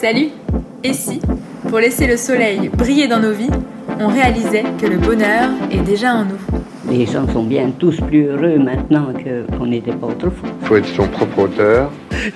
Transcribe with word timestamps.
Salut 0.00 0.28
Et 0.84 0.92
si, 0.92 1.20
pour 1.68 1.78
laisser 1.80 2.06
le 2.06 2.16
soleil 2.16 2.68
briller 2.72 3.08
dans 3.08 3.18
nos 3.20 3.32
vies, 3.32 3.50
on 4.00 4.08
réalisait 4.08 4.64
que 4.80 4.86
le 4.86 4.96
bonheur 4.98 5.48
est 5.72 5.80
déjà 5.80 6.14
en 6.14 6.24
nous? 6.24 6.38
Les 6.90 7.04
gens 7.06 7.26
sont 7.32 7.42
bien 7.42 7.70
tous 7.78 7.96
plus 8.00 8.26
heureux 8.26 8.58
maintenant 8.58 9.12
que- 9.12 9.44
qu'on 9.56 9.66
n'était 9.66 9.92
pas 9.92 10.06
autrefois. 10.06 10.48
faut 10.62 10.76
être 10.76 10.88
son 10.94 11.06
propre 11.08 11.38
auteur. 11.40 11.90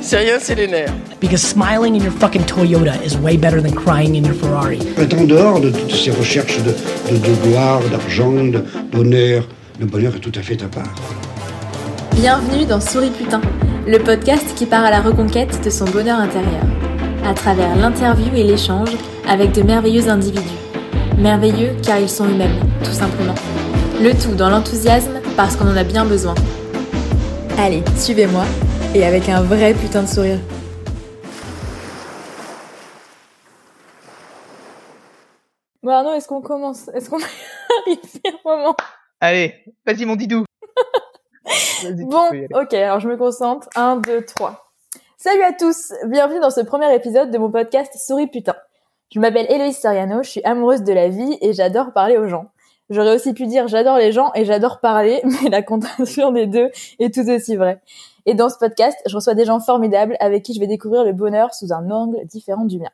C'est 0.00 0.18
rien, 0.18 0.36
c'est 0.38 0.54
les 0.54 0.68
nerfs. 0.68 0.92
Because 1.20 1.40
smiling 1.42 1.96
in 2.00 2.04
your 2.04 2.12
fucking 2.12 2.44
Toyota 2.44 2.92
is 3.04 3.16
way 3.16 3.36
better 3.36 3.60
than 3.60 3.72
crying 3.72 4.14
in 4.16 4.22
your 4.24 4.36
Ferrari. 4.36 4.78
est 4.98 5.12
en 5.14 5.24
dehors 5.24 5.60
de 5.60 5.70
toutes 5.70 5.90
ces 5.90 6.12
recherches 6.12 6.58
de, 6.62 6.70
de- 7.10 7.18
de 7.18 7.34
gloire, 7.48 7.80
d'argent, 7.90 8.30
de- 8.32 8.62
d'honneur. 8.92 9.48
Le 9.80 9.86
bonheur 9.86 10.14
est 10.14 10.20
tout 10.20 10.30
à 10.38 10.42
fait 10.42 10.62
à 10.62 10.66
part. 10.68 10.94
Bienvenue 12.14 12.66
dans 12.66 12.80
Souris 12.80 13.10
Putain, 13.10 13.40
le 13.86 13.98
podcast 14.00 14.52
qui 14.56 14.66
part 14.66 14.84
à 14.84 14.90
la 14.90 15.00
reconquête 15.00 15.62
de 15.64 15.70
son 15.70 15.84
bonheur 15.84 16.18
intérieur, 16.18 16.64
à 17.24 17.34
travers 17.34 17.76
l'interview 17.76 18.34
et 18.34 18.42
l'échange 18.42 18.90
avec 19.28 19.52
de 19.52 19.62
merveilleux 19.62 20.08
individus. 20.08 20.58
Merveilleux 21.18 21.70
car 21.84 22.00
ils 22.00 22.08
sont 22.08 22.24
eux-mêmes, 22.24 22.58
tout 22.82 22.92
simplement. 22.92 23.34
Le 24.02 24.10
tout 24.12 24.34
dans 24.34 24.50
l'enthousiasme 24.50 25.20
parce 25.36 25.54
qu'on 25.54 25.68
en 25.68 25.76
a 25.76 25.84
bien 25.84 26.04
besoin. 26.04 26.34
Allez, 27.58 27.84
suivez-moi, 27.96 28.44
et 28.92 29.04
avec 29.04 29.28
un 29.28 29.42
vrai 29.42 29.72
putain 29.72 30.02
de 30.02 30.08
sourire. 30.08 30.40
Bon 35.82 35.92
Arnaud, 35.92 36.14
est-ce 36.14 36.26
qu'on 36.26 36.42
commence? 36.42 36.88
Est-ce 36.88 37.08
qu'on 37.08 37.18
arrive 37.86 37.98
à 38.24 38.50
un 38.50 38.56
moment? 38.56 38.76
Allez, 39.20 39.54
vas-y 39.86 40.04
mon 40.04 40.16
didou. 40.16 40.44
Bon, 42.06 42.28
ok, 42.54 42.74
alors 42.74 43.00
je 43.00 43.08
me 43.08 43.16
concentre. 43.16 43.68
1, 43.76 43.96
2, 43.96 44.24
3. 44.24 44.72
Salut 45.16 45.42
à 45.42 45.52
tous, 45.52 45.92
bienvenue 46.06 46.40
dans 46.40 46.50
ce 46.50 46.60
premier 46.60 46.92
épisode 46.94 47.30
de 47.30 47.38
mon 47.38 47.50
podcast 47.50 47.92
Souris 47.96 48.26
Putain. 48.26 48.56
Je 49.12 49.20
m'appelle 49.20 49.46
Héloïse 49.48 49.78
Soriano, 49.78 50.22
je 50.22 50.30
suis 50.30 50.44
amoureuse 50.44 50.82
de 50.82 50.92
la 50.92 51.08
vie 51.08 51.38
et 51.40 51.52
j'adore 51.52 51.92
parler 51.92 52.16
aux 52.16 52.26
gens. 52.26 52.46
J'aurais 52.90 53.14
aussi 53.14 53.32
pu 53.32 53.46
dire 53.46 53.68
j'adore 53.68 53.96
les 53.96 54.12
gens 54.12 54.32
et 54.34 54.44
j'adore 54.44 54.80
parler, 54.80 55.20
mais 55.42 55.48
la 55.48 55.62
contraction 55.62 56.32
des 56.32 56.46
deux 56.46 56.70
est 56.98 57.14
tout 57.14 57.28
aussi 57.28 57.56
vraie. 57.56 57.80
Et 58.26 58.34
dans 58.34 58.48
ce 58.48 58.58
podcast, 58.58 58.98
je 59.06 59.14
reçois 59.14 59.34
des 59.34 59.44
gens 59.44 59.60
formidables 59.60 60.16
avec 60.20 60.42
qui 60.42 60.52
je 60.52 60.60
vais 60.60 60.66
découvrir 60.66 61.04
le 61.04 61.12
bonheur 61.12 61.54
sous 61.54 61.72
un 61.72 61.90
angle 61.90 62.26
différent 62.26 62.64
du 62.64 62.80
mien. 62.80 62.90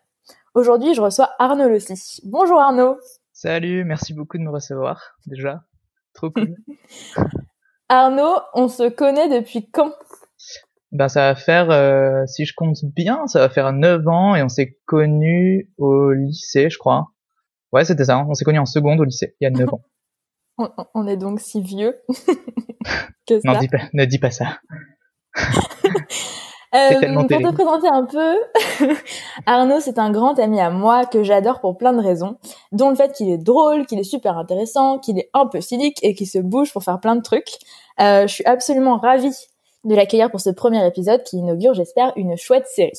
Aujourd'hui, 0.55 0.94
je 0.94 1.00
reçois 1.00 1.31
Arnaud 1.39 1.69
Lossy. 1.69 2.20
Bonjour 2.25 2.61
Arnaud. 2.61 2.98
Salut, 3.33 3.84
merci 3.84 4.12
beaucoup 4.12 4.37
de 4.37 4.42
me 4.42 4.50
recevoir, 4.50 5.16
déjà. 5.27 5.64
Trop 6.12 6.31
cool. 6.31 6.56
Arnaud, 7.93 8.41
on 8.55 8.69
se 8.69 8.89
connaît 8.89 9.29
depuis 9.29 9.71
quand? 9.71 9.93
Ben, 10.93 11.09
ça 11.09 11.29
va 11.29 11.35
faire, 11.35 11.71
euh, 11.71 12.25
si 12.25 12.47
je 12.47 12.55
compte 12.57 12.79
bien, 12.84 13.27
ça 13.27 13.41
va 13.41 13.51
faire 13.51 13.71
9 13.71 14.09
ans 14.09 14.34
et 14.34 14.43
on 14.43 14.49
s'est 14.49 14.79
connus 14.87 15.71
au 15.77 16.11
lycée, 16.12 16.71
je 16.71 16.79
crois. 16.79 17.09
Ouais, 17.71 17.84
c'était 17.84 18.07
ça, 18.07 18.17
hein. 18.17 18.27
on 18.31 18.33
s'est 18.33 18.47
connus 18.47 18.61
en 18.61 18.65
seconde 18.65 18.99
au 19.01 19.05
lycée, 19.05 19.37
il 19.41 19.45
y 19.45 19.47
a 19.47 19.51
9 19.51 19.69
ans. 19.75 19.83
on, 20.57 20.71
on 20.95 21.07
est 21.07 21.19
donc 21.19 21.41
si 21.41 21.61
vieux 21.61 22.01
que 23.29 23.41
ça? 23.41 23.53
Non, 23.53 23.59
dis 23.59 23.69
pas, 23.69 23.83
ne 23.93 24.06
dis 24.06 24.19
pas 24.19 24.31
ça. 24.31 24.59
Euh, 26.75 26.89
pour 27.15 27.27
te 27.27 27.53
présenter 27.53 27.89
un 27.89 28.05
peu, 28.05 28.37
Arnaud, 29.47 29.81
c'est 29.81 29.98
un 29.98 30.11
grand 30.11 30.39
ami 30.39 30.59
à 30.61 30.70
moi 30.70 31.05
que 31.05 31.23
j'adore 31.23 31.61
pour 31.61 31.77
plein 31.77 31.92
de 31.92 32.01
raisons, 32.01 32.37
dont 32.73 32.89
le 32.89 32.97
fait 32.97 33.12
qu'il 33.12 33.28
est 33.28 33.39
drôle, 33.39 33.84
qu'il 33.87 33.98
est 33.98 34.05
super 34.05 34.39
intéressant, 34.39 34.98
qu'il 34.98 35.19
est 35.19 35.28
un 35.34 35.47
peu 35.47 35.61
cynique 35.61 35.98
et 36.03 36.15
qu'il 36.15 36.27
se 36.27 36.39
bouge 36.39 36.73
pour 36.73 36.83
faire 36.83 36.98
plein 37.00 37.15
de 37.17 37.23
trucs. 37.23 37.50
Euh, 38.00 38.27
je 38.27 38.33
suis 38.33 38.45
absolument 38.47 38.97
ravie 38.97 39.34
de 39.84 39.95
l'accueillir 39.95 40.31
pour 40.31 40.41
ce 40.41 40.48
premier 40.50 40.87
épisode 40.87 41.23
qui 41.25 41.37
inaugure, 41.39 41.75
j'espère, 41.75 42.12
une 42.17 42.37
chouette 42.39 42.67
série. 42.69 42.93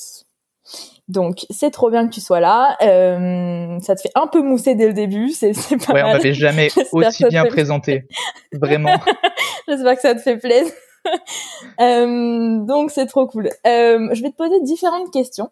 Donc, 1.09 1.45
c'est 1.49 1.71
trop 1.71 1.89
bien 1.89 2.07
que 2.07 2.13
tu 2.13 2.21
sois 2.21 2.39
là. 2.39 2.77
Euh, 2.81 3.77
ça 3.81 3.95
te 3.95 4.01
fait 4.01 4.11
un 4.15 4.27
peu 4.27 4.41
mousser 4.41 4.75
dès 4.75 4.87
le 4.87 4.93
début, 4.93 5.31
c'est 5.31 5.51
pas 5.85 5.93
Ouais, 5.93 6.03
on 6.03 6.13
m'avait 6.13 6.33
jamais 6.33 6.69
aussi 6.91 7.25
bien 7.25 7.43
fait- 7.43 7.49
présenté. 7.49 8.03
Vraiment. 8.53 8.95
J'espère 9.67 9.95
que 9.95 10.01
ça 10.01 10.13
te 10.15 10.19
fait 10.21 10.37
plaisir. 10.37 10.71
Euh, 11.79 12.59
donc 12.65 12.91
c'est 12.91 13.07
trop 13.07 13.25
cool. 13.25 13.49
Euh, 13.65 14.09
je 14.13 14.21
vais 14.21 14.29
te 14.29 14.35
poser 14.35 14.61
différentes 14.61 15.11
questions 15.11 15.49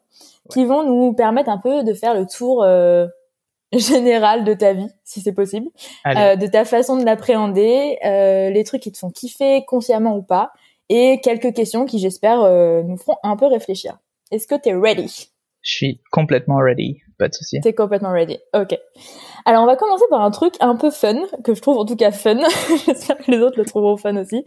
qui 0.52 0.66
vont 0.66 0.84
nous 0.84 1.14
permettre 1.14 1.50
un 1.50 1.58
peu 1.58 1.84
de 1.84 1.94
faire 1.94 2.14
le 2.14 2.28
tour 2.28 2.64
euh, 2.64 3.08
général 3.74 4.44
de 4.44 4.54
ta 4.54 4.74
vie, 4.74 4.90
si 5.04 5.22
c'est 5.22 5.32
possible, 5.32 5.68
de 6.06 6.48
ta 6.48 6.64
façon 6.64 6.98
de 6.98 7.06
l'appréhender, 7.06 7.98
les 8.04 8.64
trucs 8.66 8.82
qui 8.82 8.92
te 8.92 9.00
font 9.00 9.10
kiffer 9.10 9.64
consciemment 9.66 10.16
ou 10.16 10.22
pas, 10.22 10.52
et 10.90 11.20
quelques 11.24 11.54
questions 11.54 11.86
qui 11.86 11.98
j'espère 11.98 12.40
nous 12.84 12.98
feront 12.98 13.18
un 13.24 13.36
peu 13.36 13.48
réfléchir. 13.48 13.98
Est-ce 14.30 14.46
que 14.46 14.56
t'es 14.56 14.74
ready? 14.74 15.32
Je 15.62 15.74
suis 15.74 16.02
complètement 16.12 16.58
ready, 16.58 17.02
pas 17.22 17.30
de 17.30 17.36
souci. 17.36 17.62
T'es 17.62 17.74
complètement 17.74 18.12
ready. 18.12 18.40
Ok. 18.56 18.78
Alors 19.46 19.64
on 19.64 19.68
va 19.68 19.76
commencer 19.76 20.04
par 20.10 20.22
un 20.22 20.32
truc 20.32 20.56
un 20.60 20.76
peu 20.76 20.90
fun, 20.90 21.16
que 21.44 21.54
je 21.54 21.62
trouve 21.62 21.78
en 21.78 21.86
tout 21.86 21.96
cas 21.96 22.12
fun. 22.12 22.40
J'espère 22.86 23.18
que 23.18 23.30
les 23.30 23.38
autres 23.38 23.60
le 23.60 23.66
trouveront 23.66 23.96
fun 23.96 24.18
aussi. 24.18 24.44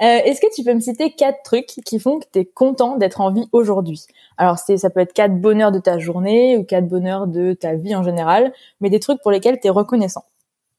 Euh, 0.00 0.18
Est-ce 0.24 0.40
que 0.40 0.46
tu 0.54 0.62
peux 0.62 0.72
me 0.72 0.80
citer 0.80 1.12
quatre 1.12 1.42
trucs 1.42 1.66
qui 1.84 1.98
font 1.98 2.20
que 2.20 2.26
t'es 2.30 2.44
content 2.44 2.96
d'être 2.96 3.20
en 3.20 3.32
vie 3.32 3.48
aujourd'hui? 3.52 4.02
Alors 4.38 4.58
c'est, 4.58 4.76
ça 4.76 4.88
peut 4.88 5.00
être 5.00 5.12
quatre 5.12 5.34
bonheurs 5.34 5.72
de 5.72 5.80
ta 5.80 5.98
journée 5.98 6.56
ou 6.56 6.64
quatre 6.64 6.86
bonheurs 6.86 7.26
de 7.26 7.54
ta 7.54 7.74
vie 7.74 7.94
en 7.96 8.04
général, 8.04 8.52
mais 8.80 8.88
des 8.88 9.00
trucs 9.00 9.20
pour 9.20 9.32
lesquels 9.32 9.58
t'es 9.58 9.70
reconnaissant. 9.70 10.24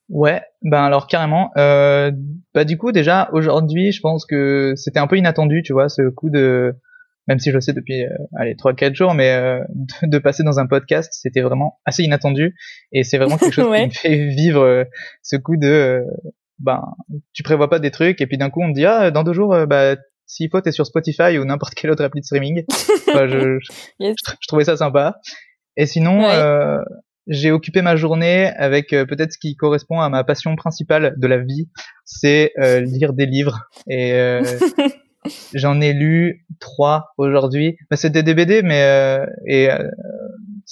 Ouais, 0.10 0.42
ben 0.62 0.84
alors 0.84 1.08
carrément. 1.08 1.52
Euh, 1.58 2.12
bah 2.54 2.64
du 2.64 2.78
coup 2.78 2.94
déjà 2.94 3.30
aujourd'hui, 3.34 3.92
je 3.92 4.00
pense 4.00 4.26
que 4.26 4.74
c'était 4.78 5.00
un 5.00 5.08
peu 5.08 5.18
inattendu, 5.18 5.62
tu 5.62 5.74
vois, 5.74 5.90
ce 5.90 6.10
coup 6.10 6.30
de, 6.30 6.74
même 7.28 7.40
si 7.40 7.50
je 7.50 7.56
le 7.56 7.62
sais 7.62 7.74
depuis, 7.74 8.04
euh, 8.04 8.10
allez 8.38 8.56
trois 8.56 8.74
quatre 8.74 8.96
jours, 8.96 9.14
mais 9.14 9.32
euh, 9.32 9.60
de, 10.04 10.08
de 10.08 10.18
passer 10.20 10.44
dans 10.44 10.60
un 10.60 10.68
podcast, 10.68 11.12
c'était 11.14 11.42
vraiment 11.42 11.80
assez 11.86 12.04
inattendu 12.04 12.56
et 12.92 13.04
c'est 13.04 13.18
vraiment 13.18 13.38
quelque 13.38 13.54
chose 13.54 13.68
Ouais. 13.70 13.84
qui 13.84 13.88
me 13.88 13.92
fait 13.94 14.28
vivre 14.28 14.62
euh, 14.64 14.84
ce 15.22 15.36
coup 15.38 15.58
de, 15.58 15.68
euh, 15.68 16.02
ben 16.60 16.84
tu 17.34 17.44
prévois 17.44 17.70
pas 17.70 17.80
des 17.80 17.92
trucs 17.92 18.22
et 18.22 18.28
puis 18.28 18.38
d'un 18.38 18.50
coup 18.50 18.62
on 18.64 18.70
te 18.72 18.76
dit 18.76 18.86
ah 18.86 19.12
dans 19.12 19.24
deux 19.24 19.34
jours, 19.34 19.54
euh, 19.54 19.66
bah 19.66 19.96
s'il 20.26 20.50
faut 20.50 20.62
t'es 20.62 20.72
sur 20.72 20.86
Spotify 20.86 21.38
ou 21.38 21.46
n'importe 21.46 21.74
quelle 21.76 21.92
autre 21.92 22.04
appli 22.04 22.22
de 22.22 22.26
streaming. 22.26 22.64
Enfin, 23.10 23.28
je, 23.28 23.60
je, 23.60 23.72
Yes. 24.00 24.16
je 24.42 24.48
trouvais 24.48 24.64
ça 24.64 24.76
sympa. 24.78 25.18
Et 25.78 25.86
sinon, 25.86 26.20
Ouais. 26.22 26.32
euh, 26.34 26.80
j'ai 27.28 27.52
occupé 27.52 27.82
ma 27.82 27.96
journée 27.96 28.48
avec 28.58 28.92
euh, 28.94 29.06
peut-être 29.06 29.32
ce 29.34 29.38
qui 29.38 29.56
correspond 29.56 30.00
à 30.00 30.10
ma 30.10 30.24
passion 30.24 30.56
principale 30.56 31.14
de 31.18 31.28
la 31.28 31.38
vie, 31.38 31.70
c'est 32.06 32.52
euh, 32.60 32.80
lire 32.82 33.14
des 33.14 33.26
livres. 33.26 33.68
Et 33.88 34.14
euh, 34.14 34.42
j'en 35.54 35.80
ai 35.82 35.94
lu 35.94 36.46
trois 36.60 37.14
aujourd'hui. 37.18 37.78
Bah, 37.90 37.98
C'était 37.98 38.24
des 38.24 38.34
BD, 38.34 38.62
mais 38.62 38.82
euh, 38.84 39.26
et 39.48 39.70
euh, 39.72 39.88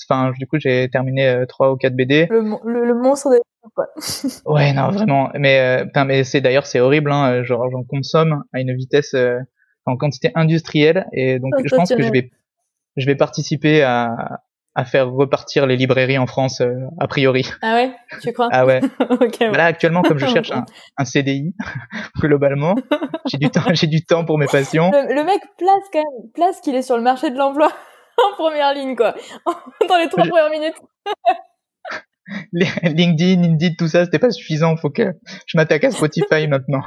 enfin 0.10 0.32
du 0.38 0.48
coup 0.48 0.58
j'ai 0.60 0.90
terminé 0.90 1.28
euh, 1.28 1.46
trois 1.46 1.72
ou 1.72 1.78
quatre 1.78 1.96
BD. 1.96 2.28
Le, 2.30 2.42
le, 2.66 2.86
le 2.86 2.94
monstre 2.96 3.30
de 3.32 3.42
quoi. 3.76 3.88
Ouais, 4.46 4.74
non, 4.74 4.90
vraiment. 4.90 5.30
Mais, 5.38 5.84
euh, 5.86 6.04
mais 6.06 6.24
c'est 6.24 6.42
d'ailleurs 6.42 6.66
c'est 6.66 6.80
horrible. 6.80 7.12
Hein, 7.12 7.44
genre 7.44 7.70
j'en 7.72 7.84
consomme 7.84 8.44
à 8.54 8.60
une 8.60 8.76
vitesse 8.76 9.14
euh, 9.14 9.40
en 9.86 9.98
quantité 9.98 10.32
industrielle 10.36 11.06
et 11.14 11.40
donc 11.40 11.54
je 11.64 11.76
pense 11.76 11.94
que 11.94 12.02
je 12.02 12.12
vais 12.12 12.32
je 12.98 13.06
vais 13.06 13.16
participer 13.16 13.84
à 13.84 14.42
à 14.76 14.86
faire 14.86 15.10
repartir 15.12 15.66
les 15.68 15.76
librairies 15.76 16.18
en 16.18 16.28
France 16.28 16.62
euh, 16.62 16.74
a 17.00 17.08
priori. 17.08 17.46
Ah 17.62 17.74
ouais, 17.76 17.92
tu 18.22 18.32
crois? 18.34 18.48
Ah 18.52 18.66
ouais. 18.66 18.80
Ok. 19.10 19.38
ouais. 19.42 19.52
Là 19.52 19.66
actuellement 19.66 20.02
comme 20.02 20.18
je 20.18 20.26
cherche 20.34 20.52
un, 20.52 20.66
un 20.98 21.06
CDI 21.06 21.54
globalement, 22.20 22.76
j'ai 23.26 23.38
du 23.38 23.50
temps 23.50 23.62
j'ai 23.74 23.88
du 23.88 24.04
temps 24.06 24.24
pour 24.26 24.38
mes 24.38 24.46
passions. 24.48 24.90
Le, 24.92 25.14
le 25.14 25.24
mec 25.24 25.42
place 25.58 25.84
quand 25.92 26.00
même, 26.00 26.32
place 26.34 26.62
qu'il 26.62 26.76
est 26.76 26.82
sur 26.84 26.96
le 26.98 27.04
marché 27.04 27.30
de 27.32 27.38
l'emploi 27.38 27.68
en 28.18 28.36
première 28.36 28.74
ligne 28.74 28.96
quoi, 28.96 29.14
dans 29.90 29.98
les 29.98 30.08
trois 30.10 30.24
Je- 30.24 30.30
premières 30.30 30.50
minutes. 30.50 30.76
LinkedIn, 32.54 33.44
Indeed, 33.44 33.76
tout 33.78 33.88
ça, 33.88 34.06
c'était 34.06 34.20
pas 34.20 34.30
suffisant. 34.30 34.78
Faut 34.78 34.90
que 34.90 35.04
je 35.48 35.58
m'attaque 35.58 35.84
à 35.84 35.92
Spotify 35.92 36.48
maintenant. 36.48 36.82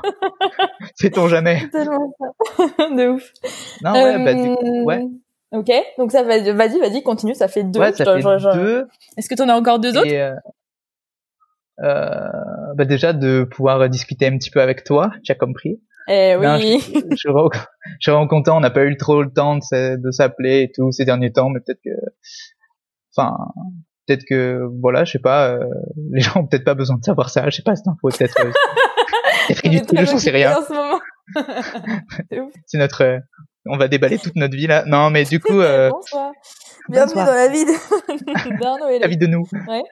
Sait-on 0.94 1.28
jamais 1.28 1.68
Tellement 1.70 2.14
ça. 2.56 2.66
de 2.90 3.08
ouf. 3.08 3.30
Non 3.82 3.92
ouais, 3.92 4.24
bah, 4.24 4.34
du 4.34 4.48
coup, 4.54 4.80
Euh, 4.80 4.84
ouais. 4.84 5.02
Ok, 5.54 5.70
donc 5.98 6.10
ça 6.12 6.22
va, 6.24 6.38
vas-y, 6.52 6.78
vas-y, 6.80 7.02
continue, 7.02 7.34
ça 7.34 7.48
fait 7.48 7.62
deux. 7.64 7.78
ouais, 7.80 7.92
ça 7.92 8.04
Je- 8.04 8.10
fait 8.10 8.20
je- 8.20 8.38
je- 8.38 8.58
deux. 8.58 8.88
Est-ce 9.16 9.28
que 9.28 9.34
t'en 9.36 9.48
as 9.48 9.54
encore 9.54 9.78
deux 9.78 9.96
autres 9.96 10.12
euh, 10.12 10.34
euh, 11.82 12.28
bah 12.76 12.84
déjà 12.84 13.12
de 13.12 13.44
pouvoir 13.44 13.88
discuter 13.88 14.26
un 14.26 14.36
petit 14.36 14.50
peu 14.50 14.60
avec 14.60 14.84
toi, 14.84 15.10
tu 15.24 15.32
as 15.32 15.34
compris. 15.34 15.80
Eh 16.08 16.36
oui. 16.36 16.80
je, 16.80 17.00
je, 17.10 17.16
suis 17.16 17.28
vraiment- 17.30 17.50
je 18.00 18.26
content, 18.26 18.56
on 18.56 18.60
n'a 18.60 18.70
pas 18.70 18.84
eu 18.84 18.96
trop 18.96 19.22
le 19.22 19.30
temps 19.32 19.56
de, 19.56 20.10
s'appeler 20.10 20.62
et 20.62 20.72
tout 20.72 20.92
ces 20.92 21.04
derniers 21.04 21.32
temps, 21.32 21.48
mais 21.50 21.60
peut-être 21.60 21.80
que, 21.84 21.90
enfin, 23.16 23.36
peut-être 24.06 24.24
que, 24.28 24.60
voilà, 24.80 25.04
je 25.04 25.12
sais 25.12 25.18
pas, 25.18 25.50
euh, 25.50 25.64
les 26.12 26.20
gens 26.20 26.40
ont 26.40 26.46
peut-être 26.46 26.64
pas 26.64 26.74
besoin 26.74 26.96
de 26.98 27.04
savoir 27.04 27.30
ça, 27.30 27.48
je 27.48 27.56
sais 27.56 27.62
pas 27.62 27.74
cette 27.74 27.88
info, 27.88 28.08
peut-être, 28.08 28.34
euh, 28.40 28.50
peut-être 29.48 29.60
On 29.64 29.70
est 29.70 29.78
ridicule, 29.78 30.06
j'en 30.06 30.18
sais 30.18 30.30
rien. 30.30 30.56
En. 30.58 30.98
C'est. 32.30 32.40
C'est 32.66 32.78
notre, 32.78 33.20
on 33.66 33.76
va 33.76 33.88
déballer 33.88 34.18
toute 34.18 34.36
notre 34.36 34.56
vie 34.56 34.66
là. 34.66 34.84
Non, 34.86 35.10
mais 35.10 35.24
du 35.24 35.40
coup, 35.40 35.60
euh, 35.60 35.90
Bonsoir. 35.90 36.32
Bienvenue 36.88 37.14
bonsoir. 37.14 37.26
dans 37.26 37.34
la 37.34 37.48
vie 37.48 37.64
de- 37.64 38.58
d'Arnaud 38.60 38.88
et 38.88 38.98
la 38.98 39.06
vie 39.08 39.16
de 39.16 39.26
nous. 39.26 39.46
Ouais. 39.68 39.82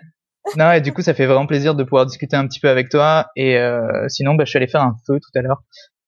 Non, 0.56 0.72
et 0.72 0.80
du 0.80 0.92
coup, 0.92 1.02
ça 1.02 1.14
fait 1.14 1.26
vraiment 1.26 1.46
plaisir 1.46 1.74
de 1.74 1.84
pouvoir 1.84 2.04
discuter 2.06 2.36
un 2.36 2.46
petit 2.46 2.60
peu 2.60 2.68
avec 2.68 2.88
toi. 2.88 3.26
Et 3.36 3.56
euh, 3.56 4.08
sinon, 4.08 4.34
bah, 4.34 4.44
je 4.44 4.50
suis 4.50 4.56
allé 4.58 4.66
faire 4.66 4.82
un 4.82 4.96
feu 5.06 5.18
tout 5.20 5.38
à 5.38 5.42
l'heure 5.42 5.62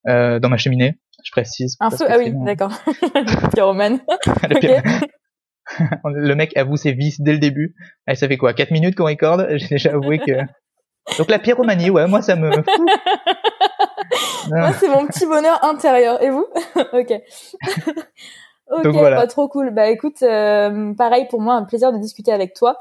euh, 0.09 0.39
dans 0.41 0.49
ma 0.49 0.57
cheminée. 0.57 0.99
Je 1.25 1.31
précise. 1.31 1.77
Un 1.81 1.91
feu 1.91 2.05
Ah 2.09 2.17
oui, 2.19 2.27
sinon- 2.27 2.45
d'accord. 2.45 2.73
Pyromane. 3.55 4.01
Le 6.05 6.35
mec 6.35 6.55
avoue 6.57 6.77
ses 6.77 6.93
vices 6.93 7.21
dès 7.21 7.33
le 7.33 7.39
début. 7.39 7.75
Et 8.09 8.15
ça 8.15 8.29
fait 8.29 8.37
quoi 8.37 8.53
4 8.53 8.71
minutes 8.71 8.97
qu'on 8.97 9.07
recorde? 9.07 9.47
J'ai 9.57 9.69
déjà 9.69 9.93
avoué 9.93 10.19
que. 10.19 10.33
Donc 11.19 11.31
la 11.31 11.39
pyromanie, 11.39 11.91
ouais, 11.91 12.07
moi 12.07 12.23
ça 12.23 12.37
me. 12.37 12.51
fout. 12.53 12.65
Moi, 14.51 14.73
c'est 14.79 14.89
mon 14.89 15.07
petit 15.07 15.27
bonheur 15.27 15.63
intérieur. 15.65 16.23
Et 16.23 16.31
vous? 16.31 16.47
Ok. 16.93 17.13
ok, 18.71 18.83
Donc 18.83 18.95
voilà. 18.95 19.17
bah, 19.17 19.27
trop 19.27 19.49
cool. 19.49 19.71
Bah 19.71 19.89
écoute, 19.89 20.23
euh, 20.23 20.93
pareil 20.95 21.27
pour 21.29 21.41
moi, 21.41 21.55
un 21.55 21.65
plaisir 21.65 21.93
de 21.93 21.99
discuter 21.99 22.33
avec 22.33 22.55
toi, 22.55 22.77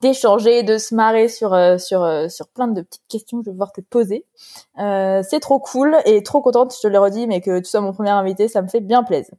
d'échanger, 0.00 0.62
de 0.62 0.78
se 0.78 0.94
marrer 0.94 1.28
sur 1.28 1.54
euh, 1.54 1.78
sur 1.78 2.02
euh, 2.02 2.28
sur 2.28 2.48
plein 2.48 2.68
de 2.68 2.82
petites 2.82 3.06
questions 3.08 3.38
que 3.38 3.44
je 3.44 3.50
vais 3.50 3.54
pouvoir 3.54 3.72
te 3.72 3.80
poser. 3.80 4.26
Euh, 4.78 5.22
c'est 5.28 5.40
trop 5.40 5.58
cool 5.58 5.96
et 6.04 6.22
trop 6.22 6.40
contente, 6.40 6.74
je 6.74 6.80
te 6.80 6.88
le 6.88 6.98
redis, 6.98 7.26
mais 7.26 7.40
que 7.40 7.58
tu 7.58 7.64
sois 7.66 7.80
mon 7.80 7.92
premier 7.92 8.10
invité, 8.10 8.48
ça 8.48 8.62
me 8.62 8.68
fait 8.68 8.80
bien 8.80 9.02
plaisir. 9.02 9.34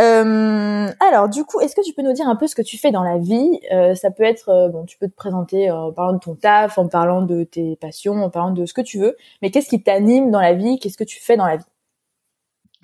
Euh, 0.00 0.88
alors 1.06 1.28
du 1.28 1.44
coup, 1.44 1.60
est-ce 1.60 1.76
que 1.76 1.84
tu 1.84 1.92
peux 1.92 2.02
nous 2.02 2.14
dire 2.14 2.26
un 2.26 2.36
peu 2.36 2.46
ce 2.46 2.54
que 2.54 2.62
tu 2.62 2.78
fais 2.78 2.90
dans 2.90 3.02
la 3.02 3.18
vie? 3.18 3.60
Euh, 3.72 3.94
Ça 3.94 4.10
peut 4.10 4.22
être, 4.22 4.48
euh, 4.48 4.68
bon, 4.68 4.84
tu 4.84 4.96
peux 4.98 5.08
te 5.08 5.14
présenter 5.14 5.70
en 5.70 5.92
parlant 5.92 6.14
de 6.14 6.18
ton 6.18 6.34
taf, 6.34 6.78
en 6.78 6.88
parlant 6.88 7.22
de 7.22 7.44
tes 7.44 7.76
passions, 7.76 8.14
en 8.24 8.30
parlant 8.30 8.52
de 8.52 8.64
ce 8.64 8.72
que 8.72 8.80
tu 8.80 8.98
veux. 8.98 9.16
Mais 9.42 9.50
qu'est-ce 9.50 9.68
qui 9.68 9.82
t'anime 9.82 10.30
dans 10.30 10.40
la 10.40 10.54
vie? 10.54 10.78
Qu'est-ce 10.78 10.96
que 10.96 11.04
tu 11.04 11.20
fais 11.20 11.36
dans 11.36 11.46
la 11.46 11.56
vie? 11.56 11.64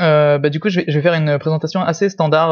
Bah, 0.00 0.48
du 0.48 0.60
coup, 0.60 0.68
je 0.68 0.80
vais, 0.80 0.84
je 0.86 0.96
vais 0.96 1.02
faire 1.02 1.14
une 1.14 1.38
présentation 1.38 1.80
assez 1.80 2.08
standard 2.08 2.50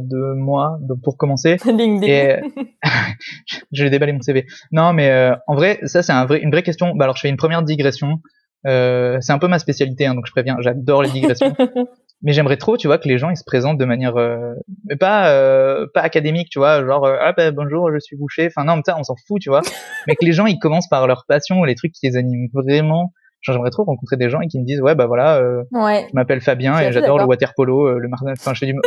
de 0.00 0.34
moi 0.34 0.78
donc, 0.80 1.00
pour 1.02 1.16
commencer. 1.16 1.56
LinkedIn. 1.64 2.40
Je 3.72 3.84
vais 3.84 3.90
déballer 3.90 4.12
mon 4.12 4.20
CV. 4.20 4.46
Non, 4.72 4.92
mais 4.92 5.30
en 5.46 5.54
vrai, 5.54 5.78
ça 5.84 6.02
c'est 6.02 6.12
un 6.12 6.26
vrai, 6.26 6.40
une 6.40 6.50
vraie 6.50 6.64
question. 6.64 6.94
Bah, 6.96 7.04
alors, 7.04 7.16
je 7.16 7.20
fais 7.20 7.28
une 7.28 7.36
première 7.36 7.62
digression. 7.62 8.20
C'est 8.64 9.30
un 9.30 9.38
peu 9.38 9.46
ma 9.46 9.60
spécialité, 9.60 10.06
hein, 10.06 10.14
donc 10.16 10.26
je 10.26 10.32
préviens. 10.32 10.56
J'adore 10.60 11.02
les 11.02 11.10
digressions. 11.10 11.54
mais 12.22 12.32
j'aimerais 12.32 12.56
trop, 12.56 12.76
tu 12.76 12.86
vois, 12.88 12.98
que 12.98 13.08
les 13.08 13.18
gens 13.18 13.30
ils 13.30 13.36
se 13.36 13.44
présentent 13.44 13.78
de 13.78 13.84
manière, 13.84 14.16
euh, 14.16 14.54
mais 14.88 14.96
pas 14.96 15.30
euh, 15.30 15.86
pas 15.94 16.00
académique, 16.00 16.48
tu 16.50 16.58
vois, 16.58 16.84
genre 16.84 17.04
euh, 17.04 17.16
ah 17.20 17.32
bah, 17.32 17.50
bonjour, 17.52 17.90
je 17.92 17.98
suis 18.00 18.16
boucher. 18.16 18.46
Enfin 18.46 18.64
non, 18.64 18.76
mais 18.76 18.82
ça, 18.84 18.96
on 18.98 19.04
s'en 19.04 19.14
fout, 19.26 19.40
tu 19.40 19.48
vois. 19.50 19.60
mais 20.06 20.14
que 20.16 20.24
les 20.24 20.32
gens 20.32 20.46
ils 20.46 20.58
commencent 20.58 20.88
par 20.88 21.06
leur 21.06 21.24
passion, 21.28 21.62
les 21.64 21.74
trucs 21.74 21.92
qui 21.92 22.06
les 22.08 22.16
animent 22.16 22.48
vraiment. 22.52 23.12
J'aimerais 23.40 23.70
trop 23.70 23.84
rencontrer 23.84 24.16
des 24.16 24.30
gens 24.30 24.40
et 24.40 24.48
qui 24.48 24.58
me 24.58 24.64
disent 24.64 24.80
ouais 24.82 24.96
bah 24.96 25.06
voilà. 25.06 25.36
euh, 25.36 25.62
Ouais. 25.70 26.06
je 26.10 26.14
m'appelle 26.14 26.40
Fabien 26.40 26.80
et 26.80 26.90
j'adore 26.92 27.18
le 27.18 27.24
water 27.24 27.52
polo, 27.54 27.86
euh, 27.86 27.98
le 27.98 28.08
martin. 28.08 28.32
Enfin, 28.32 28.52
je 28.52 28.58
fais 28.58 28.66
du, 28.66 28.74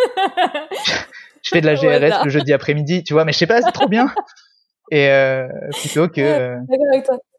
je 1.42 1.50
fais 1.50 1.62
de 1.62 1.66
la 1.66 1.76
GRS 1.76 2.26
le 2.26 2.30
jeudi 2.30 2.52
après-midi, 2.52 3.04
tu 3.04 3.14
vois. 3.14 3.24
Mais 3.24 3.32
je 3.32 3.38
sais 3.38 3.48
pas, 3.48 3.62
c'est 3.62 3.72
trop 3.72 3.88
bien. 3.88 4.12
Et 4.92 5.08
euh, 5.10 5.48
plutôt 5.80 6.10
que. 6.10 6.56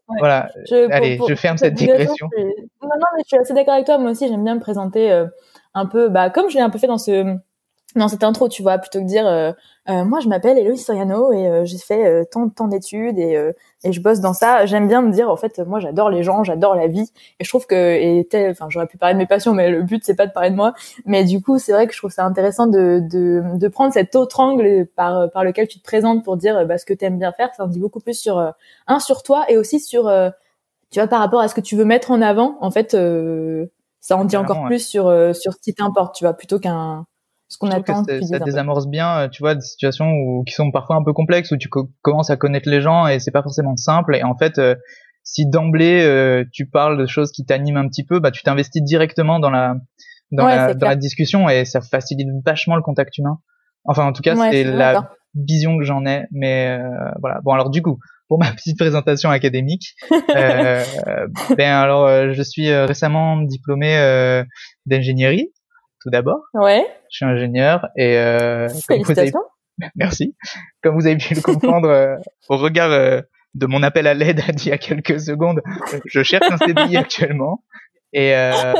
Ouais. 0.09 0.17
voilà. 0.19 0.49
Je, 0.69 0.91
Allez, 0.91 1.19
je 1.29 1.35
ferme 1.35 1.57
cette 1.57 1.75
digression. 1.75 2.27
je 2.35 2.41
Non, 2.43 2.49
non, 2.81 3.07
mais 3.15 3.21
je 3.23 3.27
suis 3.27 3.37
assez 3.37 3.53
d'accord 3.53 3.75
avec 3.75 3.85
toi. 3.85 3.99
Moi 3.99 4.11
aussi, 4.11 4.27
j'aime 4.27 4.43
bien 4.43 4.55
me 4.55 4.59
présenter 4.59 5.11
euh, 5.11 5.27
un 5.73 5.85
peu, 5.85 6.09
bah, 6.09 6.29
comme 6.29 6.49
je 6.49 6.55
l'ai 6.55 6.61
un 6.61 6.69
peu 6.69 6.79
fait 6.79 6.87
dans 6.87 6.97
ce, 6.97 7.35
dans 7.95 8.07
cette 8.07 8.23
intro, 8.23 8.49
tu 8.49 8.63
vois, 8.63 8.79
plutôt 8.79 8.99
que 8.99 9.05
dire, 9.05 9.27
euh, 9.27 9.51
euh, 9.89 10.03
moi, 10.05 10.19
je 10.19 10.27
m'appelle 10.27 10.57
Héloïse 10.57 10.83
Soriano 10.83 11.31
et 11.31 11.47
euh, 11.47 11.65
j'ai 11.65 11.77
fait 11.77 12.07
euh, 12.07 12.23
tant, 12.23 12.49
tant 12.49 12.67
d'études 12.67 13.19
et, 13.19 13.35
euh, 13.35 13.51
et 13.83 13.91
je 13.91 14.01
bosse 14.01 14.19
dans 14.19 14.33
ça. 14.33 14.65
J'aime 14.65 14.87
bien 14.87 15.01
me 15.01 15.11
dire, 15.11 15.29
en 15.29 15.35
fait, 15.35 15.59
moi, 15.59 15.79
j'adore 15.79 16.09
les 16.09 16.23
gens, 16.23 16.43
j'adore 16.43 16.73
la 16.73 16.87
vie 16.87 17.11
et 17.39 17.43
je 17.43 17.49
trouve 17.49 17.67
que, 17.67 17.75
et 17.75 18.27
enfin, 18.49 18.67
j'aurais 18.69 18.87
pu 18.87 18.97
parler 18.97 19.13
de 19.13 19.19
mes 19.19 19.27
passions, 19.27 19.53
mais 19.53 19.69
le 19.69 19.83
but, 19.83 20.03
c'est 20.05 20.15
pas 20.15 20.25
de 20.25 20.31
parler 20.31 20.49
de 20.49 20.55
moi. 20.55 20.73
Mais 21.05 21.23
du 21.23 21.41
coup, 21.41 21.59
c'est 21.59 21.73
vrai 21.73 21.85
que 21.85 21.93
je 21.93 21.99
trouve 21.99 22.11
ça 22.11 22.25
intéressant 22.25 22.65
de, 22.65 23.01
de, 23.11 23.43
de 23.57 23.67
prendre 23.67 23.93
cet 23.93 24.15
autre 24.15 24.39
angle 24.39 24.87
par, 24.95 25.29
par 25.31 25.43
lequel 25.43 25.67
tu 25.67 25.79
te 25.79 25.83
présentes 25.83 26.23
pour 26.23 26.37
dire, 26.37 26.65
bah, 26.65 26.79
ce 26.79 26.85
que 26.85 26.93
t'aimes 26.93 27.19
bien 27.19 27.31
faire. 27.31 27.49
Ça 27.55 27.65
en 27.65 27.67
dit 27.67 27.79
beaucoup 27.79 27.99
plus 27.99 28.17
sur, 28.17 28.39
euh, 28.39 28.49
un, 28.87 28.99
sur 28.99 29.21
toi 29.21 29.45
et 29.49 29.57
aussi 29.57 29.79
sur, 29.79 30.11
tu 30.89 30.99
vois, 30.99 31.07
par 31.07 31.19
rapport 31.19 31.41
à 31.41 31.47
ce 31.47 31.53
que 31.53 31.61
tu 31.61 31.75
veux 31.75 31.85
mettre 31.85 32.09
en 32.09 32.21
avant, 32.21 32.57
en 32.61 32.71
fait, 32.71 32.95
ça 34.03 34.17
en 34.17 34.25
dit 34.25 34.35
encore 34.37 34.61
ouais. 34.61 34.67
plus 34.67 34.85
sur 34.87 35.07
euh, 35.07 35.33
sur 35.33 35.53
ce 35.53 35.59
qui 35.59 35.73
t'importe, 35.73 36.13
tu 36.15 36.25
vois, 36.25 36.33
plutôt 36.33 36.59
qu'un 36.59 37.05
ce 37.47 37.57
qu'on 37.57 37.69
attend. 37.71 38.03
que 38.03 38.21
ça 38.21 38.39
désamorce 38.39 38.87
bien, 38.87 39.19
euh, 39.21 39.27
tu 39.29 39.41
vois, 39.41 39.55
des 39.55 39.61
situations 39.61 40.09
où, 40.11 40.43
qui 40.43 40.53
sont 40.53 40.71
parfois 40.71 40.97
un 40.97 41.03
peu 41.03 41.13
complexes, 41.13 41.51
où 41.51 41.57
tu 41.57 41.69
co- 41.69 41.89
commences 42.01 42.29
à 42.29 42.35
connaître 42.37 42.69
les 42.69 42.81
gens 42.81 43.07
et 43.07 43.19
c'est 43.19 43.31
pas 43.31 43.43
forcément 43.43 43.75
simple. 43.77 44.15
Et 44.15 44.23
en 44.23 44.35
fait, 44.35 44.57
euh, 44.59 44.75
si 45.23 45.47
d'emblée 45.47 46.03
euh, 46.03 46.43
tu 46.51 46.67
parles 46.67 46.97
de 46.99 47.05
choses 47.05 47.31
qui 47.31 47.45
t'animent 47.45 47.77
un 47.77 47.87
petit 47.87 48.03
peu, 48.05 48.19
bah 48.19 48.31
tu 48.31 48.43
t'investis 48.43 48.83
directement 48.83 49.39
dans 49.39 49.49
la 49.51 49.75
dans, 50.31 50.45
Ouais, 50.45 50.55
la, 50.55 50.73
dans 50.73 50.87
la 50.87 50.95
discussion 50.95 51.47
et 51.47 51.63
ça 51.63 51.79
facilite 51.79 52.27
vachement 52.45 52.75
le 52.75 52.81
contact 52.81 53.17
humain. 53.17 53.39
Enfin, 53.85 54.05
en 54.05 54.11
tout 54.13 54.21
cas, 54.21 54.35
Ouais, 54.35 54.49
c'est 54.51 54.63
la 54.63 54.93
d'accord. 54.93 55.09
vision 55.35 55.77
que 55.77 55.83
j'en 55.83 56.05
ai. 56.05 56.25
Mais 56.31 56.77
euh, 56.77 56.89
voilà. 57.21 57.39
Bon, 57.43 57.51
alors 57.53 57.69
du 57.69 57.81
coup, 57.81 57.99
pour 58.33 58.39
ma 58.39 58.51
petite 58.55 58.79
présentation 58.79 59.29
académique, 59.29 59.93
euh, 60.35 60.83
ben 61.55 61.69
alors 61.71 62.07
euh, 62.07 62.31
je 62.33 62.41
suis 62.41 62.71
euh, 62.71 62.87
récemment 62.87 63.39
diplômé 63.39 63.95
euh, 63.95 64.43
d'ingénierie, 64.87 65.53
tout 66.01 66.09
d'abord. 66.09 66.39
Ouais, 66.55 66.83
Je 67.11 67.17
suis 67.17 67.25
ingénieur 67.25 67.85
et 67.95 68.17
euh, 68.17 68.65
comme 68.65 68.73
vous 68.75 68.81
avez 68.89 69.03
félicitations. 69.03 69.43
Merci. 69.95 70.35
Comme 70.81 70.95
vous 70.95 71.05
avez 71.05 71.17
pu 71.17 71.35
le 71.35 71.41
comprendre 71.41 71.87
euh, 71.87 72.15
au 72.49 72.57
regard 72.57 72.89
de 73.53 73.65
mon 73.67 73.83
appel 73.83 74.07
à 74.07 74.15
l'aide 74.15 74.41
d'il 74.55 74.69
y 74.69 74.71
a 74.71 74.79
quelques 74.79 75.19
secondes, 75.19 75.61
je 76.07 76.23
cherche 76.23 76.49
un 76.49 76.57
CDI 76.57 76.97
actuellement. 76.97 77.63
Et, 78.13 78.33
euh, 78.35 78.73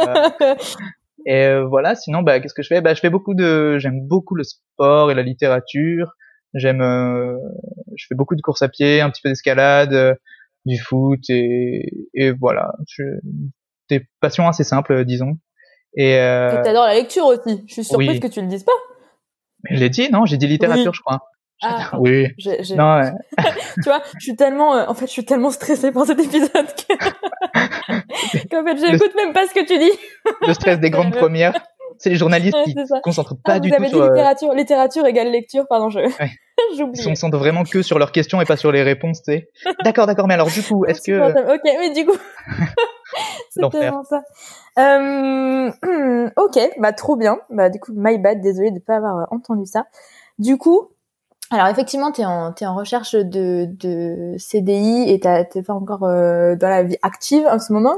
et 1.27 1.59
voilà, 1.69 1.94
sinon, 1.94 2.23
bah, 2.23 2.39
qu'est-ce 2.39 2.55
que 2.55 2.63
je 2.63 2.69
fais? 2.69 2.81
Bah, 2.81 2.95
Je 2.95 3.01
fais 3.01 3.11
beaucoup 3.11 3.35
de... 3.35 3.77
J'aime 3.77 4.01
beaucoup 4.07 4.33
le 4.33 4.44
sport 4.44 5.11
et 5.11 5.13
la 5.13 5.21
littérature. 5.21 6.13
J'aime... 6.55 6.81
euh, 6.81 7.38
je 7.95 8.05
fais 8.07 8.15
beaucoup 8.15 8.35
de 8.35 8.41
courses 8.41 8.61
à 8.61 8.69
pied, 8.69 9.01
un 9.01 9.09
petit 9.09 9.21
peu 9.21 9.29
d'escalade, 9.29 9.93
euh, 9.93 10.13
du 10.65 10.77
foot 10.79 11.19
et, 11.29 12.07
et 12.13 12.31
voilà. 12.31 12.73
Je... 12.87 13.03
Des 13.89 14.05
passions 14.21 14.47
assez 14.47 14.63
simples, 14.63 15.03
disons. 15.05 15.37
Et 15.95 16.17
euh, 16.17 16.63
t'adores 16.63 16.85
la 16.85 16.93
lecture 16.95 17.25
aussi. 17.25 17.63
Je 17.67 17.73
suis 17.73 17.83
surprise 17.83 18.09
oui. 18.11 18.19
que 18.19 18.27
tu 18.27 18.41
le 18.41 18.47
dises 18.47 18.63
pas. 18.63 18.71
je 19.69 19.75
l'ai 19.79 19.89
dit, 19.89 20.09
non 20.09 20.25
J'ai 20.25 20.37
dit 20.37 20.47
littérature, 20.47 20.91
Oui. 20.91 20.95
je 20.97 21.01
crois. 21.01 21.19
Ah, 21.61 21.91
Oui. 21.99 22.27
j'ai- 22.37 22.63
j'ai- 22.63 22.75
Non, 22.75 22.99
ouais. 22.99 23.11
tu 23.75 23.83
vois, 23.83 24.01
je 24.19 24.23
suis 24.23 24.35
tellement, 24.35 24.75
euh, 24.75 24.85
en 24.87 24.93
fait, 24.93 25.05
je 25.05 25.11
suis 25.11 25.25
tellement 25.25 25.51
stressée 25.51 25.91
par 25.91 26.05
cet 26.05 26.19
épisode 26.19 26.49
que, 26.51 26.93
qu'en 28.49 28.65
fait, 28.65 28.77
j'écoute 28.77 29.15
même 29.15 29.33
pas 29.33 29.47
ce 29.47 29.53
que 29.53 29.65
tu 29.65 29.77
dis. 29.77 29.91
le 30.47 30.53
stress 30.53 30.79
des 30.79 30.89
grandes 30.95 31.11
premières. 31.13 31.53
C'est 32.03 32.09
les 32.09 32.17
journalistes 32.17 32.57
qui 32.65 32.73
se 32.73 33.00
concentrent 33.01 33.35
Ah, 33.45 33.53
pas 33.53 33.59
du 33.61 33.69
tout 33.69 33.75
avez 33.77 33.85
dit 33.85 33.91
sur, 33.91 34.01
euh, 34.01 34.09
littérature, 34.09 34.53
littérature 34.53 35.05
égale 35.05 35.31
lecture, 35.31 35.65
pardon, 35.69 35.89
je, 35.89 36.00
ils 36.73 36.77
j'oublie. 36.77 37.00
se 37.01 37.07
concentrent 37.07 37.38
vraiment 37.38 37.63
que 37.63 37.81
sur 37.81 37.97
leurs 37.97 38.11
questions 38.11 38.41
et 38.41 38.45
pas 38.45 38.57
sur 38.57 38.73
les 38.73 38.83
réponses, 38.83 39.23
tu 39.23 39.31
sais. 39.31 39.50
D'accord, 39.85 40.05
d'accord, 40.05 40.27
mais 40.27 40.33
alors 40.33 40.50
du 40.50 40.61
coup, 40.61 40.83
est-ce 40.88 41.01
que 41.01 41.53
Ok, 41.55 41.61
mais 41.63 41.91
du 41.91 42.05
coup, 42.05 42.17
c'est 43.51 43.69
tellement 43.71 44.03
ça. 44.03 44.21
Euh, 44.79 45.71
ok, 46.35 46.71
bah 46.77 46.91
trop 46.91 47.15
bien. 47.15 47.38
Bah 47.50 47.69
du 47.69 47.79
coup, 47.79 47.94
my 47.95 48.17
bad, 48.17 48.41
désolée 48.41 48.71
de 48.71 48.79
pas 48.79 48.97
avoir 48.97 49.25
entendu 49.31 49.65
ça. 49.65 49.85
Du 50.39 50.57
coup, 50.57 50.89
alors 51.53 51.67
effectivement, 51.67 52.12
t'es 52.12 52.25
en 52.25 52.51
t'es 52.51 52.65
en 52.65 52.75
recherche 52.75 53.13
de 53.13 53.67
de 53.69 54.36
CDI 54.38 55.12
et 55.12 55.19
t'es 55.19 55.62
pas 55.62 55.74
encore 55.74 56.03
euh, 56.03 56.55
dans 56.55 56.69
la 56.69 56.83
vie 56.83 56.98
active 57.03 57.45
en 57.45 57.60
ce 57.60 57.72
moment, 57.72 57.95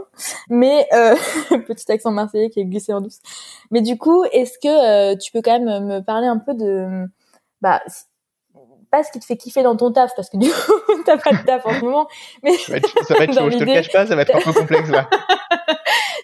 mais 0.50 0.88
euh, 0.94 1.16
petit 1.68 1.92
accent 1.92 2.12
marseillais 2.12 2.50
qui 2.50 2.60
est 2.60 2.66
glissé 2.66 2.94
en 2.94 3.02
douce. 3.02 3.20
Mais 3.72 3.82
du 3.82 3.98
coup, 3.98 4.24
est-ce 4.32 4.60
que 4.60 5.14
euh, 5.14 5.16
tu 5.16 5.32
peux 5.32 5.42
quand 5.42 5.60
même 5.60 5.86
me 5.86 6.00
parler 6.02 6.28
un 6.28 6.38
peu 6.38 6.54
de 6.54 7.08
bah 7.62 7.82
pas 8.92 9.04
ce 9.04 9.12
qui 9.12 9.20
te 9.20 9.26
fait 9.26 9.38
kiffer 9.38 9.64
dans 9.64 9.76
ton 9.76 9.92
taf 9.92 10.12
parce 10.16 10.30
que 10.30 10.38
du 10.38 10.50
coup 10.50 11.04
t'as 11.06 11.18
pas 11.18 11.32
de 11.32 11.46
taf 11.46 11.66
en 11.66 11.74
ce 11.74 11.86
moment, 11.86 12.08
mais 12.44 12.54
ça 12.58 12.74
va 12.74 12.78
être, 12.78 13.06
ça 13.06 13.14
va 13.16 13.24
être 13.24 13.34
Dans 13.36 13.42
chaud, 13.42 13.52
je 13.52 13.58
te 13.58 13.64
le 13.64 13.74
cache 13.74 13.92
pas, 13.92 14.06
ça 14.06 14.16
va 14.16 14.24
être 14.24 14.36
un 14.36 14.42
peu 14.42 14.54
complexe 14.54 14.90
là. 14.90 15.10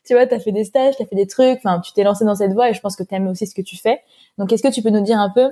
tu 0.06 0.14
vois, 0.14 0.28
t'as 0.28 0.40
fait 0.40 0.52
des 0.52 0.64
stages, 0.64 0.96
t'as 0.98 1.06
fait 1.06 1.16
des 1.16 1.28
trucs, 1.28 1.60
enfin, 1.64 1.80
tu 1.80 1.94
t'es 1.94 2.04
lancé 2.04 2.26
dans 2.26 2.36
cette 2.36 2.54
voie 2.54 2.70
et 2.70 2.74
je 2.74 2.82
pense 2.82 2.96
que 2.96 3.04
t'aimes 3.04 3.28
aussi 3.28 3.48
ce 3.48 3.56
que 3.56 3.62
tu 3.62 3.78
fais. 3.78 4.02
Donc, 4.38 4.52
est-ce 4.52 4.64
que 4.64 4.74
tu 4.74 4.82
peux 4.82 4.90
nous 4.90 5.04
dire 5.04 5.20
un 5.20 5.30
peu, 5.30 5.52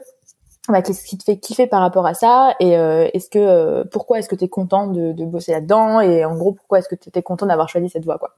bah, 0.71 0.81
qu'est-ce 0.81 1.03
qui 1.05 1.17
te 1.17 1.23
fait 1.23 1.37
kiffer 1.37 1.67
par 1.67 1.81
rapport 1.81 2.05
à 2.05 2.13
ça 2.13 2.55
et 2.59 2.77
euh, 2.77 3.07
est-ce 3.13 3.29
que, 3.29 3.39
euh, 3.39 3.83
pourquoi 3.91 4.19
est-ce 4.19 4.29
que 4.29 4.35
t'es 4.35 4.47
content 4.47 4.87
de, 4.87 5.11
de 5.13 5.25
bosser 5.25 5.51
là-dedans 5.51 5.99
et 6.01 6.25
en 6.25 6.35
gros, 6.35 6.53
pourquoi 6.53 6.79
est-ce 6.79 6.87
que 6.89 6.95
t'étais 6.95 7.21
content 7.21 7.45
d'avoir 7.45 7.69
choisi 7.69 7.89
cette 7.89 8.05
voie, 8.05 8.17
quoi? 8.17 8.35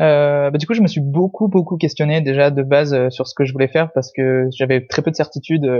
Euh, 0.00 0.50
bah, 0.50 0.58
du 0.58 0.66
coup, 0.66 0.74
je 0.74 0.80
me 0.80 0.86
suis 0.86 1.00
beaucoup, 1.00 1.48
beaucoup 1.48 1.76
questionné 1.76 2.20
déjà 2.20 2.50
de 2.50 2.62
base 2.62 3.08
sur 3.10 3.26
ce 3.28 3.34
que 3.34 3.44
je 3.44 3.52
voulais 3.52 3.68
faire 3.68 3.90
parce 3.92 4.10
que 4.12 4.48
j'avais 4.56 4.86
très 4.86 5.02
peu 5.02 5.10
de 5.10 5.16
certitude 5.16 5.70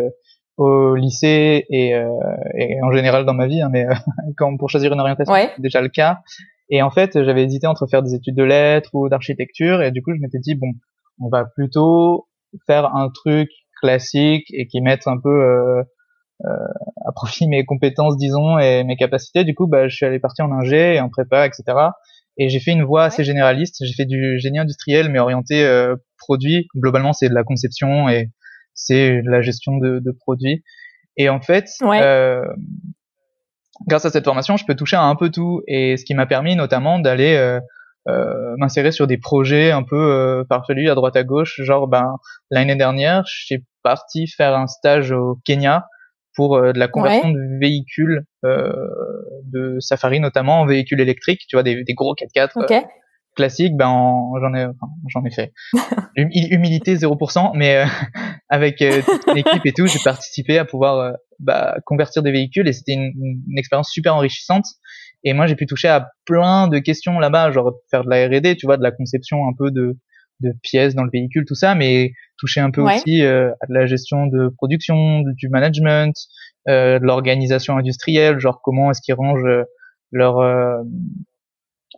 au 0.58 0.94
lycée 0.94 1.64
et, 1.70 1.90
et 2.58 2.82
en 2.82 2.92
général 2.92 3.24
dans 3.24 3.32
ma 3.32 3.46
vie, 3.46 3.62
hein, 3.62 3.70
mais 3.72 3.86
quand 4.36 4.54
pour 4.58 4.68
choisir 4.68 4.92
une 4.92 5.00
orientation, 5.00 5.32
Ouais. 5.32 5.50
c'est 5.56 5.62
déjà 5.62 5.80
le 5.80 5.88
cas. 5.88 6.18
Et 6.68 6.82
en 6.82 6.90
fait, 6.90 7.22
j'avais 7.24 7.44
hésité 7.44 7.66
entre 7.66 7.86
faire 7.86 8.02
des 8.02 8.14
études 8.14 8.36
de 8.36 8.44
lettres 8.44 8.90
ou 8.94 9.08
d'architecture 9.08 9.80
et 9.82 9.90
du 9.90 10.02
coup, 10.02 10.12
je 10.14 10.20
m'étais 10.20 10.38
dit 10.38 10.54
bon, 10.54 10.68
on 11.20 11.28
va 11.28 11.44
plutôt 11.44 12.26
faire 12.66 12.94
un 12.94 13.08
truc 13.08 13.48
classique 13.80 14.46
et 14.52 14.66
qui 14.66 14.80
mette 14.80 15.06
un 15.06 15.18
peu 15.18 15.28
euh, 15.28 15.82
euh, 16.46 16.48
à 17.06 17.12
profit 17.12 17.46
mes 17.48 17.64
compétences, 17.64 18.16
disons, 18.16 18.58
et 18.58 18.84
mes 18.84 18.96
capacités. 18.96 19.44
Du 19.44 19.54
coup, 19.54 19.66
bah, 19.66 19.88
je 19.88 19.96
suis 19.96 20.06
allé 20.06 20.18
partir 20.18 20.46
en 20.46 20.52
ingé 20.52 20.94
et 20.94 21.00
en 21.00 21.08
prépa, 21.08 21.46
etc. 21.46 21.64
Et 22.38 22.48
j'ai 22.48 22.60
fait 22.60 22.70
une 22.72 22.84
voie 22.84 23.04
assez 23.04 23.24
généraliste. 23.24 23.84
J'ai 23.84 23.92
fait 23.92 24.06
du 24.06 24.38
génie 24.38 24.58
industriel, 24.58 25.10
mais 25.10 25.18
orienté 25.18 25.64
euh, 25.64 25.96
produit. 26.16 26.68
Globalement, 26.76 27.12
c'est 27.12 27.28
de 27.28 27.34
la 27.34 27.44
conception 27.44 28.08
et 28.08 28.30
c'est 28.74 29.20
de 29.22 29.30
la 29.30 29.42
gestion 29.42 29.76
de, 29.76 29.98
de 29.98 30.10
produits. 30.12 30.62
Et 31.16 31.28
en 31.28 31.40
fait, 31.40 31.66
Ouais. 31.82 32.00
euh, 32.00 32.42
grâce 33.86 34.04
à 34.04 34.10
cette 34.10 34.24
formation, 34.24 34.56
je 34.56 34.64
peux 34.64 34.74
toucher 34.74 34.96
à 34.96 35.02
un 35.02 35.16
peu 35.16 35.30
tout. 35.30 35.62
Et 35.66 35.96
ce 35.96 36.04
qui 36.04 36.14
m'a 36.14 36.26
permis 36.26 36.56
notamment 36.56 36.98
d'aller 36.98 37.34
euh, 37.36 37.60
euh, 38.08 38.54
m'insérer 38.56 38.92
sur 38.92 39.06
des 39.06 39.18
projets 39.18 39.70
un 39.70 39.82
peu 39.82 39.96
euh, 39.96 40.44
farfelus 40.48 40.88
à 40.88 40.94
droite 40.94 41.16
à 41.16 41.24
gauche. 41.24 41.60
Genre, 41.62 41.88
ben 41.88 42.16
l'année 42.50 42.76
dernière, 42.76 43.24
j'ai 43.26 43.64
parti 43.82 44.26
faire 44.26 44.54
un 44.56 44.66
stage 44.66 45.12
au 45.12 45.38
Kenya 45.44 45.86
pour 46.34 46.56
euh, 46.56 46.72
de 46.72 46.78
la 46.78 46.86
conversion 46.88 47.30
de 47.30 47.58
véhicules 47.60 48.24
euh, 48.44 48.72
de 49.44 49.78
safari 49.80 50.20
notamment 50.20 50.60
en 50.60 50.66
véhicules 50.66 51.00
électriques, 51.00 51.42
tu 51.48 51.56
vois 51.56 51.62
des, 51.62 51.82
des 51.84 51.94
gros 51.94 52.14
4x4 52.14 52.50
Ok. 52.56 52.70
euh, 52.70 52.80
classiques. 53.36 53.76
Ben 53.76 53.88
en- 53.88 54.32
j'en 54.40 54.54
ai 54.54 54.64
enfin, 54.64 54.88
j'en 55.08 55.24
ai 55.24 55.30
fait. 55.30 55.52
Hum- 56.18 56.28
Humilité 56.32 56.96
0%, 56.96 57.52
mais 57.54 57.76
euh, 57.76 57.84
avec 58.48 58.82
euh, 58.82 59.00
toute 59.06 59.26
une 59.28 59.38
équipe 59.38 59.64
et 59.64 59.72
tout, 59.72 59.86
j'ai 59.86 60.00
participé 60.04 60.58
à 60.58 60.64
pouvoir 60.64 60.96
euh, 60.98 61.12
bah, 61.38 61.76
convertir 61.86 62.22
des 62.24 62.32
véhicules 62.32 62.66
et 62.66 62.72
c'était 62.72 62.94
une, 62.94 63.12
une 63.48 63.58
expérience 63.58 63.90
super 63.90 64.16
enrichissante. 64.16 64.64
Et 65.22 65.32
moi, 65.34 65.46
j'ai 65.46 65.54
pu 65.54 65.66
toucher 65.66 65.88
à 65.88 66.08
plein 66.26 66.66
de 66.66 66.78
questions 66.78 67.18
là-bas, 67.20 67.52
genre 67.52 67.74
faire 67.90 68.04
de 68.04 68.10
la 68.10 68.26
R&D, 68.26 68.56
tu 68.56 68.66
vois, 68.66 68.76
de 68.76 68.82
la 68.82 68.90
conception 68.90 69.46
un 69.46 69.52
peu 69.56 69.70
de, 69.70 69.96
de 70.40 70.52
pièces 70.62 70.94
dans 70.94 71.04
le 71.04 71.10
véhicule, 71.12 71.44
tout 71.46 71.54
ça, 71.54 71.74
mais 71.74 72.12
toucher 72.38 72.60
un 72.60 72.70
peu 72.70 72.82
Ouais. 72.82 72.96
aussi 72.96 73.22
euh, 73.22 73.50
à 73.60 73.66
de 73.66 73.74
la 73.74 73.86
gestion 73.86 74.26
de 74.26 74.48
production, 74.56 75.20
du 75.36 75.48
management, 75.48 76.14
euh, 76.68 76.98
de 76.98 77.04
l'organisation 77.04 77.76
industrielle, 77.76 78.38
genre 78.38 78.60
comment 78.62 78.90
est-ce 78.90 79.00
qu'ils 79.02 79.14
rangent 79.14 79.44
euh, 79.44 79.64
leur 80.12 80.38
euh, 80.38 80.82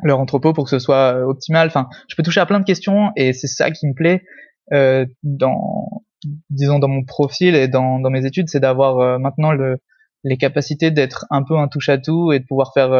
leur 0.02 0.18
entrepôt 0.20 0.52
pour 0.52 0.64
que 0.64 0.70
ce 0.70 0.78
soit 0.78 1.14
euh, 1.14 1.24
optimal. 1.24 1.68
Enfin, 1.68 1.88
je 2.08 2.16
peux 2.16 2.22
toucher 2.22 2.40
à 2.40 2.46
plein 2.46 2.60
de 2.60 2.64
questions 2.64 3.10
et 3.16 3.32
c'est 3.32 3.46
ça 3.46 3.70
qui 3.70 3.86
me 3.86 3.94
plaît 3.94 4.22
euh, 4.72 5.04
dans 5.22 6.02
disons 6.50 6.78
dans 6.78 6.88
mon 6.88 7.04
profil 7.04 7.54
et 7.56 7.68
dans, 7.68 7.98
dans 7.98 8.10
mes 8.10 8.24
études, 8.26 8.48
c'est 8.48 8.60
d'avoir 8.60 8.98
euh, 9.00 9.18
maintenant 9.18 9.52
le, 9.52 9.78
les 10.24 10.36
capacités 10.36 10.90
d'être 10.90 11.26
un 11.30 11.42
peu 11.42 11.56
un 11.58 11.68
touche 11.68 11.88
à 11.88 11.98
tout 11.98 12.32
et 12.32 12.38
de 12.38 12.44
pouvoir 12.46 12.72
faire 12.72 12.92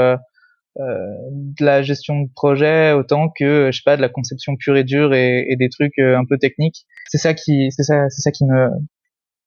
de 0.77 1.65
la 1.65 1.83
gestion 1.83 2.23
de 2.23 2.29
projet 2.35 2.93
autant 2.93 3.29
que 3.29 3.71
je 3.71 3.77
sais 3.77 3.83
pas 3.85 3.97
de 3.97 4.03
la 4.03 4.09
conception 4.09 4.57
pure 4.57 4.77
et 4.77 4.85
dure 4.85 5.13
et, 5.15 5.45
et 5.49 5.57
des 5.57 5.69
trucs 5.69 5.99
euh, 5.99 6.17
un 6.17 6.25
peu 6.25 6.39
techniques. 6.39 6.87
C'est 7.09 7.19
ça 7.19 7.35
qui 7.35 7.71
c'est 7.71 7.83
ça 7.83 8.09
c'est 8.09 8.23
ça 8.23 8.31
qui 8.31 8.45
me 8.45 8.69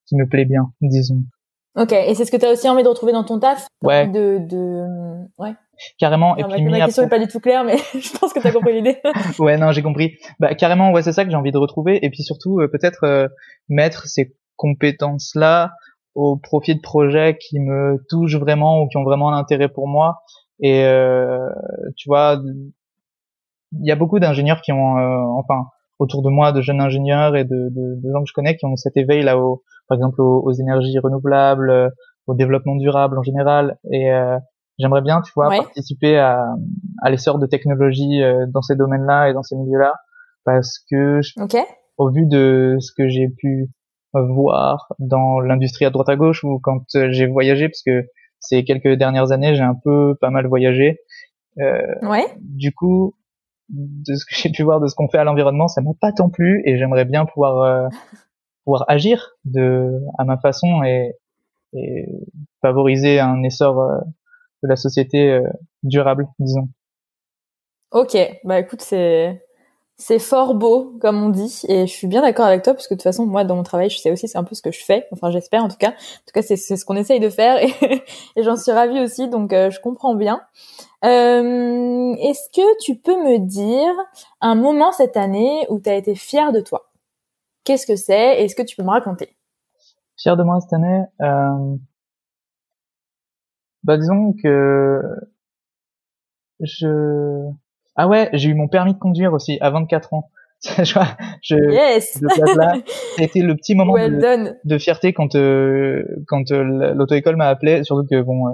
qui 0.08 0.16
me 0.16 0.28
plaît 0.28 0.46
bien, 0.46 0.72
disons. 0.82 1.24
Ok. 1.76 1.92
Et 1.92 2.16
c'est 2.16 2.26
ce 2.26 2.32
que 2.32 2.38
tu 2.38 2.46
as 2.46 2.52
aussi 2.52 2.70
envie 2.70 2.84
de 2.84 2.88
retrouver 2.88 3.12
dans 3.12 3.24
ton 3.24 3.40
taf? 3.40 3.68
Ouais. 3.84 4.08
De, 4.08 4.40
de... 4.40 4.86
Ouais. 5.38 5.54
Carrément. 6.00 6.38
Et 6.38 6.44
Alors, 6.44 6.56
puis 6.56 6.64
ma, 6.64 6.86
question 6.86 7.04
est 7.04 7.10
pas 7.10 7.20
du 7.20 7.28
tout 7.28 7.42
claire, 7.42 7.66
mais 7.66 7.76
je 7.94 8.18
pense 8.18 8.32
que 8.32 8.40
tu 8.40 8.48
as 8.48 8.52
compris 8.52 8.74
l'idée. 8.74 8.98
ouais, 9.40 9.58
non, 9.58 9.72
j'ai 9.74 9.82
compris. 9.82 10.18
Bah 10.40 10.56
carrément, 10.56 10.92
ouais, 10.92 11.02
c'est 11.02 11.12
ça 11.12 11.26
que 11.26 11.32
j'ai 11.32 11.36
envie 11.36 11.52
de 11.52 11.58
retrouver. 11.58 12.00
Et 12.06 12.10
puis 12.10 12.24
surtout, 12.24 12.62
euh, 12.62 12.70
peut-être 12.70 13.04
euh, 13.04 13.28
mettre 13.68 14.08
ces 14.08 14.36
compétences-là 14.56 15.74
au 16.14 16.38
profit 16.38 16.76
de 16.76 16.82
projets 16.82 17.38
qui 17.38 17.60
me 17.60 18.02
touchent 18.10 18.38
vraiment 18.38 18.82
ou 18.82 18.88
qui 18.88 18.96
ont 18.96 19.04
vraiment 19.04 19.34
un 19.34 19.38
intérêt 19.38 19.68
pour 19.68 19.90
moi. 19.90 20.22
Et 20.60 20.86
euh, 20.86 21.50
tu 21.98 22.08
vois, 22.10 22.40
il 23.74 23.86
y 23.86 23.92
a 23.92 23.96
beaucoup 23.96 24.20
d'ingénieurs 24.20 24.62
qui 24.62 24.72
ont, 24.72 24.98
euh, 24.98 25.22
enfin, 25.38 25.66
autour 26.00 26.22
de 26.22 26.30
moi, 26.30 26.52
de 26.52 26.62
jeunes 26.62 26.82
ingénieurs 26.82 27.36
et 27.36 27.44
de, 27.44 27.70
de, 27.70 28.02
de 28.02 28.12
gens 28.12 28.20
que 28.22 28.28
je 28.30 28.34
connais 28.34 28.56
qui 28.56 28.66
ont 28.66 28.76
cet 28.76 28.96
éveil 28.98 29.24
là, 29.24 29.38
au, 29.38 29.64
par 29.88 29.98
exemple, 29.98 30.22
aux, 30.22 30.42
aux 30.44 30.52
énergies 30.54 30.98
renouvelables, 31.00 31.70
euh, 31.70 31.90
au 32.28 32.34
développement 32.36 32.76
durable 32.76 33.18
en 33.20 33.24
général. 33.24 33.78
Et 33.92 34.12
euh, 34.12 34.38
j'aimerais 34.80 35.02
bien, 35.02 35.22
tu 35.22 35.32
vois, 35.36 35.50
Ouais. 35.50 35.58
participer 35.58 36.18
à, 36.18 36.46
à 37.02 37.10
l'essor 37.10 37.40
de 37.40 37.46
technologies 37.48 38.24
euh, 38.24 38.46
dans 38.48 38.62
ces 38.62 38.76
domaines-là 38.76 39.30
et 39.30 39.34
dans 39.34 39.44
ces 39.44 39.56
milieux-là, 39.56 39.94
parce 40.46 40.80
que 40.90 41.22
je- 41.22 41.34
au 41.98 42.10
vu 42.12 42.26
de 42.28 42.78
ce 42.80 42.92
que 42.98 43.08
j'ai 43.08 43.30
pu 43.30 43.70
voir 44.14 44.88
dans 45.00 45.42
l'industrie 45.42 45.84
à 45.86 45.90
droite 45.90 46.08
à 46.08 46.16
gauche 46.16 46.44
ou 46.46 46.60
quand 46.64 46.84
j'ai 47.10 47.28
voyagé, 47.28 47.68
parce 47.68 47.82
que 47.84 48.06
ces 48.48 48.64
quelques 48.64 48.94
dernières 48.94 49.32
années, 49.32 49.56
j'ai 49.56 49.64
un 49.64 49.76
peu 49.76 50.16
pas 50.20 50.30
mal 50.30 50.48
voyagé. 50.48 51.00
Euh, 51.60 51.82
Ouais. 52.02 52.26
du 52.40 52.74
coup, 52.74 53.14
de 53.70 54.14
ce 54.16 54.26
que 54.26 54.36
j'ai 54.36 54.50
pu 54.52 54.64
voir 54.64 54.80
de 54.80 54.88
ce 54.88 54.96
qu'on 54.96 55.08
fait 55.10 55.18
à 55.18 55.24
l'environnement, 55.24 55.68
ça 55.68 55.82
m'a 55.82 55.92
pas 56.00 56.12
tant 56.12 56.30
plu 56.30 56.62
et 56.66 56.78
j'aimerais 56.78 57.06
bien 57.06 57.26
pouvoir 57.26 57.62
euh, 57.62 57.88
pouvoir 58.66 58.86
agir 58.88 59.32
de 59.46 60.00
à 60.18 60.26
ma 60.26 60.38
façon 60.38 60.84
et, 60.84 61.14
et 61.74 62.06
favoriser 62.62 63.20
un 63.20 63.42
essor 63.44 63.80
euh, 63.80 64.00
de 64.64 64.68
la 64.70 64.76
société 64.76 65.32
euh, 65.32 65.48
durable, 65.84 66.28
disons. 66.40 66.68
Ok. 67.92 68.18
Bah 68.44 68.60
écoute, 68.60 68.82
c'est 68.82 69.45
c'est 69.98 70.20
fort 70.20 70.56
beau, 70.56 70.94
comme 71.00 71.24
on 71.24 71.30
dit, 71.30 71.62
et 71.70 71.88
je 71.88 71.92
suis 71.92 72.08
bien 72.08 72.22
d'accord 72.22 72.46
avec 72.46 72.64
toi, 72.64 72.74
parce 72.74 72.88
que 72.88 72.94
de 72.94 72.98
toute 72.98 73.04
façon, 73.04 73.26
moi, 73.26 73.46
dans 73.46 73.56
mon 73.56 73.64
travail, 73.64 73.90
je 73.90 73.98
sais 73.98 74.12
aussi, 74.12 74.28
c'est 74.28 74.38
un 74.38 74.44
peu 74.44 74.54
ce 74.54 74.62
que 74.62 74.72
je 74.72 74.84
fais. 74.84 75.08
Enfin, 75.12 75.32
j'espère 75.32 75.64
en 75.64 75.70
tout 75.70 75.78
cas. 75.78 75.92
En 75.92 76.26
tout 76.26 76.34
cas, 76.34 76.42
c'est 76.42 76.58
ce 76.58 76.84
qu'on 76.86 76.98
essaye 76.98 77.22
de 77.22 77.30
faire, 77.30 77.58
et, 78.36 78.44
j'en 78.44 78.58
suis 78.58 78.72
ravie 78.72 79.00
aussi, 79.00 79.30
donc 79.30 79.54
euh, 79.54 79.70
je 79.70 79.80
comprends 79.80 80.16
bien. 80.16 80.42
Euh, 81.06 82.14
Est-ce 82.20 82.50
que 82.50 82.84
tu 82.84 82.96
peux 82.98 83.16
me 83.16 83.40
dire 83.40 83.94
un 84.42 84.56
moment 84.56 84.92
cette 84.92 85.16
année 85.18 85.66
où 85.70 85.80
tu 85.80 85.90
as 85.90 85.96
été 85.96 86.16
fier 86.16 86.52
de 86.52 86.60
toi? 86.60 86.92
Qu'est-ce 87.64 87.88
que 87.88 87.96
c'est? 87.96 88.44
Est-ce 88.44 88.56
que 88.56 88.64
tu 88.64 88.76
peux 88.76 88.84
me 88.84 88.90
raconter? 88.90 89.36
Fier 90.18 90.36
de 90.36 90.44
moi 90.44 90.60
cette 90.62 90.74
année. 90.74 91.04
Euh... 91.22 91.78
Bah 93.84 93.98
disons 93.98 94.34
que 94.42 95.02
je 96.60 97.52
ah 97.96 98.08
ouais 98.08 98.30
j'ai 98.34 98.50
eu 98.50 98.54
mon 98.56 98.68
permis 98.68 98.94
de 98.94 99.00
conduire 99.00 99.34
aussi 99.34 99.58
à 99.62 99.70
24 99.70 100.14
ans. 100.14 100.30
je 100.80 101.00
je 101.44 101.56
Yes 101.72 102.20
été 103.20 103.42
le 103.42 103.56
petit 103.56 103.76
moment 103.76 103.94
Well 103.94 104.58
de, 104.64 104.78
fierté 104.78 105.14
quand 105.14 105.36
euh, 105.36 106.04
quand 106.28 106.52
euh, 106.52 106.94
l'auto-école 106.94 107.36
m'a 107.36 107.48
appelé, 107.50 107.84
surtout 107.84 108.06
que 108.10 108.22
bon, 108.22 108.48
euh, 108.48 108.52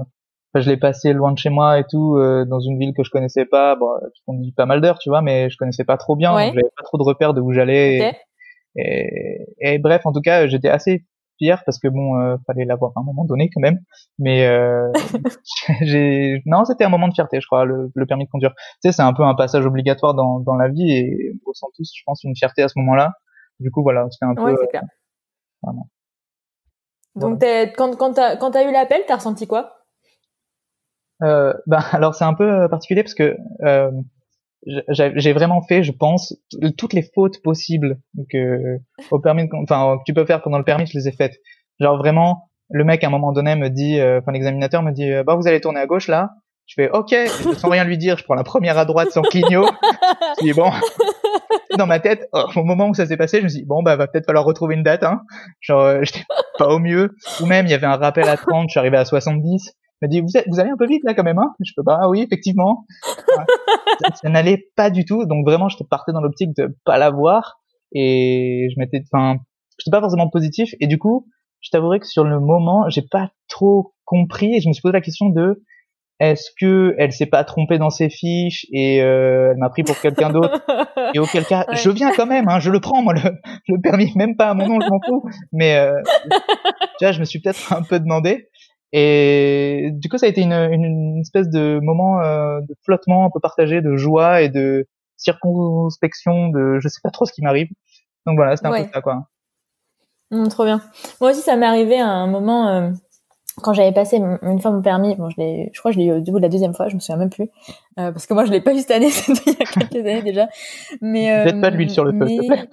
je 0.55 0.69
l'ai 0.69 0.77
passé 0.77 1.13
loin 1.13 1.31
de 1.31 1.37
chez 1.37 1.49
moi 1.49 1.79
et 1.79 1.83
tout, 1.89 2.17
euh, 2.17 2.43
dans 2.45 2.59
une 2.59 2.77
ville 2.77 2.93
que 2.97 3.03
je 3.03 3.11
connaissais 3.11 3.45
pas. 3.45 3.75
Bon, 3.75 3.87
je 4.03 4.21
conduis 4.25 4.51
pas 4.51 4.65
mal 4.65 4.81
d'heures, 4.81 4.99
tu 4.99 5.09
vois, 5.09 5.21
mais 5.21 5.49
je 5.49 5.57
connaissais 5.57 5.85
pas 5.85 5.97
trop 5.97 6.15
bien, 6.15 6.35
Ouais. 6.35 6.47
j'avais 6.47 6.61
pas 6.75 6.83
trop 6.83 6.97
de 6.97 7.03
repères 7.03 7.33
de 7.33 7.39
où 7.39 7.53
j'allais. 7.53 8.13
et, 8.75 9.45
et 9.59 9.77
bref, 9.79 10.05
en 10.05 10.11
tout 10.11 10.21
cas, 10.21 10.47
j'étais 10.47 10.69
assez 10.69 11.05
parce 11.49 11.79
que 11.79 11.87
bon, 11.87 12.19
euh, 12.19 12.37
fallait 12.47 12.65
l'avoir 12.65 12.91
à 12.95 12.99
un 13.01 13.03
moment 13.03 13.25
donné 13.25 13.49
quand 13.53 13.61
même. 13.61 13.79
Mais 14.19 14.45
euh, 14.47 14.91
j'ai, 15.81 16.41
non, 16.45 16.65
c'était 16.65 16.83
un 16.83 16.89
moment 16.89 17.07
de 17.07 17.13
fierté, 17.13 17.39
je 17.41 17.45
crois, 17.47 17.65
le, 17.65 17.91
le 17.93 18.05
permis 18.05 18.25
de 18.25 18.29
conduire. 18.29 18.53
Tu 18.55 18.63
sais, 18.83 18.91
c'est 18.91 19.01
un 19.01 19.13
peu 19.13 19.23
un 19.23 19.35
passage 19.35 19.65
obligatoire 19.65 20.13
dans, 20.13 20.39
dans 20.39 20.55
la 20.55 20.69
vie 20.69 20.91
et 20.91 21.31
on 21.45 21.49
ressent 21.49 21.67
tous, 21.75 21.91
je 21.95 22.03
pense, 22.05 22.23
une 22.23 22.35
fierté 22.35 22.63
à 22.63 22.67
ce 22.67 22.77
moment-là. 22.79 23.13
Du 23.59 23.71
coup, 23.71 23.83
voilà, 23.83 24.07
c'était 24.11 24.25
un 24.25 24.35
Ouais, 24.37 24.55
peu. 24.55 24.67
clair. 24.67 24.83
Donc, 27.15 27.39
quand, 27.77 27.95
quand 27.97 28.13
t'as 28.13 28.35
quand 28.37 28.51
t'as 28.51 28.67
eu 28.67 28.71
l'appel, 28.71 29.03
t'as 29.07 29.15
ressenti 29.15 29.47
quoi? 29.47 29.85
Euh, 31.23 31.53
bah, 31.67 31.83
alors 31.91 32.15
c'est 32.15 32.23
un 32.23 32.33
peu 32.33 32.49
euh, 32.63 32.67
particulier 32.67 33.03
parce 33.03 33.13
que 33.13 33.37
euh, 33.63 33.91
j'ai 34.65 35.33
vraiment 35.33 35.61
fait, 35.61 35.83
je 35.83 35.91
pense, 35.91 36.35
toutes 36.77 36.93
les 36.93 37.03
fautes 37.15 37.41
possibles 37.41 37.99
que 38.31 38.77
au 39.09 39.19
permis, 39.19 39.49
enfin 39.63 39.97
que 39.97 40.03
tu 40.05 40.13
peux 40.13 40.25
faire 40.25 40.41
pendant 40.41 40.57
le 40.57 40.63
permis, 40.63 40.85
je 40.85 40.97
les 40.97 41.07
ai 41.07 41.11
faites. 41.11 41.37
Genre 41.79 41.97
vraiment, 41.97 42.49
le 42.69 42.83
mec 42.83 43.03
à 43.03 43.07
un 43.07 43.09
moment 43.09 43.31
donné 43.31 43.55
me 43.55 43.69
dit, 43.69 43.99
euh, 43.99 44.19
enfin 44.19 44.31
l'examinateur 44.31 44.83
me 44.83 44.91
dit, 44.91 45.11
euh, 45.11 45.23
bah 45.23 45.35
vous 45.35 45.47
allez 45.47 45.61
tourner 45.61 45.79
à 45.79 45.87
gauche 45.87 46.07
là. 46.07 46.29
Je 46.67 46.75
fais 46.75 46.89
ok, 46.91 47.13
sans 47.57 47.69
rien 47.69 47.83
lui 47.83 47.97
dire, 47.97 48.17
je 48.17 48.23
prends 48.23 48.35
la 48.35 48.43
première 48.43 48.77
à 48.77 48.85
droite 48.85 49.09
sans 49.11 49.23
clignot. 49.23 49.65
je 50.39 50.45
dis 50.45 50.53
bon. 50.53 50.71
Dans 51.77 51.87
ma 51.87 51.99
tête, 51.99 52.29
au 52.33 52.63
moment 52.63 52.89
où 52.89 52.93
ça 52.93 53.05
s'est 53.05 53.17
passé, 53.17 53.39
je 53.39 53.43
me 53.45 53.49
dit, 53.49 53.65
bon 53.65 53.81
bah 53.81 53.95
va 53.95 54.07
peut-être 54.07 54.25
falloir 54.25 54.45
retrouver 54.45 54.75
une 54.75 54.83
date, 54.83 55.03
hein. 55.03 55.21
Genre 55.61 55.81
euh, 55.81 55.99
j'étais 56.03 56.23
pas 56.57 56.67
au 56.67 56.79
mieux. 56.79 57.15
Ou 57.41 57.45
même 57.45 57.65
il 57.65 57.71
y 57.71 57.73
avait 57.73 57.87
un 57.87 57.95
rappel 57.95 58.27
à 58.27 58.37
30, 58.37 58.69
je 58.69 58.71
suis 58.71 58.79
arrivé 58.79 58.97
à 58.97 59.05
70 59.05 59.73
m'a 60.01 60.07
dit 60.07 60.21
vous, 60.21 60.35
êtes, 60.35 60.45
vous 60.49 60.59
allez 60.59 60.69
un 60.69 60.77
peu 60.77 60.87
vite 60.87 61.03
là 61.03 61.13
quand 61.13 61.23
même 61.23 61.39
hein. 61.39 61.53
Je 61.63 61.71
peux 61.75 61.83
pas 61.83 61.99
ah 62.01 62.09
oui 62.09 62.21
effectivement. 62.21 62.85
Ouais. 63.37 63.43
ça, 64.01 64.15
ça 64.15 64.29
n'allait 64.29 64.69
pas 64.75 64.89
du 64.89 65.05
tout. 65.05 65.25
Donc 65.25 65.45
vraiment 65.45 65.69
je 65.69 65.77
partais 65.89 66.11
dans 66.11 66.21
l'optique 66.21 66.55
de 66.57 66.75
pas 66.85 66.97
l'avoir 66.97 67.59
et 67.93 68.67
je 68.73 68.79
m'étais 68.79 69.01
enfin 69.11 69.37
j'étais 69.79 69.91
pas 69.91 70.01
forcément 70.01 70.29
positif. 70.29 70.73
Et 70.79 70.87
du 70.87 70.97
coup 70.97 71.27
je 71.61 71.69
t'avouerai 71.71 71.99
que 71.99 72.07
sur 72.07 72.23
le 72.23 72.39
moment 72.39 72.89
j'ai 72.89 73.03
pas 73.03 73.29
trop 73.47 73.93
compris. 74.05 74.55
Et 74.55 74.61
je 74.61 74.67
me 74.67 74.73
suis 74.73 74.81
posé 74.81 74.93
la 74.93 75.01
question 75.01 75.29
de 75.29 75.63
est-ce 76.19 76.51
que 76.59 76.93
elle 76.99 77.11
s'est 77.11 77.25
pas 77.25 77.43
trompée 77.43 77.79
dans 77.79 77.89
ses 77.89 78.09
fiches 78.09 78.67
et 78.71 79.01
euh, 79.01 79.51
elle 79.51 79.57
m'a 79.57 79.69
pris 79.69 79.81
pour 79.83 79.99
quelqu'un 79.99 80.29
d'autre? 80.29 80.61
Et 81.15 81.19
auquel 81.19 81.45
cas 81.45 81.65
Ouais. 81.67 81.75
je 81.75 81.89
viens 81.89 82.11
quand 82.15 82.27
même 82.27 82.47
hein, 82.47 82.59
je 82.59 82.69
le 82.69 82.79
prends 82.79 83.01
moi 83.01 83.13
le, 83.13 83.21
le 83.67 83.81
permis. 83.81 84.11
Même 84.15 84.35
pas 84.35 84.49
à 84.49 84.53
mon 84.53 84.67
nom 84.67 84.79
je 84.81 84.87
m'en 84.89 84.99
fous. 85.05 85.23
Mais 85.51 85.75
euh, 85.77 85.93
tu 86.99 87.05
vois 87.05 87.11
je 87.11 87.19
me 87.19 87.25
suis 87.25 87.39
peut-être 87.39 87.73
un 87.73 87.81
peu 87.83 87.99
demandé 87.99 88.49
et 88.93 89.89
du 89.93 90.09
coup 90.09 90.17
ça 90.17 90.25
a 90.25 90.29
été 90.29 90.41
une, 90.41 90.53
une, 90.53 91.19
espèce 91.21 91.49
de 91.49 91.79
moment 91.81 92.21
euh, 92.21 92.59
de 92.61 92.75
flottement 92.83 93.25
un 93.25 93.29
peu 93.29 93.39
partagé 93.39 93.81
de 93.81 93.95
joie 93.95 94.41
et 94.41 94.49
de 94.49 94.87
circonspection 95.17 96.49
de 96.49 96.79
je 96.79 96.87
sais 96.87 96.99
pas 97.03 97.11
trop 97.11 97.25
ce 97.25 97.33
qui 97.33 97.41
m'arrive 97.41 97.69
donc 98.25 98.35
voilà 98.37 98.55
c'était 98.55 98.67
un 98.67 98.71
Ouais. 98.71 98.85
peu 98.85 98.91
ça 98.93 99.01
quoi 99.01 99.27
Hum, 100.31 100.47
trop 100.47 100.63
bien. 100.63 100.81
Moi 101.19 101.31
aussi, 101.31 101.41
ça 101.41 101.57
m'est 101.57 101.65
arrivé 101.65 101.99
à 101.99 102.07
un 102.07 102.27
moment 102.27 102.69
euh, 102.69 102.91
quand 103.57 103.73
j'avais 103.73 103.91
passé 103.91 104.17
une 104.41 104.59
fois 104.61 104.71
mon 104.71 104.81
permis. 104.81 105.15
Bon, 105.15 105.29
je 105.29 105.35
l'ai, 105.37 105.69
je 105.73 105.79
crois 105.79 105.91
que 105.91 105.95
je 105.95 105.99
l'ai 105.99 106.07
eu 106.07 106.11
au 106.13 106.19
début 106.19 106.37
de 106.37 106.43
la 106.43 106.49
deuxième 106.49 106.73
fois. 106.73 106.87
Je 106.87 106.95
me 106.95 106.99
souviens 106.99 107.17
même 107.17 107.29
plus 107.29 107.49
euh, 107.99 108.11
parce 108.11 108.25
que 108.25 108.33
moi, 108.33 108.45
je 108.45 108.51
l'ai 108.51 108.61
pas 108.61 108.73
eu 108.73 108.79
cette 108.79 108.91
année. 108.91 109.09
C'était 109.11 109.51
il 109.51 109.57
y 109.59 109.61
a 109.61 109.65
quelques 109.65 110.05
années 110.07 110.21
déjà. 110.21 110.49
Mais 111.01 111.31
euh, 111.31 111.45
Jette 111.45 111.61
pas 111.61 111.71
de 111.71 111.75
l'huile 111.77 111.89
sur 111.89 112.03
le 112.05 112.17
feu, 112.17 112.27
s'il 112.27 112.41
te 112.41 112.47
mais- 112.49 112.67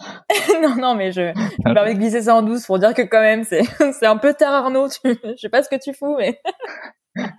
non, 0.62 0.76
non, 0.76 0.94
mais 0.94 1.12
je, 1.12 1.32
je 1.34 1.68
me 1.68 1.74
permets 1.74 1.94
de 1.94 1.98
glisser 1.98 2.22
ça 2.22 2.34
en 2.36 2.42
douce 2.42 2.66
pour 2.66 2.78
dire 2.78 2.94
que 2.94 3.02
quand 3.02 3.20
même, 3.20 3.44
c'est, 3.44 3.62
c'est 3.92 4.06
un 4.06 4.16
peu 4.16 4.34
tard, 4.34 4.52
Arnaud. 4.52 4.88
Tu, 4.88 5.18
je 5.24 5.36
sais 5.36 5.48
pas 5.48 5.62
ce 5.62 5.68
que 5.68 5.76
tu 5.76 5.92
fous, 5.92 6.16
mais 6.16 6.40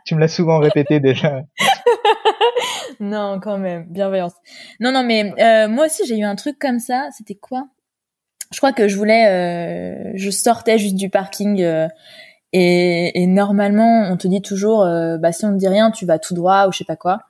tu 0.05 0.15
me 0.15 0.19
l'as 0.19 0.27
souvent 0.27 0.60
répété 0.60 1.00
déjà 1.00 1.43
non, 3.00 3.39
quand 3.41 3.58
même, 3.58 3.86
bienveillance. 3.89 4.34
Non, 4.79 4.91
non, 4.91 5.03
mais 5.03 5.34
euh, 5.39 5.67
moi 5.69 5.86
aussi 5.86 6.05
j'ai 6.05 6.17
eu 6.17 6.24
un 6.24 6.36
truc 6.36 6.58
comme 6.60 6.79
ça. 6.79 7.08
C'était 7.17 7.36
quoi? 7.36 7.67
Je 8.51 8.58
crois 8.58 8.74
que 8.74 8.88
je 8.88 8.98
voulais, 8.98 9.27
euh, 9.29 10.12
je 10.15 10.29
sortais 10.31 10.77
juste 10.77 10.96
du 10.96 11.10
parking 11.10 11.62
euh, 11.62 11.88
et, 12.53 13.21
et, 13.21 13.27
normalement 13.27 14.09
on 14.11 14.17
te 14.17 14.27
dit 14.27 14.41
toujours, 14.41 14.83
euh, 14.83 15.17
bah 15.17 15.31
si 15.31 15.45
on 15.45 15.51
ne 15.51 15.57
dit 15.57 15.67
rien, 15.67 15.91
tu 15.91 16.05
vas 16.05 16.19
tout 16.19 16.33
droit 16.33 16.67
ou 16.67 16.71
je 16.71 16.79
sais 16.79 16.85
pas 16.85 16.95
quoi. 16.95 17.21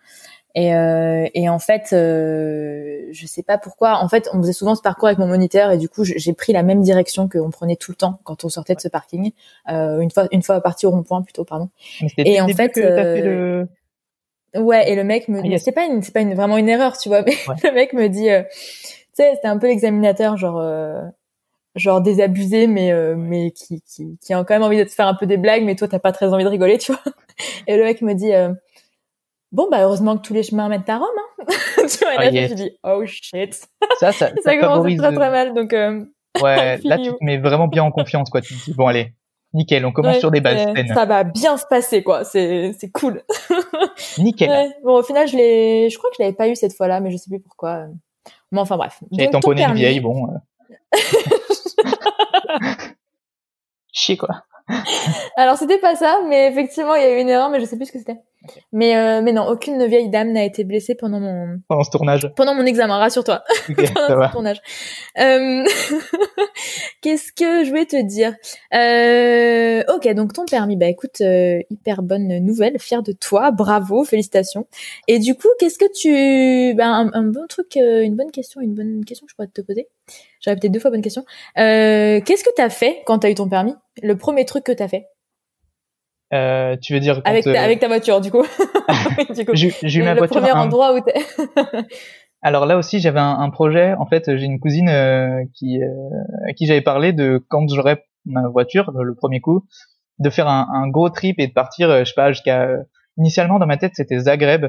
Et, 0.55 0.73
euh, 0.73 1.27
et 1.35 1.47
en 1.47 1.59
fait, 1.59 1.93
euh, 1.93 3.07
je 3.11 3.27
sais 3.27 3.43
pas 3.43 3.57
pourquoi. 3.57 4.03
En 4.03 4.09
fait, 4.09 4.29
on 4.33 4.41
faisait 4.41 4.53
souvent 4.53 4.73
ce 4.75 4.81
parcours 4.81 5.07
avec 5.07 5.19
mon 5.19 5.27
moniteur 5.27 5.71
et 5.71 5.77
du 5.77 5.89
coup, 5.89 6.03
j'ai 6.03 6.33
pris 6.33 6.53
la 6.53 6.63
même 6.63 6.81
direction 6.81 7.29
qu'on 7.29 7.51
prenait 7.51 7.75
tout 7.75 7.91
le 7.91 7.95
temps 7.95 8.19
quand 8.23 8.43
on 8.43 8.49
sortait 8.49 8.73
de 8.73 8.81
ce 8.81 8.87
parking. 8.87 9.31
Euh, 9.71 9.99
une 9.99 10.09
fois, 10.09 10.27
une 10.31 10.41
fois 10.41 10.59
parti 10.61 10.87
au 10.87 10.91
rond-point 10.91 11.21
plutôt, 11.21 11.45
pardon. 11.45 11.69
Et 12.17 12.41
en 12.41 12.47
fait, 12.47 12.73
fait 12.73 13.21
le... 13.21 13.67
Ouais, 14.55 14.91
et 14.91 14.95
le 14.95 15.03
mec 15.03 15.27
me, 15.27 15.39
ah, 15.39 15.57
c'est 15.59 15.71
pas 15.71 15.85
une, 15.85 16.01
c'est 16.01 16.13
pas 16.13 16.21
une, 16.21 16.33
vraiment 16.33 16.57
une 16.57 16.69
erreur, 16.69 16.97
tu 16.97 17.09
vois, 17.09 17.21
mais 17.21 17.35
le 17.63 17.71
mec 17.71 17.93
me 17.93 18.07
dit, 18.07 18.29
euh, 18.29 18.41
tu 18.43 18.57
sais, 19.13 19.31
c'était 19.35 19.47
un 19.47 19.59
peu 19.59 19.67
l'examinateur, 19.67 20.37
genre, 20.37 20.57
euh, 20.59 21.01
genre 21.79 22.01
désabusé, 22.01 22.67
mais 22.67 22.91
euh, 22.91 23.15
mais 23.17 23.51
qui, 23.51 23.81
qui 23.81 24.17
qui 24.21 24.33
a 24.33 24.43
quand 24.43 24.53
même 24.53 24.63
envie 24.63 24.77
de 24.77 24.83
te 24.83 24.91
faire 24.91 25.07
un 25.07 25.15
peu 25.15 25.25
des 25.25 25.37
blagues, 25.37 25.63
mais 25.63 25.75
toi 25.75 25.87
t'as 25.87 25.99
pas 25.99 26.11
très 26.11 26.33
envie 26.33 26.43
de 26.43 26.49
rigoler, 26.49 26.77
tu 26.77 26.91
vois. 26.91 27.01
Et 27.67 27.77
le 27.77 27.83
mec 27.83 28.01
me 28.01 28.13
dit, 28.13 28.33
euh, 28.33 28.53
bon 29.51 29.67
bah 29.71 29.81
heureusement 29.81 30.17
que 30.17 30.21
tous 30.21 30.33
les 30.33 30.43
chemins 30.43 30.69
mènent 30.69 30.83
à 30.87 30.97
Rome, 30.97 31.07
hein. 31.17 31.45
tu 31.87 32.03
vois, 32.03 32.13
et 32.15 32.17
là 32.17 32.29
oh, 32.29 32.33
yes. 32.33 32.49
je 32.49 32.55
dis, 32.55 32.71
oh 32.83 33.05
shit. 33.05 33.67
Ça, 33.99 34.11
ça, 34.11 34.29
commence 34.59 34.95
très 34.95 35.13
très 35.13 35.29
mal, 35.31 35.53
donc. 35.53 35.73
Euh, 35.73 36.03
ouais, 36.41 36.77
là 36.83 36.97
tu 36.97 37.09
te 37.09 37.23
mets 37.23 37.37
vraiment 37.37 37.67
bien 37.67 37.83
en 37.83 37.91
confiance, 37.91 38.29
quoi. 38.29 38.41
Tu 38.41 38.55
te 38.55 38.65
dis, 38.65 38.73
bon 38.73 38.87
allez, 38.87 39.13
Nickel, 39.53 39.85
on 39.85 39.91
commence 39.91 40.15
ouais, 40.15 40.19
sur 40.19 40.31
des 40.31 40.41
bases. 40.41 40.67
Ça 40.93 41.05
va 41.05 41.23
bien 41.23 41.57
se 41.57 41.65
passer, 41.65 42.03
quoi. 42.03 42.23
C'est, 42.23 42.73
c'est 42.77 42.91
cool. 42.91 43.23
Nickel. 44.17 44.49
Ouais. 44.49 44.69
Bon, 44.83 44.99
au 44.99 45.03
final, 45.03 45.27
je 45.27 45.37
l'ai, 45.37 45.89
je 45.89 45.97
crois 45.97 46.09
que 46.09 46.17
je 46.19 46.23
l'avais 46.23 46.35
pas 46.35 46.47
eu 46.49 46.55
cette 46.55 46.75
fois-là, 46.75 46.99
mais 46.99 47.09
je 47.09 47.17
sais 47.17 47.29
plus 47.29 47.39
pourquoi. 47.39 47.87
Mais 48.51 48.59
enfin, 48.59 48.77
bref. 48.77 48.99
J'ai 49.11 49.29
tamponné 49.29 49.63
une 49.63 49.73
vieille, 49.73 49.99
bon. 49.99 50.27
Chier, 53.93 54.17
quoi. 54.17 54.43
Alors, 55.35 55.57
c'était 55.57 55.79
pas 55.79 55.95
ça, 55.95 56.19
mais 56.27 56.47
effectivement, 56.47 56.95
il 56.95 57.01
y 57.01 57.05
a 57.05 57.17
eu 57.17 57.21
une 57.21 57.29
erreur, 57.29 57.49
mais 57.49 57.59
je 57.59 57.65
sais 57.65 57.75
plus 57.75 57.87
ce 57.87 57.91
que 57.91 57.99
c'était. 57.99 58.19
Okay. 58.45 58.61
Mais 58.71 58.95
euh, 58.95 59.21
mais 59.21 59.33
non, 59.33 59.45
aucune 59.49 59.85
vieille 59.85 60.09
dame 60.09 60.31
n'a 60.31 60.45
été 60.45 60.63
blessée 60.63 60.95
pendant 60.95 61.19
mon 61.19 61.59
pendant 61.67 61.83
ce 61.83 61.91
tournage. 61.91 62.31
Pendant 62.37 62.55
mon 62.55 62.65
examen, 62.65 62.97
rassure-toi. 62.97 63.43
Okay, 63.69 63.83
pendant 63.93 64.27
ce 64.27 64.31
tournage. 64.31 64.61
Euh... 65.19 65.65
Qu'est-ce 67.01 67.33
que 67.33 67.65
je 67.65 67.71
vais 67.73 67.85
te 67.85 68.01
dire? 68.01 68.33
Euh... 68.73 69.83
Ok, 69.93 70.07
donc 70.13 70.31
ton 70.31 70.45
permis, 70.45 70.77
bah 70.77 70.87
écoute, 70.87 71.19
euh, 71.19 71.59
hyper 71.69 72.01
bonne 72.01 72.39
nouvelle, 72.39 72.79
fière 72.79 73.03
de 73.03 73.11
toi, 73.11 73.51
bravo, 73.51 74.05
félicitations. 74.05 74.67
Et 75.09 75.19
du 75.19 75.35
coup, 75.35 75.49
qu'est-ce 75.59 75.77
que 75.77 75.91
tu, 75.91 76.77
bah, 76.77 76.87
un, 76.87 77.11
un, 77.13 77.23
bon 77.23 77.45
truc, 77.47 77.75
euh, 77.75 78.03
une 78.03 78.15
bonne 78.15 78.31
question, 78.31 78.61
une 78.61 78.73
bonne 78.73 79.03
question 79.03 79.25
que 79.25 79.31
je 79.31 79.35
pourrais 79.35 79.47
te 79.47 79.61
poser? 79.61 79.89
J'avais 80.41 80.59
peut-être 80.59 80.71
deux 80.71 80.79
fois 80.79 80.91
bonne 80.91 81.01
question. 81.01 81.23
Euh, 81.57 82.21
qu'est-ce 82.21 82.43
que 82.43 82.49
t'as 82.55 82.69
fait 82.69 83.01
quand 83.05 83.19
t'as 83.19 83.29
eu 83.29 83.35
ton 83.35 83.49
permis? 83.49 83.75
Le 84.01 84.17
premier 84.17 84.45
truc 84.45 84.63
que 84.63 84.71
t'as 84.71 84.87
fait? 84.87 85.07
Euh, 86.33 86.77
tu 86.81 86.93
veux 86.93 86.99
dire 86.99 87.21
avec 87.25 87.43
ta, 87.43 87.49
euh... 87.49 87.55
avec 87.55 87.79
ta 87.79 87.87
voiture 87.87 88.21
du 88.21 88.31
coup. 88.31 88.43
j'ai 89.53 89.99
eu 89.99 90.03
ma 90.03 90.13
le 90.13 90.19
voiture. 90.19 90.39
Le 90.39 90.41
premier 90.41 90.51
un... 90.51 90.63
endroit 90.63 90.93
où 90.93 91.01
t'es. 91.01 91.13
Alors 92.41 92.65
là 92.65 92.77
aussi 92.77 92.99
j'avais 92.99 93.19
un, 93.19 93.39
un, 93.39 93.49
projet. 93.49 93.93
En 93.99 94.05
fait 94.05 94.37
j'ai 94.37 94.45
une 94.45 94.59
cousine 94.59 94.89
euh, 94.89 95.43
qui 95.55 95.79
à 96.47 96.53
qui 96.53 96.67
j'avais 96.67 96.81
parlé 96.81 97.13
de 97.13 97.43
quand 97.49 97.67
j'aurais 97.67 98.05
ma 98.25 98.47
voiture 98.47 98.91
le, 98.91 99.03
le, 99.03 99.15
premier 99.15 99.41
coup 99.41 99.65
de 100.19 100.29
faire 100.29 100.47
un, 100.47 100.67
un, 100.71 100.87
gros 100.87 101.09
trip 101.09 101.39
et 101.39 101.47
de 101.47 101.53
partir 101.53 101.89
je 101.99 102.03
sais 102.05 102.13
pas 102.15 102.31
jusqu'à 102.31 102.69
initialement 103.17 103.57
dans 103.57 103.65
ma 103.65 103.77
tête 103.77 103.93
c'était 103.95 104.19
Zagreb 104.19 104.67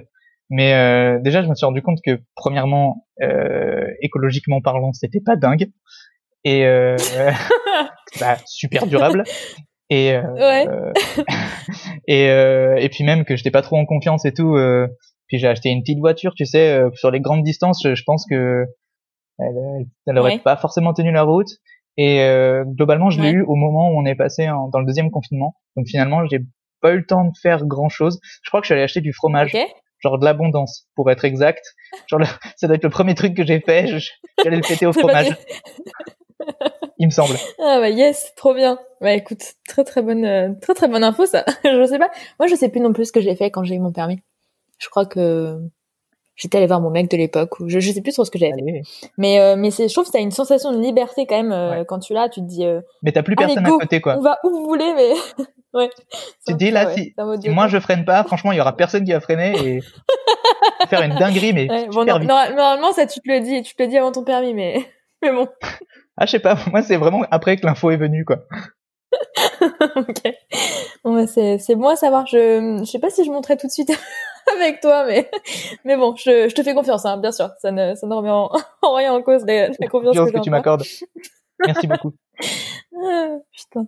mais 0.51 0.75
euh, 0.75 1.19
déjà 1.21 1.43
je 1.43 1.49
me 1.49 1.55
suis 1.55 1.65
rendu 1.65 1.81
compte 1.83 1.99
que 2.05 2.21
premièrement 2.35 3.07
euh, 3.23 3.87
écologiquement 4.03 4.61
parlant 4.61 4.93
c'était 4.93 5.21
pas 5.25 5.37
dingue. 5.37 5.71
Et 6.45 6.65
euh, 6.67 6.97
bah, 8.21 8.37
super 8.47 8.87
durable. 8.87 9.25
Et 9.91 10.13
euh, 10.15 10.23
ouais. 10.35 10.67
et 12.07 12.29
euh, 12.29 12.77
et 12.77 12.89
puis 12.89 13.05
même 13.05 13.25
que 13.25 13.37
j'étais 13.37 13.51
pas 13.51 13.63
trop 13.63 13.77
en 13.77 13.87
confiance 13.87 14.25
et 14.25 14.33
tout 14.33 14.55
euh, 14.57 14.87
puis 15.27 15.39
j'ai 15.39 15.49
acheté 15.49 15.69
une 15.71 15.81
petite 15.83 15.99
voiture 15.99 16.33
tu 16.35 16.47
sais 16.47 16.71
euh, 16.73 16.91
sur 16.95 17.11
les 17.11 17.21
grandes 17.21 17.43
distances 17.43 17.81
je, 17.85 17.95
je 17.95 18.03
pense 18.05 18.25
que 18.29 18.65
elle, 19.39 19.87
elle 20.07 20.19
aurait 20.19 20.35
Ouais. 20.35 20.39
pas 20.39 20.57
forcément 20.57 20.93
tenu 20.93 21.13
la 21.13 21.23
route. 21.23 21.49
Et 21.97 22.21
euh, 22.23 22.65
globalement 22.65 23.11
je 23.11 23.21
l'ai 23.21 23.31
eu 23.31 23.43
au 23.43 23.55
moment 23.57 23.91
où 23.91 23.99
on 24.01 24.05
est 24.07 24.15
passé 24.15 24.49
en- 24.49 24.69
dans 24.69 24.79
le 24.81 24.87
deuxième 24.87 25.11
confinement. 25.11 25.57
Donc 25.77 25.87
finalement 25.89 26.25
j'ai 26.31 26.39
pas 26.81 26.93
eu 26.93 26.99
le 26.99 27.07
temps 27.07 27.25
de 27.25 27.33
faire 27.43 27.67
grand 27.67 27.89
chose 27.89 28.21
je 28.43 28.49
crois 28.51 28.61
que 28.61 28.65
je 28.65 28.69
suis 28.69 28.75
allé 28.75 28.83
acheter 28.85 29.01
du 29.01 29.13
fromage. 29.13 29.53
Genre 30.01 30.19
de 30.19 30.25
l'abondance 30.25 30.87
pour 30.95 31.11
être 31.11 31.25
exact 31.25 31.65
genre 32.07 32.21
le- 32.21 32.27
ça 32.57 32.67
doit 32.67 32.77
être 32.77 32.85
le 32.85 32.91
premier 32.91 33.15
truc 33.15 33.35
que 33.37 33.45
j'ai 33.47 33.61
fait 33.61 33.87
j'allais 34.43 34.57
le 34.57 34.63
fêter 34.63 34.87
au 34.87 34.93
fromage 34.95 35.37
il 36.99 37.07
me 37.07 37.11
semble 37.11 37.35
Ah 37.59 37.79
bah 37.81 37.91
yes, 37.91 38.33
trop 38.37 38.55
bien. 38.55 38.79
Bah 39.01 39.13
écoute, 39.13 39.43
très 39.69 39.85
très 39.85 40.03
bonne, 40.03 40.25
euh, 40.25 40.51
très 40.61 40.75
très 40.75 40.89
bonne 40.89 41.05
info 41.05 41.27
ça. 41.27 41.45
je 41.65 41.85
sais 41.87 41.99
pas. 41.99 42.11
Moi 42.39 42.47
je 42.49 42.55
sais 42.55 42.69
plus 42.69 42.81
non 42.81 42.93
plus 42.93 43.07
ce 43.07 43.13
que 43.13 43.21
j'ai 43.21 43.37
fait 43.37 43.51
quand 43.51 43.63
j'ai 43.65 43.75
eu 43.75 43.79
mon 43.79 43.93
permis. 43.93 44.21
Je 44.79 44.89
crois 44.89 45.05
que 45.07 45.59
j'étais 46.37 46.57
allée 46.59 46.67
voir 46.67 46.81
mon 46.81 46.91
mec 46.91 47.11
de 47.11 47.17
l'époque 47.19 47.61
ou 47.61 47.69
je, 47.69 47.79
je 47.81 47.93
sais 47.93 48.01
plus 48.01 48.13
trop 48.13 48.25
ce 48.25 48.31
que 48.31 48.39
j'avais 48.39 48.53
fait. 48.53 48.83
Mais 49.19 49.39
euh, 49.41 49.57
mais 49.57 49.71
c'est, 49.71 49.89
je 49.89 49.93
trouve 49.95 50.07
que 50.07 50.13
t'as 50.13 50.21
une 50.21 50.31
sensation 50.31 50.73
de 50.73 50.81
liberté 50.81 51.27
quand 51.27 51.37
même 51.37 51.53
euh, 51.53 51.71
Ouais. 51.81 51.85
quand 51.87 51.99
tu 51.99 52.13
l'as. 52.15 52.29
Tu 52.31 52.41
te 52.41 52.47
dis, 52.47 52.65
euh, 52.65 52.81
mais 53.03 53.13
t'as 53.13 53.23
plus 53.23 53.37
personne 53.37 53.65
go. 53.65 53.77
à 53.77 53.81
côté 53.81 54.01
quoi 54.01 54.17
on 54.17 54.21
va 54.23 54.39
où 54.45 54.49
vous 54.51 54.65
voulez, 54.65 54.93
mais 54.95 55.13
ouais. 55.75 55.91
tu 56.47 56.55
dis 56.55 56.71
là 56.71 56.95
si, 56.95 57.15
si 57.43 57.49
moi 57.49 57.69
je 57.69 57.79
freine 57.79 58.05
pas 58.05 58.25
franchement 58.25 58.53
il 58.53 58.59
y 58.59 58.61
aura 58.61 58.77
personne 58.77 59.05
qui 59.05 59.13
va 59.13 59.21
freiner 59.21 59.53
et 59.59 59.81
faire 60.89 61.03
une 61.03 61.15
dinguerie 61.15 61.53
mais 61.53 61.71
Ouais, 61.71 61.89
bon, 61.89 62.05
non, 62.05 62.19
vite 62.19 62.29
normalement 62.29 62.93
ça 62.93 63.07
tu 63.07 63.21
te 63.21 63.29
le 63.31 63.41
dis, 63.41 63.63
tu 63.63 63.75
te 63.75 63.83
le 63.83 63.89
dis 63.89 63.99
avant 63.99 64.13
ton 64.13 64.25
permis, 64.25 64.55
mais 64.55 64.85
mais 65.23 65.33
bon. 65.33 65.49
ah 66.17 66.27
je 66.27 66.33
sais 66.33 66.39
pas 66.39 66.57
moi 66.71 66.83
c'est 66.83 66.97
vraiment 66.97 67.25
après 67.31 67.57
que 67.57 67.67
l'info 67.67 67.91
est 67.91 67.97
venue 67.97 68.25
quoi 68.25 68.39
ok. 69.97 70.23
Bon, 71.03 71.15
bah, 71.15 71.27
c'est, 71.27 71.59
c'est 71.59 71.75
bon 71.75 71.89
à 71.89 71.97
savoir. 71.97 72.27
Je, 72.27 72.79
je 72.79 72.85
sais 72.85 73.01
pas 73.01 73.11
si 73.11 73.25
je 73.25 73.31
monterai 73.31 73.57
tout 73.57 73.67
de 73.67 73.73
suite 73.73 73.91
avec 74.57 74.81
toi, 74.81 75.05
mais, 75.05 75.29
mais 75.85 75.97
bon, 75.97 76.15
je, 76.17 76.49
je 76.49 76.55
te 76.55 76.63
fais 76.63 76.75
confiance, 76.75 77.05
hein, 77.07 77.17
bien 77.19 77.33
sûr. 77.33 77.51
Ça 77.59 77.73
ne, 77.73 77.95
ça 77.97 78.07
ne 78.07 78.15
remet 78.15 78.31
en, 78.31 78.51
en 78.83 78.95
rien 78.95 79.13
en 79.13 79.21
cause 79.23 79.45
la, 79.45 79.69
la 79.69 79.89
confiance 79.89 80.17
que, 80.17 80.31
que 80.31 80.41
tu 80.41 80.51
m'accordes 80.51 80.85
merci 81.67 81.87
beaucoup 81.87 82.13
Ah, 83.03 83.37
putain. 83.53 83.87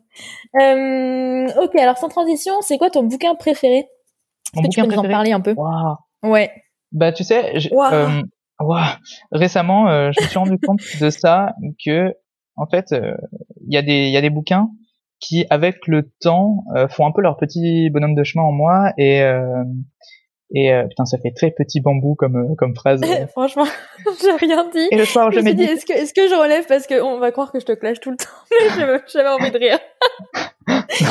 Euh, 0.61 1.63
ok, 1.63 1.75
alors 1.77 1.99
sans 1.99 2.09
transition, 2.09 2.61
c'est 2.61 2.79
quoi 2.79 2.91
ton 2.91 3.03
bouquin 3.05 3.35
préféré? 3.35 3.89
Est-ce 4.55 4.63
que 4.63 4.69
tu 4.69 4.81
peux 4.81 4.87
nous 4.87 4.93
en 4.93 4.97
préféré? 4.99 5.13
parler 5.13 5.33
un 5.33 5.41
peu? 5.41 5.55
Waouh. 5.57 5.97
Ouais. 6.23 6.51
bah 6.93 7.11
tu 7.13 7.25
sais 7.25 7.55
euh, 7.73 8.23
waouh. 8.61 8.85
récemment 9.33 9.89
euh, 9.89 10.11
je 10.13 10.23
me 10.23 10.29
suis 10.29 10.39
rendu 10.39 10.59
compte 10.59 10.81
de 11.01 11.11
ça 11.11 11.55
que 11.85 12.15
en 12.57 12.67
fait 12.67 12.93
euh, 12.93 13.17
il 13.67 13.75
y 13.75 13.77
a 13.77 13.83
des 13.83 14.07
il 14.07 14.13
y 14.13 14.17
a 14.17 14.21
des 14.21 14.31
bouquins 14.31 14.69
qui 15.19 15.47
avec 15.51 15.87
le 15.87 16.13
temps 16.21 16.65
euh, 16.77 16.87
font 16.89 17.07
un 17.07 17.13
peu 17.13 17.23
leur 17.23 17.37
petit 17.39 17.91
bonhomme 17.91 18.15
de 18.15 18.23
chemin 18.25 18.45
en 18.45 18.53
moi 18.53 18.93
et 18.99 19.23
euh, 19.23 19.65
et 20.55 20.73
euh, 20.73 20.87
putain 20.87 21.05
ça 21.07 21.19
fait 21.19 21.31
très 21.33 21.51
petit 21.51 21.81
bambou 21.81 22.15
comme 22.15 22.37
euh, 22.37 22.55
comme 22.57 22.75
phrase 22.75 23.01
Franchement, 23.33 23.65
j'ai 24.23 24.47
rien 24.47 24.69
dit. 24.73 24.89
et 24.91 24.97
le 24.97 25.05
soir 25.05 25.31
Je 25.33 25.39
je 25.41 25.45
me 25.45 25.49
suis 25.49 25.57
dit, 25.57 25.65
est-ce 25.65 25.87
que, 25.87 25.93
est-ce 25.93 26.13
que 26.15 26.29
je 26.29 26.35
relève 26.35 26.67
parce 26.67 26.87
qu'on 26.87 27.19
va 27.19 27.31
croire 27.33 27.53
que 27.53 27.61
je 27.61 27.65
te 27.67 27.73
clash 27.73 28.01
tout 28.01 28.11
le 28.11 28.17
temps, 28.17 28.25
mais 28.79 29.01
j'avais- 29.13 29.29
envie 29.29 29.51
de 29.51 29.59
rire. 29.59 29.79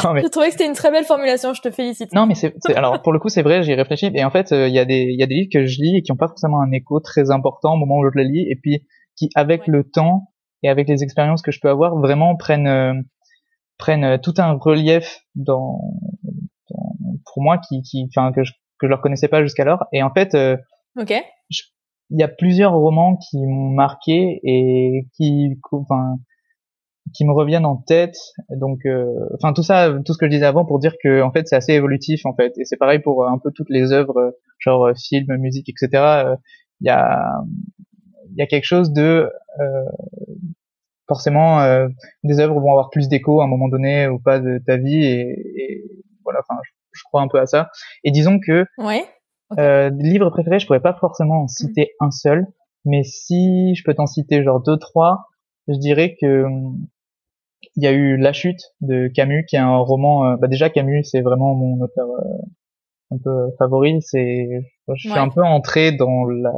non 0.03 0.13
mais 0.13 0.21
J'ai 0.21 0.29
trouvé 0.29 0.47
que 0.47 0.51
c'était 0.53 0.65
une 0.67 0.73
très 0.73 0.91
belle 0.91 1.03
formulation, 1.05 1.53
je 1.53 1.61
te 1.61 1.71
félicite. 1.71 2.13
non 2.13 2.25
mais 2.25 2.35
c'est 2.35 2.53
alors 2.75 3.01
pour 3.01 3.11
le 3.13 3.19
coup 3.19 3.29
c'est 3.29 3.41
vrai 3.41 3.63
j'y 3.63 3.71
ai 3.71 3.75
réfléchi 3.75 4.09
et 4.13 4.23
en 4.23 4.31
fait 4.31 4.51
euh, 4.51 4.67
il 4.67 4.73
y 4.73 4.79
a 4.79 4.85
des 4.85 5.01
il 5.09 5.19
y 5.19 5.23
a 5.23 5.27
des 5.27 5.35
livres 5.35 5.49
que 5.51 5.65
je 5.65 5.81
lis 5.81 5.97
et 5.97 6.01
qui 6.01 6.11
ont 6.11 6.17
pas 6.17 6.27
forcément 6.27 6.61
un 6.61 6.71
écho 6.71 6.99
très 6.99 7.31
important 7.31 7.73
au 7.73 7.77
moment 7.77 7.97
où 7.99 8.09
je 8.11 8.17
les 8.17 8.25
lis 8.27 8.45
et 8.49 8.55
puis 8.55 8.85
qui 9.17 9.29
avec 9.35 9.61
Ouais. 9.61 9.73
le 9.73 9.83
temps 9.83 10.31
et 10.63 10.69
avec 10.69 10.87
les 10.87 11.03
expériences 11.03 11.41
que 11.41 11.51
je 11.51 11.59
peux 11.59 11.69
avoir 11.69 11.95
vraiment 11.97 12.35
prennent 12.35 12.67
euh, 12.67 12.93
prennent 13.77 14.19
tout 14.21 14.33
un 14.37 14.53
relief 14.53 15.21
dans, 15.35 15.79
dans- 16.69 16.95
pour 17.25 17.41
moi 17.43 17.57
qui 17.57 17.81
qui 17.81 18.07
enfin 18.09 18.31
que 18.31 18.43
je 18.43 18.53
que 18.81 18.87
je 18.87 18.89
leur 18.89 19.01
connaissais 19.01 19.27
pas 19.27 19.43
jusqu'alors. 19.43 19.85
Et 19.93 20.03
en 20.03 20.11
fait 20.11 20.35
euh, 20.35 20.57
il 22.09 22.19
y 22.19 22.23
a 22.23 22.27
plusieurs 22.27 22.73
romans 22.73 23.17
qui 23.17 23.37
m'ont 23.37 23.69
marqué 23.69 24.39
et 24.43 25.07
qui 25.15 25.57
enfin 25.71 26.17
qui 27.13 27.25
me 27.25 27.33
reviennent 27.33 27.65
en 27.65 27.77
tête. 27.77 28.17
Donc 28.49 28.85
euh, 28.85 29.05
enfin 29.35 29.53
tout 29.53 29.63
ça 29.63 29.93
tout 30.05 30.13
ce 30.13 30.17
que 30.17 30.25
je 30.25 30.31
disais 30.31 30.45
avant 30.45 30.65
pour 30.65 30.79
dire 30.79 30.95
que 31.03 31.21
en 31.21 31.31
fait 31.31 31.47
c'est 31.47 31.55
assez 31.55 31.73
évolutif 31.73 32.25
en 32.25 32.33
fait. 32.35 32.57
Et 32.57 32.65
c'est 32.65 32.77
pareil 32.77 32.99
pour 32.99 33.23
euh, 33.23 33.27
un 33.27 33.37
peu 33.37 33.51
toutes 33.53 33.69
les 33.69 33.91
œuvres 33.91 34.17
euh, 34.17 34.31
genre 34.59 34.87
euh, 34.87 34.93
film 34.93 35.37
musique 35.37 35.69
etc 35.69 36.35
il 36.81 36.87
y 36.87 36.89
a 36.89 37.41
il 38.31 38.37
y 38.37 38.41
a 38.41 38.47
quelque 38.47 38.65
chose 38.65 38.91
de 38.91 39.29
euh, 39.59 39.83
forcément 41.07 41.61
euh, 41.61 41.87
des 42.23 42.39
œuvres 42.39 42.59
vont 42.59 42.71
avoir 42.71 42.89
plus 42.89 43.09
d'écho 43.09 43.41
à 43.41 43.45
un 43.45 43.47
moment 43.47 43.67
donné 43.67 44.07
ou 44.07 44.19
pas 44.19 44.39
de 44.39 44.61
ta 44.65 44.77
vie 44.77 45.03
et, 45.03 45.35
et 45.57 45.83
voilà 46.23 46.39
enfin 46.39 46.59
je, 46.63 46.71
je 46.93 47.03
crois 47.05 47.21
un 47.21 47.27
peu 47.27 47.39
à 47.39 47.45
ça 47.45 47.69
et 48.03 48.11
disons 48.11 48.39
que 48.39 48.65
Ouais. 48.77 49.03
Ok. 49.51 49.59
euh, 49.59 49.89
livres 49.97 50.29
préférés, 50.29 50.59
je 50.59 50.65
pourrais 50.67 50.79
pas 50.81 50.93
forcément 50.93 51.43
en 51.43 51.47
citer 51.47 51.91
un 51.99 52.11
seul, 52.11 52.45
mais 52.85 53.03
si 53.03 53.75
je 53.75 53.83
peux 53.83 53.93
t'en 53.93 54.05
citer 54.07 54.43
genre 54.43 54.61
deux 54.61 54.77
trois, 54.77 55.27
je 55.67 55.77
dirais 55.77 56.15
que 56.19 56.43
hum, 56.43 56.77
il 57.75 57.83
y 57.83 57.87
a 57.87 57.91
eu 57.91 58.17
La 58.17 58.33
Chute 58.33 58.61
de 58.81 59.07
Camus, 59.07 59.45
qui 59.47 59.55
est 59.55 59.59
un 59.59 59.77
roman. 59.77 60.25
euh, 60.31 60.35
bah 60.37 60.47
déjà 60.47 60.69
Camus, 60.69 61.03
c'est 61.03 61.21
vraiment 61.21 61.53
mon 61.53 61.79
auteur 61.83 62.07
euh, 62.09 62.37
un 63.11 63.17
peu 63.23 63.51
favori. 63.59 64.01
C'est, 64.01 64.47
je 64.87 64.93
suis 64.99 65.11
Ouais. 65.11 65.19
un 65.19 65.29
peu 65.29 65.43
entré 65.43 65.91
dans 65.91 66.25
la 66.25 66.51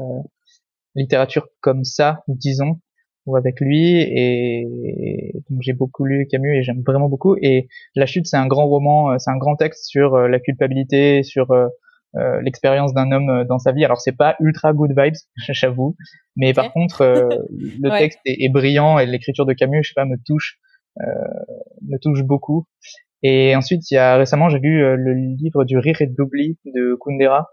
littérature 0.95 1.47
comme 1.61 1.83
ça, 1.83 2.21
disons, 2.27 2.79
ou 3.25 3.37
avec 3.37 3.59
lui, 3.61 4.01
et 4.01 5.33
donc 5.49 5.61
j'ai 5.61 5.73
beaucoup 5.73 6.03
lu 6.05 6.27
Camus 6.29 6.57
et 6.57 6.63
j'aime 6.63 6.81
vraiment 6.85 7.07
beaucoup. 7.09 7.35
Et 7.41 7.67
La 7.95 8.05
Chute, 8.05 8.27
c'est 8.27 8.37
un 8.37 8.47
grand 8.47 8.67
roman, 8.67 9.11
euh, 9.11 9.17
c'est 9.17 9.31
un 9.31 9.37
grand 9.37 9.55
texte 9.55 9.85
sur 9.85 10.15
euh, 10.15 10.27
la 10.27 10.39
culpabilité, 10.39 11.23
sur 11.23 11.51
euh, 11.51 11.67
euh, 12.15 12.41
l'expérience 12.41 12.93
d'un 12.93 13.11
homme 13.11 13.45
dans 13.47 13.59
sa 13.59 13.71
vie. 13.71 13.85
Alors 13.85 14.01
c'est 14.01 14.15
pas 14.17 14.35
ultra 14.39 14.73
good 14.73 14.91
vibes, 14.97 15.13
j'avoue, 15.53 15.95
mais 16.35 16.53
par 16.53 16.71
contre 16.73 17.01
euh, 17.01 17.27
le 17.81 17.89
Ouais. 17.91 17.97
texte 17.99 18.19
est, 18.25 18.43
est 18.43 18.49
brillant 18.49 18.99
et 18.99 19.05
l'écriture 19.05 19.45
de 19.45 19.53
Camus, 19.53 19.83
je 19.83 19.89
sais 19.89 19.93
pas, 19.95 20.05
me 20.05 20.17
touche, 20.25 20.57
euh, 21.01 21.03
me 21.87 21.97
touche 21.97 22.23
beaucoup. 22.23 22.65
Et 23.25 23.55
ensuite, 23.55 23.89
il 23.89 23.93
y 23.95 23.97
a 23.97 24.17
récemment, 24.17 24.49
j'ai 24.49 24.59
lu 24.59 24.79
le 24.97 25.13
livre 25.13 25.63
du 25.63 25.77
rire 25.77 26.01
et 26.01 26.07
de 26.07 26.13
l'oubli 26.17 26.57
de 26.65 26.97
Kundera, 26.99 27.47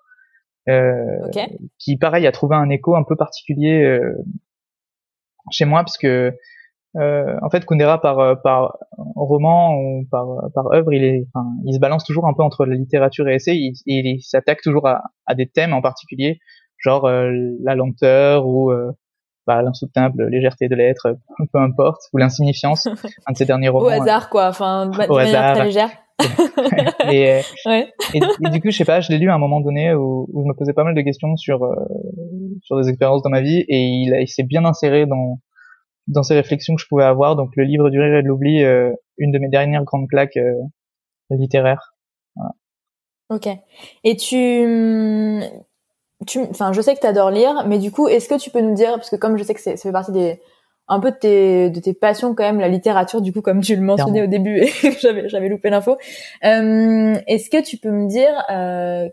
euh, 0.68 1.26
Ok. 1.26 1.48
qui 1.78 1.96
pareil 1.96 2.26
a 2.26 2.32
trouvé 2.32 2.56
un 2.56 2.68
écho 2.70 2.96
un 2.96 3.04
peu 3.04 3.14
particulier 3.14 3.82
euh, 3.84 4.14
chez 5.50 5.64
moi 5.64 5.80
parce 5.80 5.98
que 5.98 6.32
euh, 6.96 7.36
en 7.42 7.50
fait 7.50 7.64
Kundera 7.64 8.00
par 8.00 8.18
euh, 8.18 8.34
par 8.34 8.78
roman 9.14 9.74
ou 9.76 10.04
par 10.10 10.26
par 10.54 10.72
œuvre 10.72 10.92
il 10.92 11.04
est 11.04 11.26
enfin, 11.32 11.46
il 11.64 11.74
se 11.74 11.78
balance 11.78 12.04
toujours 12.04 12.26
un 12.26 12.34
peu 12.34 12.42
entre 12.42 12.66
la 12.66 12.74
littérature 12.74 13.28
et 13.28 13.36
essai 13.36 13.54
il, 13.54 13.74
il, 13.86 14.06
il 14.06 14.20
s'attaque 14.20 14.60
toujours 14.62 14.88
à, 14.88 15.02
à 15.26 15.34
des 15.34 15.46
thèmes 15.46 15.72
en 15.72 15.82
particulier 15.82 16.40
genre 16.80 17.04
euh, 17.06 17.30
la 17.62 17.74
lenteur 17.74 18.46
ou 18.46 18.70
euh, 18.70 18.90
bah, 19.46 19.62
l'insoutenable 19.62 20.28
légèreté 20.28 20.68
de 20.68 20.74
l'être 20.74 21.16
peu 21.52 21.58
importe 21.58 22.02
ou 22.12 22.18
l'insignifiance 22.18 22.86
un 23.26 23.32
de 23.32 23.36
ses 23.36 23.44
derniers 23.44 23.68
Au 23.68 23.78
romans 23.78 23.88
hasard, 23.88 24.30
quoi. 24.30 24.48
Enfin, 24.48 24.86
de 24.86 24.96
Au 25.08 25.16
manière 25.16 25.40
hasard. 25.40 25.54
très 25.54 25.64
légère. 25.64 25.90
Et, 27.10 27.30
euh, 27.30 27.40
Ouais. 27.66 27.88
et, 28.14 28.18
et 28.18 28.50
du 28.50 28.60
coup, 28.60 28.70
je 28.70 28.76
sais 28.76 28.84
pas, 28.84 29.00
je 29.00 29.10
l'ai 29.10 29.18
lu 29.18 29.30
à 29.30 29.34
un 29.34 29.38
moment 29.38 29.60
donné 29.60 29.94
où, 29.94 30.28
où 30.32 30.42
je 30.42 30.48
me 30.48 30.54
posais 30.54 30.72
pas 30.72 30.84
mal 30.84 30.94
de 30.94 31.00
questions 31.02 31.36
sur 31.36 31.64
euh, 31.64 31.74
sur 32.62 32.80
des 32.80 32.88
expériences 32.88 33.22
dans 33.22 33.30
ma 33.30 33.40
vie 33.40 33.64
et 33.68 33.78
il, 33.78 34.28
s'est 34.28 34.42
bien 34.42 34.64
inséré 34.64 35.06
dans 35.06 35.40
dans 36.06 36.22
ces 36.22 36.34
réflexions 36.34 36.74
que 36.74 36.82
je 36.82 36.86
pouvais 36.88 37.04
avoir. 37.04 37.36
Donc 37.36 37.50
le 37.56 37.64
livre 37.64 37.90
du 37.90 38.00
rire 38.00 38.16
et 38.16 38.22
de 38.22 38.28
l'oubli, 38.28 38.62
euh, 38.62 38.92
une 39.18 39.30
de 39.32 39.38
mes 39.38 39.48
dernières 39.48 39.84
grandes 39.84 40.08
claques 40.08 40.36
euh, 40.36 40.54
littéraires. 41.30 41.94
Ok. 43.30 43.46
Et 44.02 44.16
tu, 44.16 44.66
tu, 46.26 46.40
enfin, 46.50 46.72
je 46.72 46.80
sais 46.80 46.96
que 46.96 47.00
tu 47.00 47.06
adores 47.06 47.30
lire, 47.30 47.64
mais 47.68 47.78
du 47.78 47.92
coup, 47.92 48.08
est-ce 48.08 48.28
que 48.28 48.36
tu 48.36 48.50
peux 48.50 48.60
nous 48.60 48.74
dire, 48.74 48.94
parce 48.96 49.08
que 49.08 49.14
comme 49.14 49.36
je 49.36 49.44
sais 49.44 49.54
que 49.54 49.60
c'est- 49.60 49.76
ça 49.76 49.88
fait 49.88 49.92
partie 49.92 50.10
des, 50.10 50.40
un 50.90 51.00
peu 51.00 51.12
de 51.12 51.16
tes, 51.16 51.70
de 51.70 51.80
tes 51.80 51.94
passions 51.94 52.34
quand 52.34 52.42
même, 52.42 52.60
la 52.60 52.68
littérature, 52.68 53.22
du 53.22 53.32
coup, 53.32 53.40
comme 53.40 53.60
tu 53.60 53.76
le 53.76 53.82
mentionnais 53.82 54.22
au 54.22 54.26
début 54.26 54.58
et 54.58 54.70
j'avais, 55.00 55.28
j'avais 55.28 55.48
loupé 55.48 55.70
l'info. 55.70 55.96
Euh, 56.44 57.14
est-ce 57.26 57.48
que 57.48 57.62
tu 57.62 57.78
peux 57.78 57.90
me 57.90 58.08
dire 58.08 58.32
euh, 58.50 59.08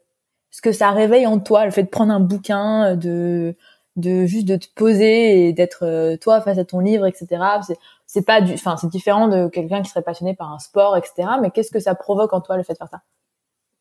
ce 0.49 0.61
que 0.61 0.71
ça 0.71 0.89
réveille 0.91 1.27
en 1.27 1.39
toi, 1.39 1.65
le 1.65 1.71
fait 1.71 1.83
de 1.83 1.89
prendre 1.89 2.11
un 2.11 2.19
bouquin, 2.19 2.95
de, 2.95 3.55
de 3.95 4.25
juste 4.25 4.47
de 4.47 4.55
te 4.55 4.67
poser 4.75 5.47
et 5.47 5.53
d'être 5.53 5.83
euh, 5.83 6.17
toi 6.17 6.41
face 6.41 6.57
à 6.57 6.65
ton 6.65 6.79
livre, 6.79 7.05
etc. 7.05 7.27
C'est, 7.65 7.77
c'est 8.05 8.25
pas 8.25 8.41
du, 8.41 8.53
enfin, 8.53 8.75
c'est 8.77 8.89
différent 8.89 9.27
de 9.27 9.47
quelqu'un 9.47 9.81
qui 9.81 9.89
serait 9.89 10.01
passionné 10.01 10.35
par 10.35 10.51
un 10.51 10.59
sport, 10.59 10.97
etc. 10.97 11.29
Mais 11.41 11.51
qu'est-ce 11.51 11.71
que 11.71 11.79
ça 11.79 11.95
provoque 11.95 12.33
en 12.33 12.41
toi 12.41 12.57
le 12.57 12.63
fait 12.63 12.73
de 12.73 12.77
faire 12.77 12.89
ça? 12.89 13.01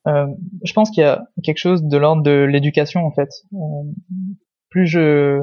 Euh, 0.08 0.26
je 0.62 0.72
pense 0.72 0.90
qu'il 0.90 1.02
y 1.02 1.06
a 1.06 1.26
quelque 1.42 1.58
chose 1.58 1.82
de 1.82 1.96
l'ordre 1.96 2.22
de 2.22 2.44
l'éducation 2.44 3.04
en 3.04 3.10
fait. 3.10 3.28
Euh, 3.54 3.56
plus 4.70 4.86
je 4.86 5.42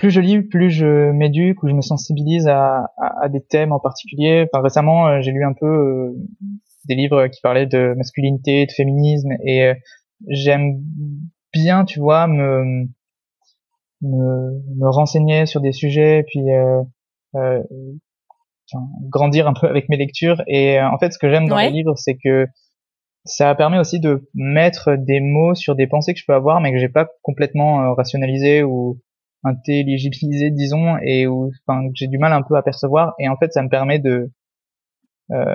plus 0.00 0.10
je 0.10 0.20
lis, 0.20 0.42
plus 0.42 0.70
je 0.70 1.10
m'éduque 1.12 1.62
ou 1.62 1.68
je 1.68 1.74
me 1.74 1.82
sensibilise 1.82 2.48
à, 2.48 2.90
à, 2.96 3.24
à 3.24 3.28
des 3.28 3.42
thèmes 3.42 3.72
en 3.72 3.78
particulier. 3.80 4.46
Enfin, 4.50 4.62
récemment, 4.62 5.06
euh, 5.06 5.20
j'ai 5.20 5.30
lu 5.30 5.44
un 5.44 5.52
peu 5.52 5.66
euh, 5.66 6.14
des 6.88 6.94
livres 6.94 7.26
qui 7.28 7.40
parlaient 7.42 7.66
de 7.66 7.94
masculinité, 7.96 8.64
de 8.66 8.72
féminisme, 8.72 9.32
et 9.44 9.64
euh, 9.66 9.74
j'aime 10.28 10.80
bien, 11.52 11.84
tu 11.84 12.00
vois, 12.00 12.26
me, 12.26 12.86
me 14.00 14.50
me 14.78 14.88
renseigner 14.88 15.44
sur 15.46 15.60
des 15.60 15.72
sujets, 15.72 16.24
puis 16.26 16.50
euh, 16.50 16.82
euh, 17.36 17.62
grandir 19.10 19.46
un 19.48 19.52
peu 19.52 19.66
avec 19.68 19.88
mes 19.90 19.96
lectures. 19.98 20.42
Et 20.46 20.80
en 20.80 20.98
fait, 20.98 21.12
ce 21.12 21.18
que 21.18 21.28
j'aime 21.28 21.46
dans 21.48 21.56
Ouais. 21.56 21.66
les 21.70 21.76
livres, 21.78 21.94
c'est 21.96 22.16
que 22.16 22.46
ça 23.26 23.54
permet 23.54 23.78
aussi 23.78 24.00
de 24.00 24.30
mettre 24.34 24.96
des 24.96 25.20
mots 25.20 25.54
sur 25.54 25.74
des 25.76 25.86
pensées 25.86 26.14
que 26.14 26.20
je 26.20 26.24
peux 26.26 26.34
avoir, 26.34 26.60
mais 26.60 26.72
que 26.72 26.78
j'ai 26.78 26.88
pas 26.88 27.06
complètement 27.22 27.94
rationalisées 27.94 28.62
ou 28.62 28.98
intelligibilisées, 29.44 30.50
disons, 30.50 30.96
et 31.02 31.26
où, 31.26 31.50
enfin, 31.66 31.88
j'ai 31.94 32.06
du 32.08 32.18
mal 32.18 32.32
un 32.32 32.42
peu 32.42 32.56
à 32.56 32.62
percevoir. 32.62 33.14
Et 33.18 33.28
en 33.28 33.36
fait, 33.36 33.52
ça 33.52 33.62
me 33.62 33.68
permet 33.68 33.98
de, 33.98 34.30
euh, 35.32 35.54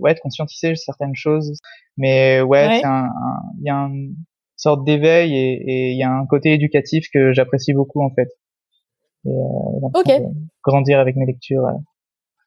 ouais, 0.00 0.14
de 0.14 0.20
conscientiser 0.20 0.74
certaines 0.76 1.14
choses. 1.14 1.58
Mais 1.96 2.40
ouais, 2.40 2.66
Ouais. 2.68 2.78
c'est 2.80 2.86
un, 2.86 3.04
un- 3.06 3.42
il 3.60 3.66
y 3.66 3.70
a 3.70 3.74
une 3.76 4.14
sorte 4.56 4.84
d'éveil 4.84 5.34
et 5.36 5.52
et 5.66 5.90
il 5.92 5.98
y 5.98 6.04
a 6.04 6.10
un 6.12 6.26
côté 6.26 6.52
éducatif 6.52 7.06
que 7.12 7.32
j'apprécie 7.32 7.72
beaucoup 7.74 8.02
en 8.02 8.10
fait. 8.10 8.28
Et, 9.26 9.30
euh, 9.30 9.88
Ok. 9.94 10.10
grandir 10.64 11.00
avec 11.00 11.16
mes 11.16 11.26
lectures. 11.26 11.66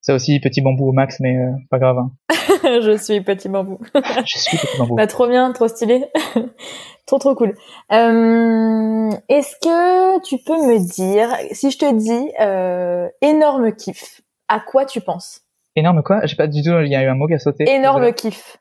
Ça 0.08 0.13
aussi, 0.13 0.39
petit 0.39 0.62
bambou 0.62 0.88
au 0.88 0.91
max, 0.91 1.20
mais 1.20 1.36
euh, 1.36 1.50
pas 1.72 1.80
grave. 1.80 1.98
hein. 1.98 2.12
je 2.63 2.96
suis 2.96 3.22
petit 3.22 3.50
bambou. 3.50 3.80
Je 4.28 4.38
suis 4.38 4.56
petit 4.56 4.78
bambou. 4.78 4.96
Bah, 4.98 5.08
trop 5.08 5.28
bien, 5.28 5.52
trop 5.52 5.68
stylé. 5.68 6.06
trop, 7.08 7.18
trop 7.18 7.34
cool. 7.34 7.56
Euh, 7.91 9.10
Est-ce 9.30 9.56
que 9.62 10.22
tu 10.24 10.38
peux 10.46 10.54
me 10.58 10.78
dire, 10.94 11.30
si 11.54 11.72
je 11.72 11.80
te 11.80 11.91
dis 11.96 12.32
euh, 12.39 13.08
énorme 13.24 13.72
kiff, 13.74 14.22
à 14.48 14.60
quoi 14.60 14.86
tu 14.86 15.02
penses? 15.02 15.41
Énorme 15.76 16.04
quoi? 16.04 16.24
J'ai 16.26 16.36
pas 16.36 16.46
du 16.46 16.62
tout. 16.62 16.70
Il 16.82 16.91
y 16.91 16.96
a 16.96 17.02
eu 17.02 17.08
un 17.08 17.15
mot 17.15 17.26
qui 17.28 17.34
a 17.34 17.39
sauté. 17.39 17.68
Énorme 17.68 18.13
kiff. 18.13 18.58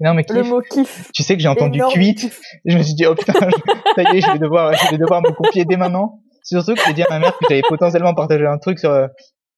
Énorme 0.00 0.22
kiff. 0.22 0.36
Le 0.36 0.44
mot 0.44 0.60
kiff. 0.60 1.10
Tu 1.12 1.24
sais 1.24 1.34
que 1.36 1.42
j'ai 1.42 1.48
entendu 1.48 1.80
cuite. 1.90 2.30
Je 2.64 2.78
me 2.78 2.82
suis 2.84 2.94
dit 2.94 3.06
oh 3.06 3.16
putain, 3.16 3.32
je- 3.32 4.02
ça 4.02 4.12
y 4.12 4.18
est, 4.18 4.20
je 4.20 4.30
vais 4.30 4.38
devoir, 4.38 4.72
je 4.72 4.90
vais 4.92 4.98
devoir 4.98 5.20
me 5.20 5.32
confier 5.32 5.64
dès 5.64 5.76
maintenant. 5.76 6.20
Surtout 6.44 6.74
que 6.74 6.80
j'ai 6.86 6.92
dit 6.92 7.02
à 7.02 7.06
ma 7.10 7.18
mère 7.18 7.36
que 7.36 7.44
j'avais 7.50 7.62
potentiellement 7.68 8.14
partagé 8.14 8.46
un 8.46 8.58
truc 8.58 8.78
sur, 8.78 8.90
euh, 8.92 9.08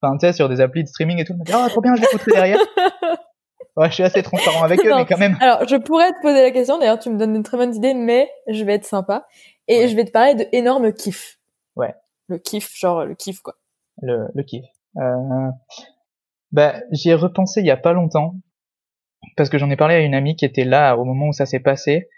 enfin 0.03 0.17
tu 0.17 0.27
sais, 0.27 0.33
sur 0.33 0.49
des 0.49 0.61
applis 0.61 0.83
de 0.85 0.89
streaming 0.89 1.19
et 1.21 1.25
tout. 1.25 1.33
Elle 1.33 1.39
m'a 1.39 1.45
dit 1.45 1.53
oh 1.55 1.69
trop 1.69 1.81
bien, 1.81 1.95
je 1.97 2.01
l'écouterai 2.03 2.31
derrière. 2.33 2.59
Ouais, 3.77 3.87
je 3.91 3.95
suis 3.95 4.03
assez 4.03 4.25
transparent 4.25 4.65
avec 4.65 4.85
eux, 4.85 4.91
Non. 4.91 4.97
mais 4.99 5.05
quand 5.07 5.19
même. 5.19 5.37
Alors, 5.41 5.65
je 5.69 5.77
pourrais 5.77 6.11
te 6.11 6.21
poser 6.21 6.43
la 6.43 6.51
question, 6.51 6.81
d'ailleurs, 6.81 6.99
tu 6.99 7.11
me 7.11 7.17
donnes 7.17 7.37
une 7.37 7.45
très 7.45 7.57
bonne 7.57 7.73
idée, 7.73 7.95
mais 7.95 8.29
je 8.49 8.65
vais 8.65 8.75
être 8.75 8.85
sympa. 8.85 9.25
Et 9.69 9.79
Ouais. 9.83 9.89
je 9.89 9.95
vais 9.95 10.05
te 10.05 10.11
parler 10.11 10.35
de 10.35 10.45
énorme 10.51 10.93
kiff. 10.93 11.39
Ouais. 11.77 11.95
Le 12.27 12.39
kiff, 12.39 12.77
genre 12.77 13.05
le 13.05 13.15
kiff, 13.15 13.41
quoi. 13.41 13.55
le, 14.03 14.27
le 14.35 14.43
kiff. 14.43 14.65
Euh, 14.97 15.51
bah, 16.51 16.75
j'y 16.91 17.11
ai 17.11 17.15
repensé 17.15 17.61
il 17.61 17.67
y 17.67 17.71
a 17.71 17.77
pas 17.77 17.93
longtemps 17.93 18.35
parce 19.37 19.49
que 19.49 19.59
j'en 19.59 19.71
ai 19.71 19.77
parlé 19.77 19.95
à 19.95 20.01
une 20.01 20.15
amie 20.15 20.35
qui 20.35 20.45
était 20.45 20.65
là 20.65 20.97
au 20.97 21.05
moment 21.05 21.29
où 21.29 21.33
ça 21.33 21.47
s'est 21.47 21.61
passé. 21.61 22.09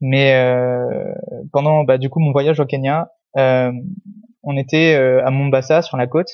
Mais 0.00 0.32
euh, 0.36 1.12
pendant 1.52 1.84
bah, 1.84 1.98
du 1.98 2.08
coup 2.08 2.20
mon 2.20 2.32
voyage 2.32 2.60
au 2.60 2.64
Kenya, 2.64 3.12
euh, 3.36 3.70
on 4.42 4.56
était 4.56 4.94
euh, 4.94 5.22
à 5.26 5.30
Mombasa 5.30 5.82
sur 5.82 5.98
la 5.98 6.06
côte 6.06 6.30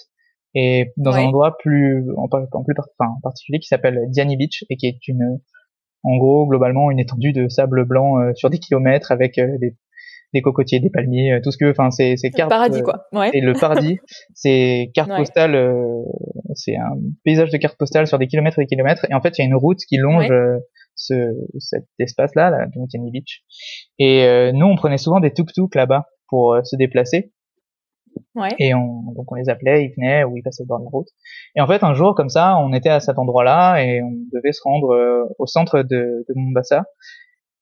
et 0.54 0.92
dans 0.96 1.12
un 1.12 1.24
endroit 1.24 1.56
plus 1.59 2.04
en, 2.16 2.28
plus 2.28 2.74
enfin, 2.98 3.11
en 3.16 3.20
particulier 3.22 3.59
qui 3.59 3.68
s'appelle 3.68 3.98
Diani 4.09 4.37
Beach 4.37 4.64
et 4.70 4.76
qui 4.76 4.87
est 4.87 5.06
une 5.09 5.38
en 6.02 6.16
gros 6.18 6.46
globalement 6.46 6.90
une 6.90 6.98
étendue 7.00 7.32
de 7.32 7.48
sable 7.48 7.85
blanc 7.85 8.18
euh, 8.20 8.32
sur 8.35 8.48
des 8.50 8.59
kilomètres 8.59 9.11
avec 9.12 9.38
euh, 9.38 9.59
des, 9.59 9.76
des 10.35 10.42
cocotiers, 10.42 10.80
des 10.80 10.90
palmiers, 10.90 11.32
euh, 11.32 11.40
tout 11.42 11.50
ce 11.50 11.56
que 11.59 11.70
enfin 11.70 11.90
c'est 11.90 12.16
c'est 12.16 12.28
Le 12.28 12.37
carte 12.37 12.50
paradis, 12.50 12.78
euh, 12.78 12.82
quoi. 12.82 13.06
Ouais. 13.12 13.30
c'est 13.32 13.40
le 13.40 13.52
paradis. 13.54 13.98
C'est 14.35 14.90
carte 14.94 15.11
Ouais. 15.11 15.16
postale, 15.18 15.54
euh, 15.54 16.02
c'est 16.54 16.76
un 16.76 16.92
paysage 17.24 17.50
de 17.50 17.56
carte 17.59 17.76
postale 17.78 18.06
sur 18.06 18.18
des 18.18 18.26
kilomètres 18.26 18.59
et 18.59 18.62
des 18.62 18.66
kilomètres. 18.66 19.06
Et 19.11 19.14
en 19.14 19.20
fait, 19.20 19.37
il 19.38 19.42
y 19.42 19.44
a 19.44 19.48
une 19.48 19.54
route 19.56 19.78
qui 19.88 19.96
longe 19.96 20.30
euh, 20.30 20.59
ce, 20.94 21.14
cet 21.59 21.85
espace-là, 21.98 22.50
là, 22.50 22.66
donc 22.74 22.88
Kenny 22.90 23.11
Beach. 23.11 23.42
Et 23.98 24.24
euh, 24.24 24.52
nous, 24.52 24.66
on 24.66 24.76
prenait 24.76 24.98
souvent 24.98 25.20
des 25.20 25.32
tuk-tuk 25.32 25.74
là-bas 25.74 26.06
pour 26.28 26.56
se 26.64 26.76
déplacer. 26.76 27.32
Et 28.59 28.74
on, 28.74 29.02
donc 29.14 29.31
on 29.31 29.35
les 29.35 29.48
appelait, 29.48 29.85
ils 29.85 29.94
venaient 29.96 30.24
ou 30.24 30.37
ils 30.37 30.42
passaient 30.42 30.62
au 30.62 30.66
bord 30.66 30.79
de 30.79 30.85
la 30.85 30.90
route. 30.90 31.09
Et 31.55 31.61
en 31.61 31.66
fait, 31.66 31.83
un 31.83 31.94
jour, 31.94 32.14
comme 32.14 32.29
ça, 32.29 32.57
on 32.59 32.72
était 32.72 32.90
à 32.90 33.00
cet 33.00 33.18
endroit-là 33.18 33.83
et 33.83 34.02
on 34.02 34.12
devait 34.33 34.52
se 34.52 34.61
rendre 34.62 34.90
euh, 34.94 35.24
au 35.38 35.46
centre 35.46 35.83
de, 35.83 36.24
de 36.29 36.35
Mombasa. 36.35 36.85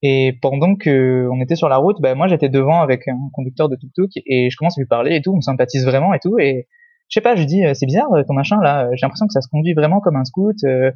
Et 0.03 0.38
pendant 0.43 0.75
que 0.77 1.29
on 1.33 1.40
était 1.40 1.57
sur 1.57 1.69
la 1.69 1.79
route, 1.79 1.97
bah, 2.01 2.14
moi 2.14 2.27
j'étais 2.29 2.51
devant 2.51 2.83
avec 2.83 3.09
un 3.09 3.17
conducteur 3.33 3.69
de 3.71 3.77
tuk-tuk 3.77 4.11
et 4.27 4.51
je 4.51 4.57
commence 4.57 4.77
à 4.79 4.81
lui 4.83 4.87
parler 4.87 5.17
et 5.17 5.23
tout, 5.23 5.33
on 5.35 5.40
sympathise 5.40 5.85
vraiment 5.87 6.12
et 6.12 6.19
tout. 6.19 6.38
Et 6.38 6.69
je 7.09 7.14
sais 7.14 7.23
pas, 7.23 7.35
je 7.37 7.40
lui 7.40 7.47
dis 7.47 7.64
euh, 7.64 7.73
c'est 7.73 7.87
bizarre 7.87 8.12
euh, 8.12 8.23
ton 8.27 8.35
machin 8.35 8.61
là, 8.62 8.88
j'ai 8.93 9.07
l'impression 9.07 9.27
que 9.27 9.33
ça 9.33 9.40
se 9.40 9.49
conduit 9.49 9.73
vraiment 9.73 10.01
comme 10.01 10.17
un 10.17 10.25
scoot. 10.25 10.57
euh, 10.64 10.90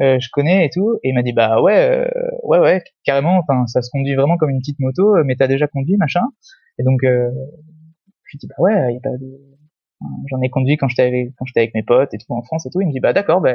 euh, 0.00 0.18
je 0.20 0.28
connais 0.32 0.66
et 0.66 0.70
tout. 0.70 0.94
Et 1.02 1.10
il 1.10 1.14
m'a 1.14 1.22
dit 1.22 1.32
bah 1.32 1.60
ouais, 1.60 2.06
euh, 2.06 2.08
ouais 2.44 2.58
ouais, 2.58 2.82
carrément. 3.04 3.38
Enfin, 3.38 3.66
ça 3.66 3.82
se 3.82 3.90
conduit 3.90 4.14
vraiment 4.14 4.36
comme 4.36 4.50
une 4.50 4.58
petite 4.58 4.78
moto, 4.80 5.16
mais 5.24 5.36
t'as 5.36 5.48
déjà 5.48 5.66
conduit 5.66 5.96
machin. 5.98 6.22
Et 6.78 6.82
donc 6.82 7.02
euh, 7.04 7.28
je 8.26 8.36
lui 8.36 8.38
dis 8.38 8.48
bah 8.48 8.54
ouais, 8.58 8.94
y 8.94 8.96
a 8.96 9.00
pas 9.00 9.16
de... 9.16 9.40
j'en 10.30 10.40
ai 10.42 10.50
conduit 10.50 10.76
quand 10.76 10.88
j'étais 10.88 11.02
avec 11.02 11.28
quand 11.36 11.44
j'étais 11.46 11.60
avec 11.60 11.74
mes 11.74 11.82
potes 11.82 12.12
et 12.14 12.18
tout 12.18 12.32
en 12.32 12.42
France 12.42 12.66
et 12.66 12.70
tout. 12.70 12.80
Il 12.80 12.88
me 12.88 12.92
dit 12.92 13.00
bah 13.00 13.12
d'accord, 13.12 13.40
bah 13.40 13.54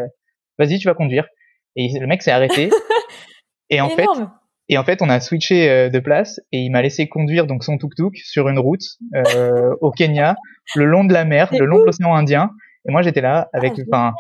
vas-y 0.58 0.80
tu 0.80 0.88
vas 0.88 0.94
conduire. 0.94 1.28
Et 1.76 1.88
le 2.00 2.08
mec 2.08 2.22
s'est 2.22 2.32
arrêté. 2.32 2.70
et 3.70 3.82
en 3.82 3.90
fait, 3.90 4.04
énorme. 4.04 4.32
et 4.70 4.78
en 4.78 4.84
fait, 4.84 5.02
on 5.02 5.10
a 5.10 5.20
switché 5.20 5.70
euh, 5.70 5.90
de 5.90 6.00
place 6.00 6.40
et 6.52 6.60
il 6.60 6.70
m'a 6.70 6.82
laissé 6.82 7.08
conduire 7.08 7.48
donc 7.48 7.64
son 7.64 7.78
tuk-tuk 7.78 8.18
sur 8.18 8.50
une 8.50 8.60
route 8.60 8.84
euh, 9.16 9.74
au 9.80 9.92
Kenya, 9.92 10.36
le 10.76 10.86
long 10.86 11.04
de 11.04 11.14
la 11.14 11.26
mer, 11.26 11.50
le 11.54 11.66
long 11.66 11.80
de 11.80 11.86
l'océan 11.86 12.14
Indien. 12.14 12.52
Et 12.88 12.92
moi, 12.92 13.02
j'étais 13.02 13.22
là 13.22 13.50
avec, 13.54 13.74
Ah, 13.78 13.84
enfin, 13.88 14.14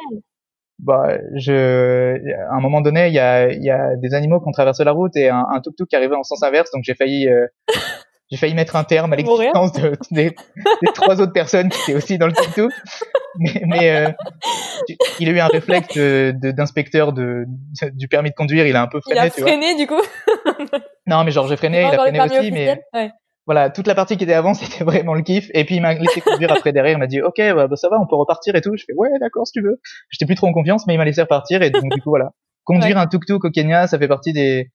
bah, 0.79 1.17
je, 1.35 2.17
à 2.49 2.55
un 2.55 2.59
moment 2.59 2.81
donné, 2.81 3.07
il 3.07 3.13
y 3.13 3.19
a, 3.19 3.51
il 3.51 3.63
y 3.63 3.69
a 3.69 3.95
des 3.97 4.13
animaux 4.13 4.39
qui 4.39 4.47
ont 4.47 4.51
traversé 4.51 4.83
la 4.83 4.91
route 4.91 5.15
et 5.15 5.29
un, 5.29 5.45
un 5.51 5.61
tuk-tuk 5.61 5.87
qui 5.87 5.95
arrivait 5.95 6.15
en 6.15 6.23
sens 6.23 6.43
inverse, 6.43 6.71
donc 6.71 6.83
j'ai 6.83 6.95
failli, 6.95 7.27
euh, 7.27 7.47
j'ai 8.31 8.37
failli 8.37 8.53
mettre 8.55 8.75
un 8.77 8.83
terme 8.85 9.11
à 9.13 9.15
l'existence 9.17 9.73
de, 9.73 9.91
des, 10.11 10.29
des 10.81 10.87
trois 10.93 11.19
autres 11.21 11.33
personnes 11.33 11.69
qui 11.69 11.81
étaient 11.81 11.95
aussi 11.95 12.17
dans 12.17 12.27
le 12.27 12.33
tuk-tuk. 12.33 12.71
Mais, 13.39 13.61
mais 13.65 13.89
euh, 13.91 14.09
il 15.19 15.29
a 15.29 15.31
eu 15.31 15.39
un 15.39 15.47
réflexe 15.47 15.95
de- 15.95 16.33
de- 16.41 16.51
d'inspecteur 16.51 17.13
de, 17.13 17.45
du 17.93 18.07
permis 18.07 18.29
de 18.29 18.35
conduire, 18.35 18.65
il 18.67 18.75
a 18.75 18.81
un 18.81 18.87
peu 18.87 18.99
Il 19.07 19.13
freiné, 19.13 19.19
a 19.19 19.29
tu 19.29 19.41
vois. 19.41 19.49
freiné 19.49 19.75
du 19.75 19.87
coup. 19.87 20.01
Non, 21.07 21.23
mais 21.23 21.31
genre 21.31 21.47
j'ai 21.47 21.57
freiné, 21.57 21.81
il 21.81 21.85
a 21.85 21.97
freiné 21.97 22.21
aussi, 22.21 22.51
mais. 22.51 22.81
Ouais. 22.93 23.11
voilà, 23.45 23.69
toute 23.69 23.87
la 23.87 23.95
partie 23.95 24.17
qui 24.17 24.23
était 24.23 24.33
avant, 24.33 24.53
c'était 24.53 24.83
vraiment 24.83 25.13
le 25.13 25.21
kiff. 25.23 25.49
Et 25.53 25.65
puis 25.65 25.75
il 25.75 25.81
m'a 25.81 25.93
laissé 25.93 26.21
conduire 26.21 26.51
après 26.51 26.71
derrière, 26.73 26.93
il 26.93 26.99
m'a 26.99 27.07
dit, 27.07 27.21
ok, 27.21 27.37
bah, 27.55 27.67
bah, 27.67 27.75
ça 27.75 27.89
va, 27.89 27.99
on 27.99 28.07
peut 28.07 28.15
repartir 28.15 28.55
et 28.55 28.61
tout. 28.61 28.75
Je 28.77 28.83
fais, 28.85 28.93
ouais, 28.95 29.09
d'accord, 29.19 29.47
si 29.47 29.53
tu 29.53 29.61
veux. 29.61 29.79
J'étais 30.09 30.25
plus 30.25 30.35
trop 30.35 30.47
en 30.47 30.53
confiance, 30.53 30.85
mais 30.87 30.93
il 30.93 30.97
m'a 30.97 31.05
laissé 31.05 31.21
repartir 31.21 31.61
et 31.61 31.69
donc 31.69 31.91
du 31.91 32.01
coup 32.01 32.09
voilà, 32.09 32.31
conduire 32.63 32.97
un 32.97 33.07
tuk-tuk 33.07 33.43
au 33.45 33.49
Kenya, 33.49 33.87
ça 33.87 33.97
fait 33.97 34.07
partie 34.07 34.33
des 34.33 34.69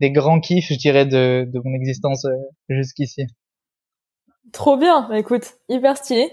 des 0.00 0.10
grands 0.10 0.40
kiffs, 0.40 0.68
je 0.70 0.78
dirais, 0.78 1.06
de 1.06 1.46
de 1.46 1.60
mon 1.64 1.74
existence 1.74 2.24
euh, 2.24 2.34
jusqu'ici. 2.68 3.26
Trop 4.52 4.76
bien. 4.76 5.06
Bah, 5.08 5.18
écoute, 5.18 5.44
hyper 5.68 5.96
stylé. 5.96 6.32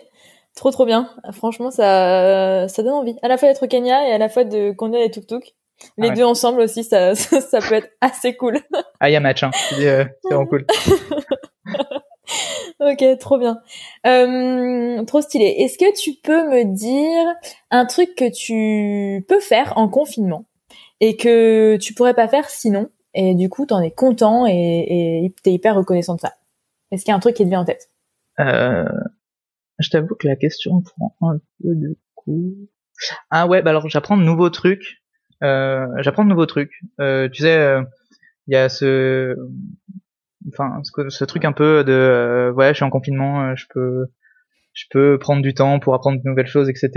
Trop 0.56 0.72
trop 0.72 0.86
bien. 0.86 1.10
Franchement, 1.34 1.70
ça 1.70 2.68
ça 2.68 2.84
donne 2.84 2.94
envie. 2.94 3.16
À 3.22 3.28
la 3.28 3.38
fois 3.38 3.48
d'être 3.50 3.64
au 3.64 3.68
Kenya 3.68 4.08
et 4.08 4.12
à 4.12 4.18
la 4.18 4.30
fois 4.30 4.44
de 4.44 4.72
conduire 4.72 5.02
les 5.02 5.12
tuk-tuk. 5.12 5.54
Les 5.98 6.08
Ah 6.08 6.10
ouais. 6.10 6.16
deux 6.16 6.24
ensemble 6.24 6.62
aussi, 6.62 6.84
ça, 6.84 7.14
ça, 7.16 7.40
ça 7.42 7.60
peut 7.60 7.76
être 7.76 7.90
assez 8.02 8.36
cool. 8.36 8.58
Ah, 9.00 9.10
il 9.10 9.14
y 9.14 9.16
a 9.16 9.20
match, 9.20 9.44
hein. 9.44 9.52
Dis, 9.78 9.86
euh, 9.86 10.06
c'est 10.24 10.34
vraiment 10.34 10.48
cool. 10.48 10.66
Ok, 12.80 13.04
trop 13.20 13.38
bien. 13.40 13.60
Euh, 14.06 15.04
trop 15.06 15.22
stylé. 15.22 15.46
Est-ce 15.60 15.78
que 15.78 16.00
tu 16.00 16.14
peux 16.22 16.48
me 16.48 16.64
dire 16.64 17.34
un 17.72 17.86
truc 17.86 18.14
que 18.16 18.30
tu 18.30 19.26
peux 19.28 19.40
faire 19.40 19.74
en 19.78 19.88
confinement 19.90 20.46
et 21.00 21.16
que 21.16 21.78
tu 21.78 21.94
pourrais 21.96 22.14
pas 22.14 22.28
faire 22.28 22.50
sinon? 22.50 22.90
Et 23.18 23.36
du 23.36 23.50
coup 23.50 23.66
t'en 23.66 23.82
es 23.82 23.92
content 23.92 24.46
et 24.48 25.34
t'es 25.44 25.52
hyper 25.52 25.76
reconnaissant 25.76 26.16
de 26.16 26.22
ça 26.22 26.34
Est-ce 26.92 27.04
qu'il 27.04 27.12
y 27.12 27.14
a 27.14 27.18
un 27.18 27.20
truc 27.20 27.36
qui 27.36 27.44
te 27.44 27.50
vient 27.50 27.62
en 27.62 27.66
tête? 27.66 27.90
Euh, 28.40 28.86
je 29.80 29.90
t'avoue 29.90 30.16
que 30.16 30.28
la 30.28 30.36
question 30.36 30.82
prend 30.82 31.16
un 31.22 31.38
peu 31.62 31.76
de 31.76 31.98
coup. 32.16 32.54
Ah 33.30 33.48
ouais, 33.48 33.62
bah 33.62 33.72
alors 33.72 33.90
j'apprends 33.90 34.18
de 34.18 34.24
nouveaux 34.24 34.50
trucs. 34.50 35.02
Euh, 35.44 35.86
j'apprends 36.00 36.24
de 36.24 36.30
nouveaux 36.30 36.46
trucs. 36.46 36.72
Euh, 37.00 37.28
tu 37.30 37.44
sais, 37.44 37.76
il 38.48 38.54
y 38.54 38.58
a 38.58 38.70
ce, 38.70 39.36
enfin, 40.54 40.80
ce, 40.84 41.10
ce 41.10 41.26
truc 41.26 41.46
un 41.46 41.52
peu 41.52 41.84
de, 41.84 42.52
ouais, 42.56 42.70
je 42.70 42.76
suis 42.76 42.86
en 42.86 42.90
confinement, 42.90 43.56
je 43.56 43.66
peux, 43.72 44.08
je 44.74 44.86
peux 44.92 45.18
prendre 45.20 45.42
du 45.42 45.54
temps 45.54 45.80
pour 45.80 45.94
apprendre 45.94 46.22
de 46.24 46.28
nouvelles 46.30 46.48
choses, 46.48 46.70
etc. 46.70 46.90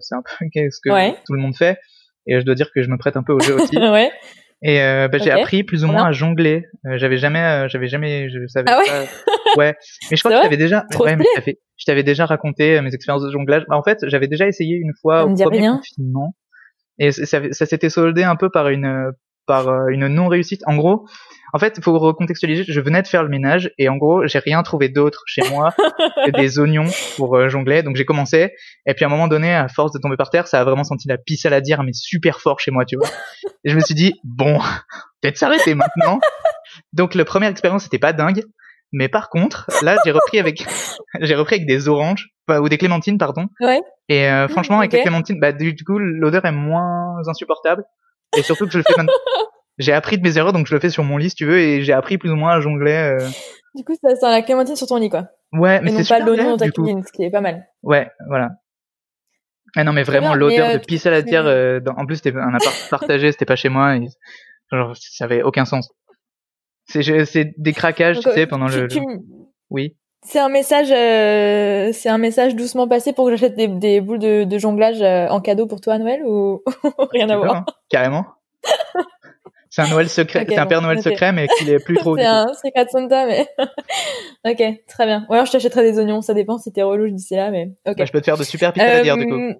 C'est 0.00 0.14
un 0.14 0.22
peu 0.22 0.46
ce 0.70 0.80
que 0.82 0.90
Ouais. 0.92 1.16
tout 1.26 1.32
le 1.32 1.40
monde 1.40 1.56
fait. 1.56 1.78
Et 2.26 2.40
je 2.40 2.44
dois 2.44 2.54
dire 2.54 2.70
que 2.74 2.82
je 2.82 2.88
me 2.88 2.96
prête 2.96 3.16
un 3.16 3.22
peu 3.22 3.32
au 3.32 3.40
jeu 3.40 3.54
aussi. 3.54 3.76
Ouais. 3.78 4.10
Et 4.66 4.80
euh, 4.80 5.08
bah, 5.08 5.18
j'ai 5.18 5.30
appris 5.30 5.62
plus 5.62 5.84
ou 5.84 5.88
moins 5.88 6.04
à 6.06 6.12
jongler. 6.12 6.64
Euh, 6.86 6.96
j'avais 6.96 7.18
jamais, 7.18 7.40
euh, 7.40 7.68
j'avais 7.68 7.86
jamais, 7.86 8.30
je 8.30 8.46
savais 8.46 8.64
Ah 8.70 8.78
ouais 8.78 8.86
pas. 8.86 9.04
Ouais. 9.58 9.74
Mais 10.10 10.16
je 10.16 10.22
crois 10.22 10.30
que 10.32 10.38
je 10.38 10.42
t'avais 10.42 10.56
déjà, 10.56 10.84
Trop 10.90 11.04
ouais, 11.04 11.16
mais 11.16 11.24
je 11.36 11.40
t'avais, 11.40 11.58
je 11.76 11.84
t'avais 11.84 12.02
déjà 12.02 12.24
raconté 12.26 12.78
euh, 12.78 12.82
mes 12.82 12.94
expériences 12.94 13.22
de 13.24 13.30
jonglage. 13.30 13.64
Bah, 13.68 13.76
en 13.76 13.82
fait, 13.82 13.98
j'avais 14.08 14.26
déjà 14.26 14.48
essayé 14.48 14.76
une 14.76 14.92
fois 15.02 15.20
Ça 15.20 15.26
au 15.26 15.34
premier 15.50 15.58
rien. 15.60 15.76
confinement. 15.76 16.34
Et 16.98 17.12
c- 17.12 17.26
ça, 17.26 17.40
ça 17.52 17.66
s'était 17.66 17.90
soldé 17.90 18.22
un 18.22 18.36
peu 18.36 18.48
par 18.50 18.68
une, 18.70 19.12
par 19.46 19.68
euh, 19.68 19.88
une 19.88 20.06
non 20.08 20.28
réussite. 20.28 20.62
En 20.66 20.76
gros, 20.76 21.06
en 21.54 21.58
fait, 21.60 21.82
faut 21.84 21.96
recontextualiser. 21.96 22.64
Je 22.66 22.80
venais 22.80 23.00
de 23.00 23.06
faire 23.06 23.22
le 23.22 23.28
ménage 23.28 23.70
et 23.78 23.88
en 23.88 23.96
gros, 23.96 24.26
j'ai 24.26 24.40
rien 24.40 24.64
trouvé 24.64 24.88
d'autre 24.88 25.22
chez 25.26 25.48
moi 25.50 25.72
que 26.26 26.30
des 26.36 26.58
oignons 26.58 26.90
pour 27.16 27.36
euh, 27.36 27.48
jongler. 27.48 27.84
Donc 27.84 27.94
j'ai 27.94 28.04
commencé. 28.04 28.50
Et 28.86 28.94
puis 28.94 29.04
à 29.04 29.08
un 29.08 29.10
moment 29.10 29.28
donné, 29.28 29.54
à 29.54 29.68
force 29.68 29.92
de 29.92 30.00
tomber 30.00 30.16
par 30.16 30.30
terre, 30.30 30.48
ça 30.48 30.60
a 30.60 30.64
vraiment 30.64 30.82
senti 30.82 31.06
la 31.06 31.16
pisse 31.16 31.46
à 31.46 31.50
la 31.50 31.60
dire, 31.60 31.80
mais 31.84 31.92
super 31.92 32.40
fort 32.40 32.58
chez 32.58 32.72
moi, 32.72 32.84
tu 32.84 32.96
vois. 32.96 33.06
Et 33.62 33.70
je 33.70 33.76
me 33.76 33.80
suis 33.80 33.94
dit, 33.94 34.14
bon, 34.24 34.58
peut-être 35.22 35.36
s'arrêter 35.36 35.76
maintenant. 35.76 36.18
Donc 36.92 37.14
la 37.14 37.24
première 37.24 37.50
expérience, 37.50 37.84
c'était 37.84 38.00
pas 38.00 38.12
dingue. 38.12 38.42
Mais 38.90 39.08
par 39.08 39.28
contre, 39.28 39.70
là, 39.82 39.96
j'ai 40.04 40.10
repris 40.10 40.40
avec, 40.40 40.66
j'ai 41.20 41.36
repris 41.36 41.54
avec 41.54 41.68
des 41.68 41.88
oranges, 41.88 42.30
enfin, 42.48 42.60
ou 42.62 42.68
des 42.68 42.78
clémentines, 42.78 43.16
pardon. 43.16 43.46
Ouais. 43.60 43.80
Et 44.08 44.28
euh, 44.28 44.48
franchement, 44.48 44.80
avec 44.80 44.92
les 44.92 45.02
clémentines, 45.02 45.38
bah, 45.38 45.52
du 45.52 45.84
coup, 45.86 46.00
l'odeur 46.00 46.44
est 46.46 46.52
moins 46.52 47.16
insupportable. 47.28 47.84
Et 48.36 48.42
surtout 48.42 48.66
que 48.66 48.72
je 48.72 48.78
le 48.78 48.84
fais 48.84 48.94
maintenant. 48.96 49.12
J'ai 49.78 49.92
appris 49.92 50.18
de 50.18 50.22
mes 50.22 50.38
erreurs, 50.38 50.52
donc 50.52 50.66
je 50.66 50.74
le 50.74 50.80
fais 50.80 50.90
sur 50.90 51.02
mon 51.04 51.16
lit, 51.16 51.30
si 51.30 51.36
tu 51.36 51.46
veux, 51.46 51.58
et 51.58 51.82
j'ai 51.82 51.92
appris 51.92 52.16
plus 52.18 52.30
ou 52.30 52.36
moins 52.36 52.52
à 52.52 52.60
jongler. 52.60 52.92
euh. 52.92 53.28
Du 53.74 53.84
coup, 53.84 53.94
ça 54.00 54.14
sent 54.14 54.26
la 54.30 54.42
clémentine 54.42 54.76
sur 54.76 54.86
ton 54.86 54.96
lit, 54.98 55.10
quoi. 55.10 55.28
Ouais, 55.52 55.80
mais 55.80 55.90
c'est 55.90 56.08
pas 56.08 56.20
l'oignon 56.20 56.50
dans 56.50 56.56
ta 56.56 56.68
cuisine, 56.70 57.02
ce 57.04 57.10
qui 57.12 57.24
est 57.24 57.30
pas 57.30 57.40
mal. 57.40 57.66
Ouais, 57.82 58.08
voilà. 58.28 58.50
Ah 59.76 59.82
non, 59.82 59.92
mais 59.92 60.04
vraiment, 60.04 60.34
l'odeur 60.34 60.68
mais, 60.68 60.74
euh, 60.74 60.78
de 60.78 60.84
pisse 60.84 61.06
à 61.06 61.10
la 61.10 61.22
terre, 61.24 61.46
euh, 61.46 61.80
dans- 61.80 61.94
en 61.96 62.06
plus, 62.06 62.16
c'était 62.16 62.36
un 62.36 62.54
appart 62.54 62.76
partagé, 62.90 63.32
c'était 63.32 63.44
pas 63.44 63.56
chez 63.56 63.68
moi, 63.68 63.96
et 63.96 64.06
genre, 64.70 64.94
ça 64.96 65.24
avait 65.24 65.42
aucun 65.42 65.64
sens. 65.64 65.90
C'est, 66.86 67.54
des 67.58 67.72
craquages, 67.72 68.18
tu 68.20 68.24
Donc, 68.24 68.34
sais, 68.34 68.42
euh, 68.42 68.46
pendant 68.46 68.68
tu- 68.68 68.76
le, 68.76 68.88
tu 68.88 69.00
Oui. 69.70 69.96
C'est 70.22 70.38
un 70.38 70.48
message, 70.48 70.90
euh, 70.92 71.92
c'est 71.92 72.08
un 72.08 72.18
message 72.18 72.54
doucement 72.54 72.86
passé 72.88 73.12
pour 73.12 73.26
que 73.26 73.32
j'achète 73.36 73.56
des, 73.56 73.66
des 73.68 74.00
boules 74.00 74.18
de, 74.20 74.44
de 74.44 74.58
jonglage 74.58 75.02
euh, 75.02 75.26
en 75.28 75.40
cadeau 75.40 75.66
pour 75.66 75.80
toi 75.80 75.94
à 75.94 75.98
Noël 75.98 76.22
ou 76.24 76.62
rien 77.10 77.28
à 77.28 77.36
voir? 77.36 77.56
hein, 77.56 77.64
Carrément. 77.90 78.24
C'est 79.74 79.82
un 79.82 79.88
Noël 79.88 80.08
secret, 80.08 80.46
c'est 80.48 80.56
un 80.56 80.66
Père 80.66 80.82
Noël 80.82 81.02
secret, 81.02 81.32
mais 81.32 81.48
qu'il 81.58 81.68
est 81.68 81.84
plus 81.84 81.96
trop. 81.96 82.16
C'est 82.16 82.24
un 82.24 82.46
Secret 82.54 82.86
Santa, 82.88 83.26
mais 83.26 83.44
ok, 84.44 84.84
très 84.86 85.04
bien. 85.04 85.26
Ou 85.28 85.32
alors 85.32 85.46
je 85.46 85.50
t'achèterai 85.50 85.82
des 85.82 85.98
oignons, 85.98 86.22
ça 86.22 86.32
dépend 86.32 86.58
si 86.58 86.70
t'es 86.70 86.84
relou 86.84 87.10
d'ici 87.10 87.34
là, 87.34 87.50
mais 87.50 87.72
ok. 87.84 87.96
Bah, 87.96 88.04
je 88.04 88.12
peux 88.12 88.20
te 88.20 88.26
faire 88.26 88.36
de 88.36 88.44
super 88.44 88.72
pizza 88.72 88.86
à 88.86 89.02
dire, 89.02 89.16
du 89.16 89.26
coup. 89.26 89.34
Euh, 89.34 89.52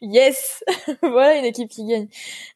yes, 0.00 0.64
voilà 1.02 1.36
une 1.36 1.44
équipe 1.44 1.68
qui 1.68 1.84
gagne. 1.84 2.08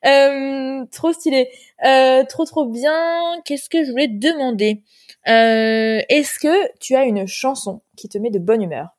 Euh, 0.06 0.86
trop 0.90 1.12
stylé, 1.12 1.50
euh, 1.84 2.24
trop 2.26 2.46
trop 2.46 2.64
bien. 2.64 3.42
Qu'est-ce 3.44 3.68
que 3.68 3.84
je 3.84 3.90
voulais 3.90 4.08
te 4.08 4.26
demander? 4.26 4.84
Euh, 5.28 6.00
Est-ce 6.08 6.38
que 6.38 6.78
tu 6.78 6.94
as 6.94 7.04
une 7.04 7.26
chanson 7.26 7.82
qui 7.98 8.08
te 8.08 8.16
met 8.16 8.30
de 8.30 8.38
bonne 8.38 8.62
humeur? 8.62 8.96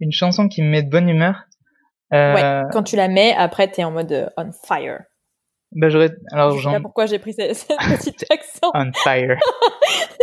Une 0.00 0.12
chanson 0.12 0.48
qui 0.48 0.62
me 0.62 0.68
met 0.68 0.82
de 0.82 0.88
bonne 0.88 1.10
humeur? 1.10 1.49
Euh, 2.12 2.34
Ouais. 2.34 2.62
Quand 2.72 2.82
tu 2.82 2.96
la 2.96 3.08
mets, 3.08 3.34
après 3.36 3.68
t'es 3.68 3.84
en 3.84 3.90
mode 3.92 4.10
euh, 4.12 4.26
on 4.36 4.50
fire. 4.66 5.00
bah, 5.72 5.88
j'aurais, 5.90 6.10
alors, 6.32 6.56
Je 6.58 6.64
sais 6.68 6.74
pas 6.74 6.80
pourquoi 6.80 7.06
j'ai 7.06 7.18
pris 7.18 7.32
ce- 7.34 7.52
cette 7.54 7.78
petite 7.98 8.24
accent. 8.30 8.70
on 8.74 8.90
fire. 8.92 9.36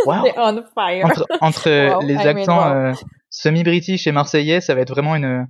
Wow. 0.06 0.14
C'est 0.24 0.34
on 0.38 0.62
fire. 0.74 1.04
Entre, 1.06 1.26
entre 1.40 1.94
Wow, 1.94 2.00
les 2.02 2.14
I 2.14 2.18
mean, 2.18 2.26
accents 2.28 2.58
wow. 2.68 2.72
euh, 2.74 2.92
semi-british 3.30 4.06
et 4.06 4.12
marseillais, 4.12 4.60
ça 4.60 4.74
va 4.76 4.82
être 4.82 4.90
vraiment 4.92 5.16
une, 5.16 5.46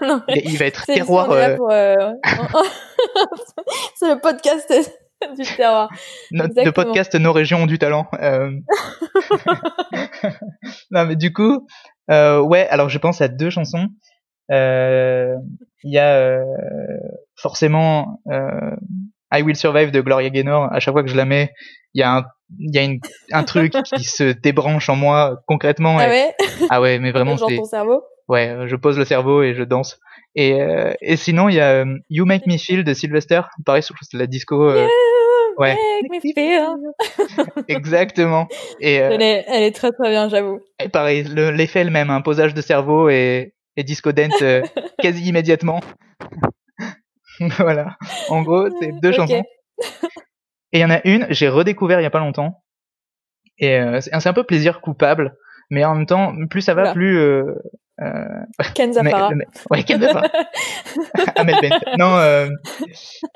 Non, 0.00 0.22
il 0.28 0.56
va 0.56 0.64
être 0.64 0.86
terroir, 0.86 1.30
euh, 1.30 1.56
euh, 1.70 2.12
c'est 3.96 4.08
le 4.14 4.20
podcast 4.20 4.72
du 5.36 5.44
terroir. 5.56 5.90
no- 6.32 6.44
exactement. 6.46 6.72
podcast 6.72 7.14
Nos 7.16 7.32
régions 7.32 7.58
ont 7.62 7.66
du 7.66 7.78
talent. 7.78 8.06
Euh... 8.14 8.50
non, 10.90 11.04
mais 11.06 11.16
du 11.16 11.32
coup, 11.32 11.66
euh, 12.10 12.40
ouais, 12.40 12.66
alors 12.68 12.88
je 12.88 12.98
pense 12.98 13.20
à 13.20 13.28
deux 13.28 13.50
chansons. 13.50 13.88
Euh, 14.50 15.34
Il 15.82 15.92
y 15.92 15.98
a 15.98 16.14
euh, 16.16 16.44
forcément 17.36 18.20
euh, 18.30 18.70
I 19.32 19.42
Will 19.42 19.56
Survive 19.56 19.90
de 19.90 20.00
Gloria 20.00 20.30
Gaynor. 20.30 20.72
À 20.72 20.80
chaque 20.80 20.92
fois 20.94 21.02
que 21.02 21.10
je 21.10 21.16
la 21.16 21.24
mets, 21.24 21.52
il 21.94 22.00
y 22.00 22.02
a 22.02 22.16
un, 22.16 22.24
il 22.58 22.74
y 22.74 22.78
a 22.78 22.82
une, 22.82 23.00
un 23.32 23.42
truc 23.44 23.72
qui 23.94 24.04
se 24.04 24.32
débranche 24.32 24.88
en 24.88 24.96
moi 24.96 25.40
concrètement. 25.46 25.98
Ah 25.98 26.06
et- 26.06 26.10
ouais, 26.10 26.34
ah 26.70 26.80
ouais, 26.80 26.98
mais 26.98 27.12
vraiment, 27.12 27.36
genre 27.36 27.48
c'est, 27.50 27.56
ton 27.56 27.64
cerveau? 27.64 28.02
ouais, 28.28 28.56
je 28.66 28.76
pose 28.76 28.98
le 28.98 29.04
cerveau 29.04 29.42
et 29.42 29.54
je 29.54 29.62
danse. 29.62 29.98
Et, 30.36 30.60
euh, 30.60 30.92
et 31.00 31.16
sinon, 31.16 31.48
il 31.48 31.54
y 31.56 31.60
a 31.60 31.84
euh, 31.84 31.96
You 32.10 32.24
Make 32.26 32.46
Me 32.46 32.56
Feel 32.58 32.82
de 32.84 32.92
Sylvester. 32.94 33.42
Pareil, 33.64 33.82
de 34.12 34.18
la 34.18 34.26
disco. 34.26 34.68
euh, 34.68 34.86
ouais, 35.58 35.76
Make 36.02 36.24
me 36.24 36.32
feel. 36.32 36.66
exactement. 37.68 38.48
Et, 38.80 39.00
euh, 39.00 39.10
Elle 39.12 39.22
est, 39.22 39.44
elle 39.48 39.62
est 39.62 39.72
très 39.74 39.92
très 39.92 40.10
bien, 40.10 40.28
j'avoue. 40.28 40.60
et 40.82 40.88
pareil, 40.88 41.22
le- 41.24 41.50
l'effet 41.50 41.80
est 41.80 41.84
le 41.84 41.90
même, 41.90 42.10
un 42.10 42.20
posage 42.20 42.52
de 42.54 42.60
cerveau 42.62 43.08
et, 43.08 43.53
et 43.76 43.84
disco 43.84 44.12
dance 44.12 44.40
euh, 44.42 44.62
quasi 45.02 45.24
immédiatement. 45.28 45.80
voilà. 47.58 47.96
En 48.28 48.42
gros, 48.42 48.68
c'est 48.80 48.92
deux 49.00 49.12
chansons. 49.12 49.42
Et 50.72 50.78
il 50.78 50.80
y 50.80 50.84
en 50.84 50.90
a 50.90 51.00
une, 51.04 51.26
j'ai 51.30 51.48
redécouvert 51.48 52.00
il 52.00 52.02
y 52.02 52.06
a 52.06 52.10
pas 52.10 52.18
longtemps. 52.20 52.62
Et 53.58 53.78
euh, 53.78 54.00
c'est 54.00 54.26
un 54.26 54.32
peu 54.32 54.44
plaisir 54.44 54.80
coupable, 54.80 55.36
mais 55.70 55.84
en 55.84 55.94
même 55.94 56.06
temps, 56.06 56.34
plus 56.50 56.62
ça 56.62 56.74
va, 56.74 56.92
plus 56.92 57.16
euh, 57.18 57.44
euh, 58.00 58.24
Ken 58.74 58.92
mec- 59.02 59.46
ouais, 59.70 59.82
Ken 59.84 60.00
Zafara. 60.00 60.26
Amel 61.36 61.54
Bent. 61.62 61.78
Non, 61.98 62.16
euh, 62.16 62.48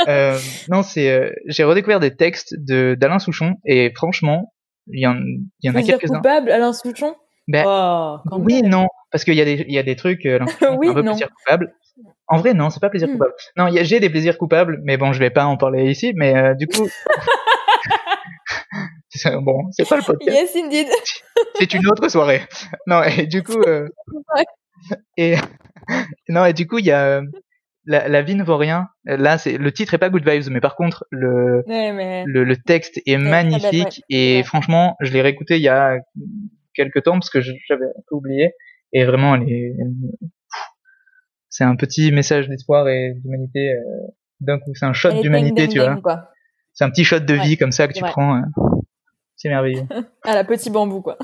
euh, 0.09 0.39
non, 0.69 0.83
c'est, 0.83 1.11
euh, 1.11 1.31
j'ai 1.47 1.63
redécouvert 1.63 2.01
des 2.01 2.17
textes 2.17 2.55
de 2.59 2.97
d'Alain 2.99 3.21
Souchon 3.21 3.55
et 3.65 3.93
franchement, 3.95 4.53
il 4.89 5.01
y 5.01 5.07
en, 5.07 5.15
y 5.63 5.69
en 5.69 5.73
a 5.73 5.75
Plaisir 5.75 5.99
quelques-uns. 5.99 6.17
coupable, 6.17 6.51
Alain 6.51 6.73
Souchon? 6.73 7.15
Ben, 7.49 7.65
oh, 7.67 8.19
oui, 8.33 8.63
non, 8.63 8.87
parce 9.11 9.25
qu'il 9.25 9.35
y 9.35 9.41
a 9.41 9.45
des, 9.45 9.65
il 9.67 9.75
y 9.75 9.79
a 9.79 9.83
des 9.83 9.97
trucs, 9.97 10.25
euh, 10.27 10.39
Oui, 10.79 10.89
un 10.89 10.95
peu 10.95 11.03
non. 11.03 11.13
plaisir 11.13 11.29
coupable. 11.35 11.75
En 12.29 12.37
vrai, 12.37 12.53
non, 12.55 12.69
c'est 12.71 12.79
pas 12.81 12.91
plaisir 12.91 13.09
Hmm. 13.09 13.13
coupable. 13.13 13.33
Non, 13.57 13.69
j'ai 13.73 14.01
des 14.01 14.11
plaisirs 14.11 14.37
coupables, 14.39 14.81
mais 14.85 14.97
bon, 14.99 15.13
je 15.15 15.19
vais 15.19 15.31
pas 15.31 15.47
en 15.47 15.57
parler 15.57 15.91
ici, 15.91 16.13
mais 16.15 16.37
euh, 16.37 16.55
du 16.55 16.67
coup. 16.67 16.87
bon, 19.43 19.63
c'est 19.73 19.89
pas 19.89 19.97
le 19.97 20.03
podcast. 20.03 20.37
Yes, 20.37 20.57
indeed. 20.57 20.89
c'est 21.59 21.75
une 21.75 21.87
autre 21.89 22.09
soirée. 22.09 22.43
Non, 22.87 23.03
et 23.03 23.27
du 23.27 23.43
coup, 23.43 23.61
euh. 23.67 23.89
Et 25.17 25.35
non, 26.29 26.45
et 26.45 26.53
du 26.53 26.67
coup, 26.67 26.79
il 26.79 26.85
y 26.87 26.91
a 26.93 27.05
euh, 27.19 27.23
la, 27.87 28.09
la 28.09 28.23
vie 28.23 28.35
ne 28.35 28.45
vaut 28.45 28.57
rien. 28.59 28.89
Là, 29.05 29.39
c'est 29.39 29.57
le 29.59 29.73
titre 29.73 29.95
est 29.95 29.99
pas 29.99 30.11
Good 30.11 30.29
Vibes, 30.29 30.51
mais 30.51 30.61
par 30.61 30.77
contre, 30.77 31.05
le 31.11 31.63
Ouais, 31.67 31.93
mais... 31.93 32.25
le, 32.27 32.45
le 32.45 32.57
texte 32.57 33.01
est 33.07 33.17
magnifique 33.17 34.03
ouais. 34.11 34.39
et 34.39 34.43
franchement, 34.45 34.97
je 35.01 35.11
l'ai 35.13 35.23
réécouté 35.23 35.57
il 35.57 35.63
y 35.63 35.69
a 35.69 35.97
quelques 36.79 37.03
temps 37.03 37.13
parce 37.13 37.29
que 37.31 37.41
j'avais 37.43 37.85
un 37.85 38.03
peu 38.09 38.15
oublié 38.15 38.55
et 38.95 39.05
vraiment, 39.05 39.35
elle 39.35 39.51
est, 39.53 39.75
c'est 41.51 41.65
un 41.65 41.77
petit 41.77 42.11
message 42.13 42.49
d'espoir 42.49 42.89
et 42.89 43.15
d'humanité. 43.23 43.73
euh, 43.75 43.81
D'un 44.41 44.59
coup, 44.59 44.73
c'est 44.75 44.87
un 44.87 44.93
shot 44.93 45.21
d'humanité, 45.21 45.69
tu 45.69 45.79
ding, 45.79 46.01
vois. 46.01 46.31
C'est 46.73 46.85
un 46.85 46.91
petit 46.91 47.05
shot 47.05 47.21
de 47.21 47.35
Ouais, 47.35 47.43
vie 47.43 47.57
comme 47.57 47.73
ça 47.73 47.89
que 47.89 47.93
tu 47.93 48.01
vrai. 48.01 48.11
prends. 48.11 48.37
euh, 48.37 48.41
C'est 49.37 49.49
merveilleux. 49.49 49.83
À 50.25 50.35
la 50.35 50.45
petit 50.45 50.71
bambou, 50.71 51.01
quoi. 51.03 51.19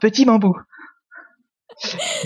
Petit 0.00 0.24
bambou. 0.24 0.54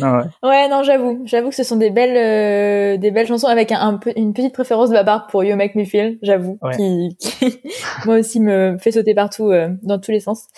Non, 0.01 0.17
ouais. 0.17 0.25
Ouais, 0.43 0.69
non, 0.69 0.83
j'avoue. 0.83 1.23
J'avoue 1.27 1.51
que 1.51 1.55
ce 1.55 1.63
sont 1.63 1.77
des 1.77 1.91
belles, 1.91 2.17
euh, 2.17 2.97
des 2.99 3.11
belles 3.13 3.27
chansons 3.29 3.47
avec 3.47 3.71
un, 3.71 3.79
un 3.79 4.01
une 4.17 4.33
petite 4.33 4.53
préférence 4.55 4.89
de 4.89 4.95
ma 4.95 5.05
part 5.05 5.29
pour 5.29 5.45
You 5.45 5.55
Make 5.55 5.77
Me 5.77 5.85
Feel, 5.85 6.19
j'avoue. 6.23 6.59
Ouais. 6.63 6.75
Qui, 6.77 7.17
qui, 7.21 7.61
moi 8.07 8.17
aussi 8.19 8.41
me 8.41 8.77
fait 8.81 8.91
sauter 8.91 9.15
partout, 9.15 9.51
euh, 9.53 9.69
dans 9.83 10.01
tous 10.01 10.11
les 10.11 10.19
sens. 10.21 10.49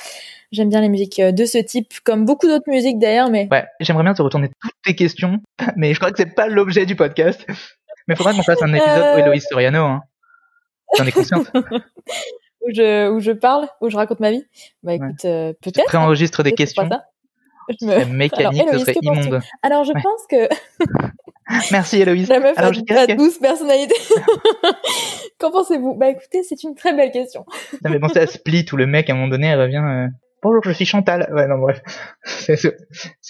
J'aime 0.52 0.68
bien 0.68 0.80
les 0.80 0.88
musiques 0.88 1.18
euh, 1.18 1.32
de 1.32 1.44
ce 1.44 1.58
type, 1.58 1.92
comme 2.04 2.24
beaucoup 2.24 2.46
d'autres 2.46 2.68
musiques 2.70 2.98
d'ailleurs, 2.98 3.30
mais 3.30 3.48
Ouais, 3.50 3.64
j'aimerais 3.80 4.04
bien 4.04 4.14
te 4.14 4.22
retourner 4.22 4.48
toutes 4.60 4.72
tes 4.84 4.94
questions, 4.94 5.40
mais 5.76 5.92
je 5.92 5.98
crois 5.98 6.10
que 6.12 6.18
c'est 6.18 6.34
pas 6.34 6.46
l'objet 6.48 6.86
du 6.86 6.94
podcast. 6.96 7.44
Mais 8.08 8.14
faudra 8.14 8.32
qu'on 8.32 8.42
fasse 8.42 8.62
un 8.62 8.72
épisode 8.72 9.02
Euh. 9.02 9.16
où 9.16 9.18
Héloïse 9.18 9.46
Soriano, 9.50 9.82
hein. 9.84 10.02
J'en 10.96 11.04
ai 11.04 11.10
conscience. 11.12 11.46
où 12.60 12.70
je, 12.72 13.10
où 13.10 13.18
je 13.20 13.32
parle, 13.32 13.66
où 13.80 13.88
je 13.90 13.96
raconte 13.96 14.20
ma 14.20 14.30
vie. 14.30 14.44
Bah 14.84 14.94
écoute, 14.94 15.24
euh, 15.24 15.52
peut-être. 15.62 15.86
préenregistres 15.86 16.42
des 16.44 16.52
questions. 16.52 16.88
ça. 16.88 17.04
Je 17.68 17.74
Ce 17.80 17.86
serait 17.86 18.04
me- 18.04 18.12
mécanique, 18.14 18.40
Alors, 18.46 18.52
ce 18.54 18.60
Héloïse, 18.62 18.80
serait 18.82 18.94
que 18.94 18.98
penses-tu 19.04 19.26
immonde. 19.28 19.42
Alors 19.64 19.82
je 19.82 19.92
Ouais. 19.92 20.00
pense 20.00 20.26
que 20.30 20.48
Merci 21.72 22.00
Héloïse. 22.00 22.28
la 22.28 22.38
meuf 22.38 22.56
Alors, 22.56 22.70
a 22.70 22.72
je 22.72 22.78
une 22.78 22.84
dirais 22.84 23.06
pas 23.08 23.12
que- 23.14 23.18
douce 23.18 23.38
personnalité. 23.38 23.94
Qu'en 25.38 25.50
pensez-vous? 25.50 25.94
Bah 25.94 26.10
écoutez, 26.10 26.42
c'est 26.44 26.62
une 26.62 26.74
très 26.76 26.94
belle 26.94 27.10
question. 27.10 27.44
Ça 27.82 27.88
me 27.88 27.94
fait 27.94 28.00
penser 28.00 28.20
à 28.20 28.26
Split 28.28 28.66
où 28.72 28.76
le 28.76 28.86
mec 28.86 29.10
à 29.10 29.12
un 29.12 29.16
moment 29.16 29.28
donné 29.28 29.48
elle 29.48 29.60
revient 29.60 29.82
euh, 29.84 30.06
Bonjour, 30.46 30.62
je 30.62 30.70
suis 30.70 30.84
Chantal. 30.84 31.28
Ouais, 31.32 31.48
non, 31.48 31.58
bref. 31.58 31.82
C'est 32.24 32.56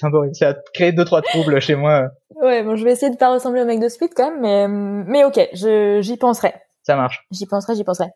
un 0.03 0.11
peu. 0.11 0.31
Ça 0.35 0.51
a 0.51 0.55
créé 0.75 0.93
deux, 0.93 1.07
trois 1.07 1.23
troubles 1.23 1.59
chez 1.63 1.75
moi. 1.75 2.09
Ouais, 2.35 2.63
bon, 2.63 2.77
je 2.77 2.85
vais 2.85 2.93
essayer 2.93 3.11
de 3.11 3.17
pas 3.17 3.33
ressembler 3.33 3.63
au 3.63 3.65
mec 3.65 3.81
de 3.81 3.89
Split 3.89 4.11
quand 4.15 4.31
même, 4.31 4.41
mais 4.43 4.69
mais 4.69 5.25
ok, 5.25 5.49
je 5.55 6.01
j'y 6.03 6.19
penserai. 6.19 6.53
Ça 6.83 6.95
marche. 6.95 7.27
J'y 7.31 7.47
penserai, 7.47 7.75
j'y 7.75 7.85
penserai. 7.85 8.09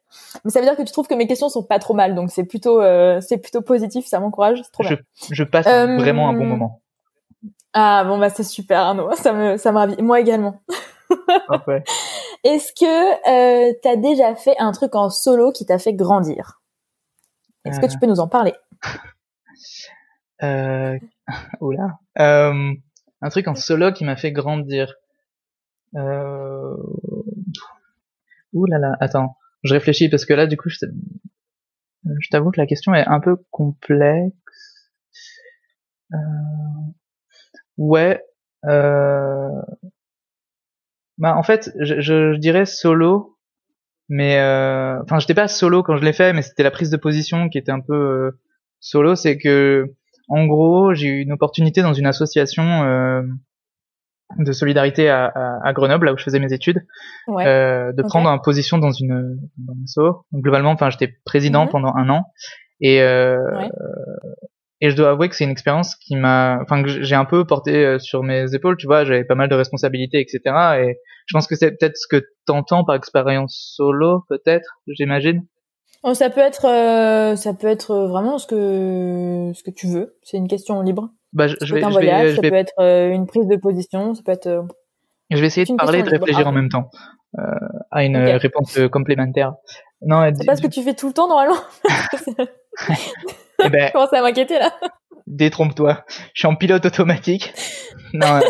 Mais 0.44 0.50
ça 0.50 0.60
veut 0.60 0.66
dire 0.66 0.76
que 0.76 0.82
tu 0.82 0.92
trouves 0.92 1.06
que 1.08 1.14
mes 1.14 1.26
questions 1.26 1.48
sont 1.48 1.62
pas 1.62 1.78
trop 1.78 1.94
mal, 1.94 2.14
donc 2.14 2.30
c'est 2.30 2.44
plutôt 2.44 2.82
euh, 2.82 3.22
c'est 3.22 3.38
plutôt 3.38 3.62
positif, 3.62 4.06
ça 4.06 4.20
m'encourage, 4.20 4.60
c'est 4.62 4.70
trop 4.70 4.82
Je, 4.82 4.88
bien. 4.96 4.98
je 5.30 5.44
passe 5.44 5.66
Euh, 5.66 5.96
vraiment 5.96 6.28
un 6.28 6.34
bon 6.34 6.44
moment. 6.44 6.82
Ah 7.72 8.04
bon 8.04 8.18
bah 8.18 8.28
c'est 8.28 8.42
super 8.44 8.80
Arnaud, 8.80 9.10
ça 9.14 9.32
me 9.32 9.56
ça 9.56 9.72
me 9.72 9.78
ravit. 9.78 10.02
Moi 10.02 10.20
également. 10.20 10.56
Parfait. 11.48 11.84
Est-ce 12.44 12.72
que 12.74 13.70
euh, 13.70 13.72
t'as 13.82 13.96
déjà 13.96 14.34
fait 14.34 14.56
un 14.58 14.72
truc 14.72 14.94
en 14.94 15.08
solo 15.08 15.52
qui 15.52 15.64
t'a 15.64 15.78
fait 15.78 15.94
grandir? 15.94 16.60
Est-ce 17.64 17.80
que 17.80 17.86
Euh. 17.86 17.88
tu 17.88 17.98
peux 17.98 18.06
nous 18.06 18.20
en 18.20 18.28
parler? 18.28 18.52
Euh... 20.42 20.98
Oula. 21.60 21.98
Euh... 22.18 22.72
Un 23.20 23.28
truc 23.28 23.46
en 23.46 23.54
solo 23.54 23.92
qui 23.92 24.06
m'a 24.06 24.16
fait 24.16 24.32
grandir. 24.32 24.94
Euh... 25.96 26.76
Là 28.54 28.78
là. 28.78 28.96
Attends. 29.00 29.36
Je 29.62 29.74
réfléchis 29.74 30.08
parce 30.08 30.24
que 30.24 30.32
là, 30.32 30.46
du 30.46 30.56
coup, 30.56 30.70
je 30.70 30.78
je 32.04 32.28
t'avoue 32.30 32.50
que 32.50 32.60
la 32.60 32.66
question 32.66 32.94
est 32.94 33.06
un 33.06 33.20
peu 33.20 33.36
complexe. 33.50 34.90
Euh... 36.14 36.16
Ouais. 37.76 38.24
Euh... 38.64 39.60
Bah, 41.18 41.36
en 41.36 41.42
fait, 41.42 41.70
je 41.78 42.34
dirais 42.36 42.64
solo, 42.64 43.36
mais 44.08 44.38
euh... 44.38 45.02
enfin, 45.02 45.18
j'étais 45.18 45.34
pas 45.34 45.48
solo 45.48 45.82
quand 45.82 45.96
je 45.98 46.04
l'ai 46.04 46.14
fait, 46.14 46.32
mais 46.32 46.42
c'était 46.42 46.62
la 46.62 46.70
prise 46.70 46.90
de 46.90 46.96
position 46.96 47.48
qui 47.50 47.58
était 47.58 47.72
un 47.72 47.80
peu 47.80 47.94
euh, 47.94 48.40
solo. 48.80 49.14
C'est 49.14 49.38
que, 49.38 49.86
en 50.28 50.46
gros, 50.46 50.94
j'ai 50.94 51.08
eu 51.08 51.20
une 51.22 51.32
opportunité 51.32 51.82
dans 51.82 51.92
une 51.94 52.06
association 52.06 52.62
euh, 52.84 53.22
de 54.38 54.52
solidarité 54.52 55.08
à, 55.08 55.26
à, 55.26 55.68
à 55.68 55.72
Grenoble, 55.72 56.06
là 56.06 56.12
où 56.12 56.16
je 56.18 56.22
faisais 56.22 56.38
mes 56.38 56.52
études, 56.52 56.80
Ouais. 57.26 57.46
euh, 57.46 57.92
de 57.92 58.02
prendre 58.02 58.28
une 58.28 58.40
position 58.40 58.78
dans 58.78 58.92
une 58.92 59.38
dans 59.58 59.72
un 59.72 59.82
asso. 59.84 60.24
Donc, 60.32 60.42
globalement, 60.42 60.70
enfin, 60.70 60.88
j'étais 60.90 61.12
président 61.24 61.64
Mhm. 61.64 61.70
pendant 61.70 61.94
un 61.96 62.08
an, 62.10 62.24
et 62.80 63.02
euh, 63.02 63.36
Ouais. 63.58 63.68
et 64.80 64.90
je 64.90 64.96
dois 64.96 65.10
avouer 65.10 65.28
que 65.28 65.34
c'est 65.34 65.44
une 65.44 65.50
expérience 65.50 65.96
qui 65.96 66.14
m'a, 66.16 66.58
enfin, 66.62 66.82
que 66.84 66.88
j'ai 67.02 67.16
un 67.16 67.24
peu 67.24 67.44
porté 67.44 67.84
euh, 67.84 67.98
sur 67.98 68.22
mes 68.22 68.54
épaules, 68.54 68.76
tu 68.76 68.86
vois, 68.86 69.04
j'avais 69.04 69.24
pas 69.24 69.34
mal 69.34 69.48
de 69.48 69.54
responsabilités, 69.56 70.20
etc. 70.20 70.40
Et 70.80 70.98
je 71.26 71.32
pense 71.36 71.46
que 71.48 71.56
c'est 71.56 71.72
peut-être 71.72 71.96
ce 71.96 72.06
que 72.08 72.24
t'entends 72.46 72.84
par 72.84 72.94
expérience 72.94 73.72
solo, 73.76 74.24
peut-être, 74.28 74.78
j'imagine. 74.86 75.42
Oh, 76.02 76.14
ça 76.14 76.30
peut 76.30 76.40
être 76.40 76.64
euh, 76.66 77.36
ça 77.36 77.52
peut 77.52 77.66
être 77.66 77.94
vraiment 78.06 78.38
ce 78.38 78.46
que 78.46 79.52
ce 79.54 79.62
que 79.62 79.70
tu 79.70 79.86
veux. 79.86 80.16
C'est 80.22 80.36
une 80.38 80.48
question 80.48 80.80
libre. 80.80 81.10
Bah, 81.32 81.46
je, 81.46 81.56
Ça 81.58 81.66
je 81.66 81.74
peut 81.74 81.80
vais, 81.80 81.80
être 81.80 81.86
un 81.86 81.90
je 81.90 81.98
vais, 81.98 82.06
voyage, 82.06 82.30
je 82.30 82.34
ça 82.36 82.40
vais, 82.42 82.50
peut 82.50 82.56
être 82.56 82.72
euh, 82.78 83.10
une 83.10 83.26
prise 83.26 83.46
de 83.46 83.56
position, 83.56 84.14
ça 84.14 84.22
peut 84.24 84.32
être. 84.32 84.46
euh, 84.46 84.62
je 85.30 85.40
vais 85.40 85.46
essayer 85.46 85.64
de 85.66 85.74
parler 85.76 85.98
et 85.98 86.02
de 86.02 86.08
libre. 86.10 86.24
réfléchir 86.24 86.46
en 86.48 86.52
même 86.52 86.68
temps 86.70 86.90
euh, 87.38 87.42
à 87.90 88.04
une 88.04 88.16
euh, 88.16 88.36
réponse 88.38 88.76
euh, 88.78 88.88
complémentaire. 88.88 89.54
Non, 90.02 90.28
C'est 90.34 90.46
pas 90.46 90.56
ce 90.56 90.62
que 90.62 90.66
tu 90.66 90.82
fais 90.82 90.94
tout 90.94 91.06
le 91.08 91.12
temps 91.12 91.28
normalement. 91.28 91.60
eh 93.64 93.68
ben, 93.68 93.86
Je 93.88 93.92
commence 93.92 94.12
à 94.12 94.22
m'inquiéter 94.22 94.58
là. 94.58 94.72
détrompe-toi. 95.26 96.04
Je 96.34 96.40
suis 96.40 96.48
en 96.48 96.56
pilote 96.56 96.84
automatique. 96.86 97.52
Non, 98.14 98.26
euh, 98.26 98.40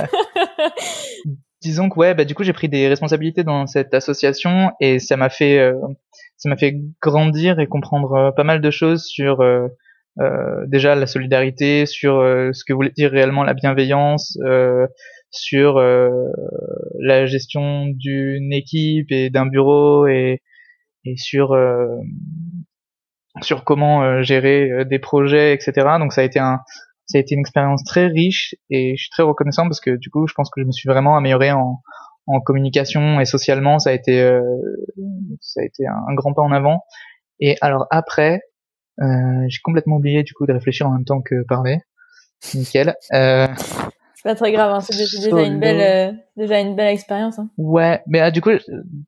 disons 1.61 1.89
que 1.89 1.99
ouais, 1.99 2.15
bah 2.15 2.25
du 2.25 2.35
coup 2.35 2.43
j'ai 2.43 2.53
pris 2.53 2.69
des 2.69 2.89
responsabilités 2.89 3.45
dans 3.45 3.67
cette 3.67 3.93
association 3.95 4.71
et 4.81 4.99
ça 4.99 5.17
m'a 5.17 5.29
fait 5.29 5.59
euh, 5.59 5.75
ça 6.37 6.49
m'a 6.49 6.57
fait 6.57 6.77
grandir 7.03 7.61
et 7.61 7.67
comprendre 7.67 8.13
euh, 8.15 8.31
pas 8.31 8.45
mal 8.45 8.61
de 8.61 8.71
choses 8.71 9.05
sur 9.05 9.41
euh, 9.41 9.69
déjà 10.67 10.95
la 10.95 11.07
solidarité, 11.07 11.87
sur 11.87 12.21
ce 12.53 12.65
que 12.65 12.73
voulait 12.73 12.91
dire 12.91 13.11
réellement 13.11 13.45
la 13.45 13.55
bienveillance, 13.55 14.37
sur 15.31 15.81
la 16.99 17.27
gestion 17.27 17.87
d'une 17.87 18.53
équipe 18.53 19.13
et 19.13 19.31
d'un 19.31 19.47
bureau 19.47 20.07
et 20.09 20.43
et 21.07 21.17
sur 21.17 21.57
sur 23.41 23.65
comment 23.65 24.21
gérer 24.23 24.85
des 24.85 24.99
projets, 24.99 25.55
etc. 25.55 25.73
Donc 26.01 26.13
ça 26.13 26.21
a 26.21 26.25
été 26.25 26.39
un 26.39 26.61
ça 27.11 27.19
a 27.19 27.21
été 27.21 27.35
une 27.35 27.41
expérience 27.41 27.83
très 27.85 28.07
riche 28.07 28.55
et 28.71 28.97
je 28.97 29.03
suis 29.03 29.11
très 29.11 29.23
reconnaissant 29.23 29.65
parce 29.65 29.81
que 29.81 29.97
du 29.97 30.11
coup 30.11 30.27
je 30.27 30.35
pense 30.35 30.49
que 30.51 30.61
je 30.61 30.67
me 30.67 30.73
suis 30.73 30.89
vraiment 30.89 31.17
amélioré 31.17 31.51
en 31.51 31.83
en 32.27 32.41
communication 32.41 33.21
et 33.21 33.25
socialement 33.25 33.79
ça 33.81 33.91
a 33.91 33.93
été 33.93 34.21
euh, 34.21 34.43
ça 35.41 35.61
a 35.61 35.65
été 35.65 35.87
un, 35.87 36.05
un 36.09 36.15
grand 36.15 36.33
pas 36.33 36.43
en 36.43 36.53
avant 36.53 36.85
et 37.41 37.57
alors 37.61 37.87
après 37.91 38.43
euh, 39.01 39.45
j'ai 39.49 39.59
complètement 39.65 39.97
oublié 39.97 40.23
du 40.23 40.35
coup 40.35 40.47
de 40.47 40.53
réfléchir 40.53 40.87
en 40.87 40.93
même 40.93 41.05
temps 41.05 41.21
que 41.21 41.43
parler 41.49 41.79
nickel 42.55 42.95
euh, 43.13 43.47
C'est 44.15 44.29
pas 44.29 44.35
très 44.35 44.53
grave. 44.53 44.71
Hein. 44.73 44.81
C'est 44.81 44.97
déjà 44.97 45.43
une 45.43 45.61
belle 45.61 45.81
euh, 45.81 46.13
déjà 46.37 46.61
une 46.61 46.77
belle 46.77 46.93
expérience. 46.93 47.39
Hein. 47.39 47.49
Ouais, 47.57 48.03
mais 48.07 48.21
ah, 48.21 48.31
du 48.31 48.41
coup, 48.41 48.51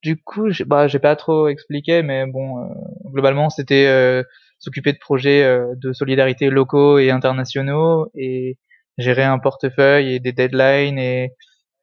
du 0.02 0.16
coup, 0.16 0.50
j'ai 0.50 0.64
bah, 0.64 0.88
j'ai 0.88 0.98
pas 0.98 1.16
trop 1.16 1.48
expliqué, 1.48 2.02
mais 2.02 2.26
bon, 2.26 2.58
euh, 2.58 2.68
globalement, 3.10 3.50
c'était 3.50 3.86
euh, 3.86 4.22
s'occuper 4.62 4.92
de 4.94 4.98
projets 4.98 5.42
euh, 5.44 5.74
de 5.76 5.92
solidarité 5.92 6.48
locaux 6.48 6.98
et 6.98 7.10
internationaux 7.10 8.10
et 8.14 8.58
gérer 8.96 9.24
un 9.24 9.38
portefeuille 9.38 10.14
et 10.14 10.20
des 10.20 10.32
deadlines 10.32 10.98
et 10.98 11.32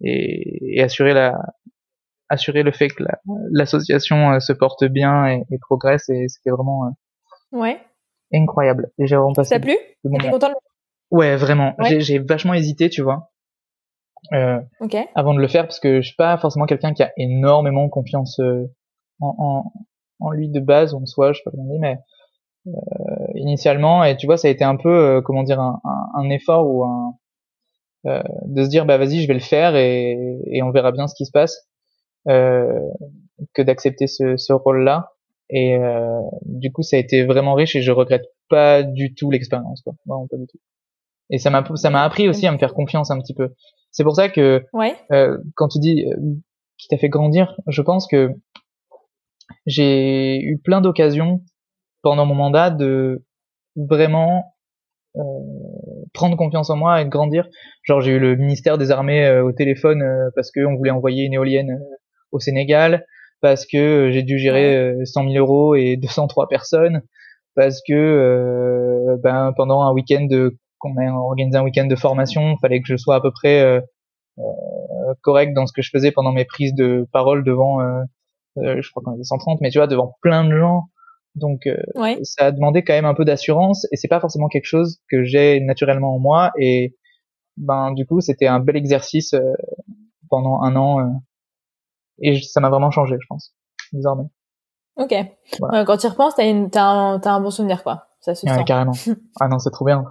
et, 0.01 0.77
et 0.77 0.81
assurer 0.81 1.13
la 1.13 1.37
assurer 2.29 2.63
le 2.63 2.71
fait 2.71 2.87
que 2.89 3.03
la- 3.03 3.19
l'association 3.51 4.31
euh, 4.33 4.39
se 4.39 4.53
porte 4.53 4.83
bien 4.85 5.27
et, 5.27 5.43
et 5.51 5.57
progresse 5.59 6.07
et 6.09 6.27
c'était 6.29 6.51
vraiment 6.51 6.85
euh, 6.85 6.89
Ouais. 7.51 7.79
incroyable. 8.33 8.91
Et 8.99 9.07
j'ai 9.07 9.15
vraiment 9.15 9.33
passé 9.33 9.49
Ça 9.49 9.59
t'a 9.59 9.65
plu 9.65 9.75
moments- 10.03 10.29
content 10.29 10.49
de... 10.49 10.53
Ouais, 11.11 11.35
vraiment. 11.35 11.73
Ouais. 11.79 11.99
J'ai- 11.99 12.19
vachement 12.19 12.53
hésité, 12.53 12.89
tu 12.89 13.01
vois. 13.01 13.31
Euh, 14.33 14.59
avant 15.15 15.33
de 15.33 15.39
le 15.39 15.47
faire 15.47 15.63
parce 15.63 15.79
que 15.79 16.01
je 16.01 16.07
suis 16.07 16.15
pas 16.15 16.37
forcément 16.37 16.65
quelqu'un 16.67 16.93
qui 16.93 17.01
a 17.01 17.11
énormément 17.17 17.89
confiance 17.89 18.39
euh, 18.39 18.65
en, 19.21 19.33
en, 19.39 19.73
en 20.19 20.31
lui 20.31 20.49
de 20.49 20.59
base 20.59 20.93
ou 20.93 20.97
en 21.01 21.05
soi, 21.07 21.31
je 21.33 21.37
sais 21.39 21.43
pas 21.43 21.51
comment 21.51 21.63
dire, 21.71 21.79
mais 21.81 21.97
initialement. 23.35 24.03
Et 24.03 24.15
tu 24.17 24.25
vois 24.25 24.37
ça 24.37 24.47
a 24.47 24.51
été 24.51 24.63
un 24.63 24.75
peu 24.75 24.89
euh, 24.89 25.21
comment 25.21 25.43
dire 25.43 25.59
un, 25.59 25.79
un, 25.83 26.07
un 26.21 26.29
effort 26.29 26.67
ou 26.67 26.83
un 26.85 27.13
euh, 28.05 28.23
de 28.45 28.63
se 28.63 28.69
dire 28.69 28.85
bah 28.85 28.97
vas-y 28.97 29.21
je 29.21 29.27
vais 29.27 29.33
le 29.33 29.39
faire 29.41 29.75
et, 29.75 30.17
et 30.47 30.63
on 30.63 30.71
verra 30.71 30.91
bien 30.91 31.07
ce 31.07 31.15
qui 31.15 31.25
se 31.25 31.31
passe 31.31 31.67
euh, 32.29 32.79
que 33.53 33.61
d'accepter 33.61 34.07
ce, 34.07 34.37
ce 34.37 34.53
rôle 34.53 34.83
là 34.83 35.11
et 35.49 35.75
euh, 35.75 36.19
du 36.45 36.71
coup 36.71 36.81
ça 36.81 36.95
a 36.95 36.99
été 36.99 37.25
vraiment 37.25 37.55
riche 37.55 37.75
et 37.75 37.81
je 37.81 37.91
regrette 37.91 38.25
pas 38.49 38.83
du 38.83 39.13
tout 39.15 39.31
l'expérience 39.31 39.81
quoi. 39.81 39.93
Vraiment 40.05 40.27
pas 40.27 40.37
du 40.37 40.47
tout. 40.47 40.59
Et 41.29 41.37
ça 41.39 41.49
m'a 41.49 41.63
ça 41.75 41.89
m'a 41.89 42.03
appris 42.03 42.27
aussi 42.29 42.47
à 42.47 42.51
me 42.51 42.57
faire 42.57 42.73
confiance 42.73 43.11
un 43.11 43.19
petit 43.19 43.33
peu. 43.33 43.53
C'est 43.91 44.03
pour 44.03 44.15
ça 44.15 44.29
que 44.29 44.63
Ouais. 44.73 44.95
euh, 45.11 45.37
quand 45.55 45.67
tu 45.67 45.79
dis 45.79 46.05
euh, 46.05 46.15
qui 46.77 46.87
t'a 46.87 46.97
fait 46.97 47.09
grandir, 47.09 47.55
je 47.67 47.81
pense 47.81 48.07
que 48.07 48.31
j'ai 49.65 50.39
eu 50.41 50.57
plein 50.59 50.81
d'occasions 50.81 51.41
pendant 52.01 52.25
mon 52.25 52.35
mandat 52.35 52.69
de 52.69 53.23
vraiment 53.75 54.53
euh, 55.15 55.21
prendre 56.13 56.37
confiance 56.37 56.69
en 56.69 56.75
moi 56.75 57.01
et 57.01 57.05
de 57.05 57.09
grandir. 57.09 57.47
Genre 57.83 58.01
j'ai 58.01 58.11
eu 58.13 58.19
le 58.19 58.35
ministère 58.35 58.77
des 58.77 58.91
Armées 58.91 59.25
euh, 59.25 59.43
au 59.43 59.51
téléphone 59.51 60.01
euh, 60.01 60.29
parce 60.35 60.51
qu'on 60.51 60.75
voulait 60.75 60.91
envoyer 60.91 61.25
une 61.25 61.33
éolienne 61.33 61.71
euh, 61.71 61.95
au 62.31 62.39
Sénégal, 62.39 63.05
parce 63.41 63.65
que 63.65 64.09
j'ai 64.11 64.23
dû 64.23 64.37
gérer 64.37 64.93
100 65.03 65.31
000 65.31 65.35
euros 65.35 65.75
et 65.75 65.97
203 66.01 66.47
personnes, 66.47 67.01
parce 67.55 67.81
que 67.87 69.17
ben 69.23 69.53
pendant 69.57 69.81
un 69.81 69.93
week-end 69.93 70.25
de 70.29 70.57
qu'on 70.77 70.95
a 70.97 71.11
organisé 71.11 71.57
un 71.57 71.63
week-end 71.63 71.87
de 71.87 71.95
formation, 71.95 72.55
fallait 72.57 72.81
que 72.81 72.87
je 72.87 72.97
sois 72.97 73.15
à 73.15 73.21
peu 73.21 73.31
près 73.31 73.81
correct 75.21 75.53
dans 75.53 75.65
ce 75.65 75.73
que 75.73 75.81
je 75.81 75.89
faisais 75.89 76.11
pendant 76.11 76.31
mes 76.31 76.45
prises 76.45 76.75
de 76.75 77.07
parole 77.11 77.43
devant, 77.43 77.79
je 78.57 78.89
crois 78.91 79.01
qu'on 79.03 79.15
était 79.15 79.23
130, 79.23 79.59
mais 79.61 79.71
tu 79.71 79.79
vois 79.79 79.87
devant 79.87 80.15
plein 80.21 80.45
de 80.45 80.55
gens 80.55 80.83
donc 81.35 81.67
euh, 81.67 81.77
ça 82.23 82.47
a 82.47 82.51
demandé 82.51 82.83
quand 82.83 82.93
même 82.93 83.05
un 83.05 83.13
peu 83.13 83.25
d'assurance 83.25 83.85
et 83.91 83.97
c'est 83.97 84.07
pas 84.07 84.19
forcément 84.19 84.47
quelque 84.47 84.65
chose 84.65 84.99
que 85.09 85.23
j'ai 85.23 85.59
naturellement 85.61 86.15
en 86.15 86.19
moi 86.19 86.51
et 86.59 86.95
ben 87.57 87.91
du 87.93 88.05
coup 88.05 88.21
c'était 88.21 88.47
un 88.47 88.59
bel 88.59 88.75
exercice 88.75 89.33
euh, 89.33 89.53
pendant 90.29 90.61
un 90.61 90.75
an 90.75 90.99
euh, 90.99 91.03
et 92.21 92.41
ça 92.41 92.59
m'a 92.61 92.69
vraiment 92.69 92.91
changé 92.91 93.15
je 93.19 93.25
pense 93.27 93.53
désormais. 93.93 94.25
Ok. 94.97 95.13
quand 95.85 95.97
tu 95.97 96.07
y 96.07 96.09
repenses 96.09 96.35
t'as 96.35 96.49
une 96.49 96.69
t'as 96.69 96.83
un, 96.83 97.21
un 97.21 97.41
bon 97.41 97.51
souvenir 97.51 97.83
quoi. 97.83 98.07
Ça 98.21 98.35
se 98.35 98.45
ouais, 98.45 98.63
carrément. 98.65 98.91
ah 99.39 99.47
non 99.47 99.59
c'est 99.59 99.71
trop 99.71 99.85
bien. 99.85 100.03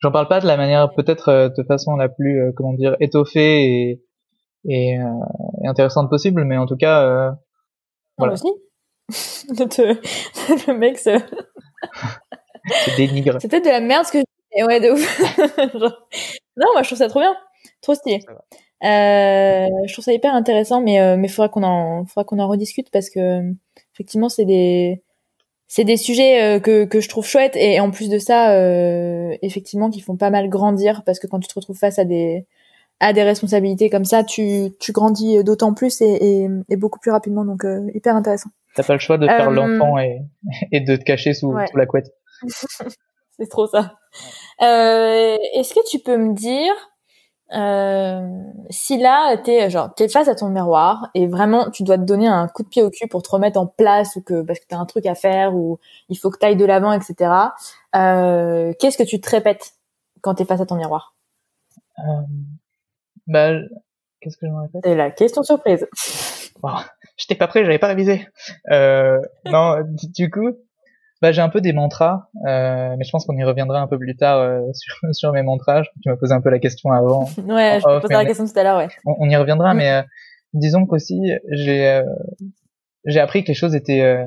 J'en 0.00 0.12
parle 0.12 0.28
pas 0.28 0.40
de 0.40 0.46
la 0.46 0.58
manière 0.58 0.92
peut-être 0.92 1.54
de 1.56 1.62
façon 1.64 1.96
la 1.96 2.10
plus 2.10 2.52
comment 2.56 2.74
dire 2.74 2.96
étoffée 3.00 3.64
et 3.64 4.02
et, 4.68 4.98
et 5.62 5.68
intéressante 5.68 6.10
possible 6.10 6.44
mais 6.44 6.58
en 6.58 6.66
tout 6.66 6.76
cas 6.76 7.36
voilà. 8.18 8.34
aussi 8.34 8.48
le 9.48 10.72
mec 10.72 10.98
se... 10.98 11.18
dénigre. 12.96 13.38
C'est 13.40 13.48
peut-être 13.48 13.64
de 13.64 13.70
la 13.70 13.80
merde 13.80 14.06
ce 14.06 14.12
que 14.12 14.18
je 14.18 14.24
Ouais, 14.64 14.80
de 14.80 14.90
ouf. 14.90 15.20
Non, 16.56 16.68
moi 16.72 16.82
je 16.82 16.88
trouve 16.88 16.98
ça 16.98 17.08
trop 17.08 17.20
bien. 17.20 17.36
Trop 17.82 17.94
stylé. 17.94 18.20
Euh, 18.84 19.66
je 19.86 19.92
trouve 19.92 20.04
ça 20.04 20.12
hyper 20.12 20.34
intéressant, 20.34 20.80
mais 20.80 21.00
euh, 21.00 21.16
mais 21.16 21.28
faudra 21.28 21.48
qu'on 21.48 21.62
en 21.62 22.06
faudra 22.06 22.24
qu'on 22.24 22.38
en 22.38 22.48
rediscute 22.48 22.90
parce 22.90 23.10
que 23.10 23.42
effectivement 23.94 24.28
c'est 24.28 24.44
des 24.46 25.02
c'est 25.68 25.84
des 25.84 25.96
sujets 25.96 26.42
euh, 26.58 26.60
que 26.60 26.84
que 26.84 27.00
je 27.00 27.08
trouve 27.08 27.26
chouettes 27.26 27.56
et 27.56 27.80
en 27.80 27.90
plus 27.90 28.08
de 28.10 28.18
ça 28.18 28.52
euh, 28.54 29.36
effectivement 29.42 29.90
qui 29.90 30.00
font 30.00 30.16
pas 30.16 30.30
mal 30.30 30.48
grandir 30.48 31.02
parce 31.04 31.18
que 31.18 31.26
quand 31.26 31.40
tu 31.40 31.48
te 31.48 31.54
retrouves 31.54 31.78
face 31.78 31.98
à 31.98 32.04
des 32.04 32.46
à 33.00 33.12
des 33.12 33.22
responsabilités 33.24 33.90
comme 33.90 34.04
ça, 34.06 34.24
tu 34.24 34.70
tu 34.80 34.92
grandis 34.92 35.44
d'autant 35.44 35.74
plus 35.74 36.00
et, 36.02 36.44
et, 36.44 36.48
et 36.70 36.76
beaucoup 36.76 37.00
plus 37.00 37.10
rapidement 37.12 37.44
donc 37.44 37.64
euh, 37.64 37.90
hyper 37.94 38.16
intéressant. 38.16 38.50
T'as 38.76 38.82
pas 38.84 38.92
le 38.92 38.98
choix 38.98 39.18
de 39.18 39.26
faire 39.26 39.48
euh, 39.48 39.52
l'enfant 39.52 39.98
et, 39.98 40.20
et 40.72 40.80
de 40.80 40.94
te 40.96 41.02
cacher 41.02 41.34
sous, 41.34 41.52
sous 41.70 41.76
la 41.76 41.86
couette. 41.86 42.12
c'est 43.38 43.48
trop 43.50 43.66
ça. 43.66 43.94
Euh, 44.62 45.36
Est-ce 45.54 45.74
que 45.74 45.80
tu 45.88 45.98
peux 45.98 46.16
me 46.16 46.34
dire 46.34 46.72
euh, 47.54 48.26
si 48.70 48.98
là 48.98 49.36
t'es 49.36 49.70
genre 49.70 49.94
t'es 49.94 50.08
face 50.08 50.26
à 50.26 50.34
ton 50.34 50.48
miroir 50.48 51.10
et 51.14 51.28
vraiment 51.28 51.70
tu 51.70 51.84
dois 51.84 51.96
te 51.96 52.02
donner 52.02 52.26
un 52.26 52.48
coup 52.48 52.64
de 52.64 52.68
pied 52.68 52.82
au 52.82 52.90
cul 52.90 53.06
pour 53.06 53.22
te 53.22 53.28
remettre 53.28 53.60
en 53.60 53.68
place 53.68 54.16
ou 54.16 54.20
que 54.20 54.42
parce 54.42 54.58
que 54.58 54.64
t'as 54.68 54.78
un 54.78 54.84
truc 54.84 55.06
à 55.06 55.14
faire 55.14 55.54
ou 55.54 55.78
il 56.08 56.18
faut 56.18 56.30
que 56.30 56.38
t'ailles 56.38 56.56
de 56.56 56.64
l'avant 56.64 56.90
etc. 56.92 57.30
Euh, 57.94 58.72
Qu'est-ce 58.80 58.98
que 58.98 59.04
tu 59.04 59.20
te 59.20 59.30
répètes 59.30 59.74
quand 60.22 60.34
t'es 60.34 60.44
face 60.44 60.60
à 60.60 60.66
ton 60.66 60.74
miroir? 60.74 61.14
Euh, 62.00 62.02
Bah 63.28 63.52
qu'est-ce 64.20 64.36
que 64.38 64.46
je 64.46 64.50
me 64.52 64.62
répète? 64.62 64.80
C'est 64.82 64.96
la 64.96 65.12
question 65.12 65.44
surprise. 65.44 65.86
j'étais 67.16 67.34
pas 67.34 67.46
prêt, 67.46 67.64
j'avais 67.64 67.78
pas 67.78 67.88
révisé. 67.88 68.28
Euh, 68.70 69.18
non, 69.44 69.76
du, 70.14 70.30
coup, 70.30 70.52
bah, 71.22 71.32
j'ai 71.32 71.40
un 71.40 71.48
peu 71.48 71.60
des 71.60 71.72
mantras, 71.72 72.28
euh, 72.46 72.94
mais 72.96 73.04
je 73.04 73.10
pense 73.10 73.24
qu'on 73.24 73.36
y 73.36 73.44
reviendra 73.44 73.80
un 73.80 73.86
peu 73.86 73.98
plus 73.98 74.16
tard 74.16 74.38
euh, 74.38 74.60
sur, 74.74 74.96
sur 75.12 75.32
mes 75.32 75.42
mantras. 75.42 75.82
Tu 76.02 76.08
m'as 76.08 76.16
posé 76.16 76.34
un 76.34 76.40
peu 76.40 76.50
la 76.50 76.58
question 76.58 76.90
avant. 76.90 77.24
ouais, 77.38 77.80
je 77.80 77.88
me 77.88 78.00
posé 78.00 78.14
la 78.14 78.24
question 78.24 78.46
tout 78.46 78.58
à 78.58 78.62
l'heure, 78.62 78.78
ouais. 78.78 78.88
On, 79.04 79.28
y 79.28 79.36
reviendra, 79.36 79.74
mm. 79.74 79.76
mais 79.76 79.90
euh, 79.90 80.02
disons 80.52 80.86
qu'aussi 80.86 81.18
j'ai 81.50 81.88
euh, 81.88 82.04
j'ai 83.04 83.20
appris 83.20 83.44
que 83.44 83.48
les 83.48 83.54
choses 83.54 83.74
étaient, 83.74 84.26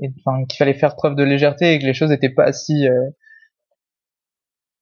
enfin 0.00 0.44
qu'il 0.46 0.58
fallait 0.58 0.74
faire 0.74 0.96
preuve 0.96 1.14
de 1.14 1.22
légèreté 1.22 1.74
et 1.74 1.78
que 1.78 1.84
les 1.84 1.94
choses 1.94 2.10
étaient 2.10 2.28
pas 2.28 2.52
si 2.52 2.88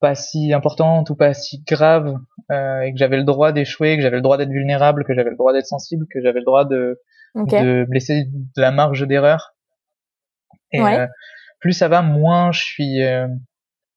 pas 0.05 0.13
si 0.13 0.53
importante 0.53 1.09
ou 1.09 1.15
pas 1.15 1.33
si 1.33 1.63
grave 1.63 2.15
euh, 2.51 2.81
et 2.81 2.91
que 2.91 2.99
j'avais 2.99 3.17
le 3.17 3.23
droit 3.23 3.51
d'échouer, 3.51 3.95
que 3.95 4.03
j'avais 4.03 4.17
le 4.17 4.21
droit 4.21 4.37
d'être 4.37 4.51
vulnérable, 4.51 5.03
que 5.03 5.15
j'avais 5.15 5.31
le 5.31 5.35
droit 5.35 5.51
d'être 5.51 5.65
sensible, 5.65 6.05
que 6.13 6.21
j'avais 6.21 6.41
le 6.41 6.45
droit 6.45 6.63
de 6.63 7.01
de 7.33 7.85
blesser 7.89 8.25
de 8.25 8.61
la 8.61 8.71
marge 8.71 9.07
d'erreur. 9.07 9.55
Et 10.71 10.79
euh, 10.79 11.07
plus 11.59 11.73
ça 11.73 11.87
va, 11.87 12.03
moins 12.03 12.51
je 12.51 12.61
suis 12.61 13.01
euh, 13.01 13.27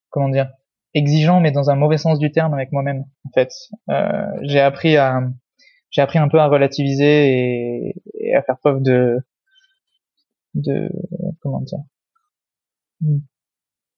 comment 0.09 0.31
dire 0.31 0.51
exigeant, 0.95 1.41
mais 1.41 1.53
dans 1.53 1.69
un 1.69 1.77
mauvais 1.77 1.99
sens 1.99 2.19
du 2.19 2.33
terme 2.33 2.55
avec 2.55 2.73
moi-même. 2.73 3.05
En 3.27 3.31
fait, 3.35 3.53
euh, 3.91 4.27
j'ai 4.41 4.61
appris 4.61 4.97
à 4.97 5.21
j'ai 5.91 6.01
appris 6.01 6.19
un 6.19 6.29
peu 6.29 6.39
à 6.39 6.47
relativiser 6.47 7.17
et, 7.35 8.03
et 8.15 8.35
à 8.35 8.43
faire 8.43 8.57
preuve 8.57 8.81
de 8.81 9.19
de 10.55 10.89
comment 11.43 11.61
dire 11.61 11.81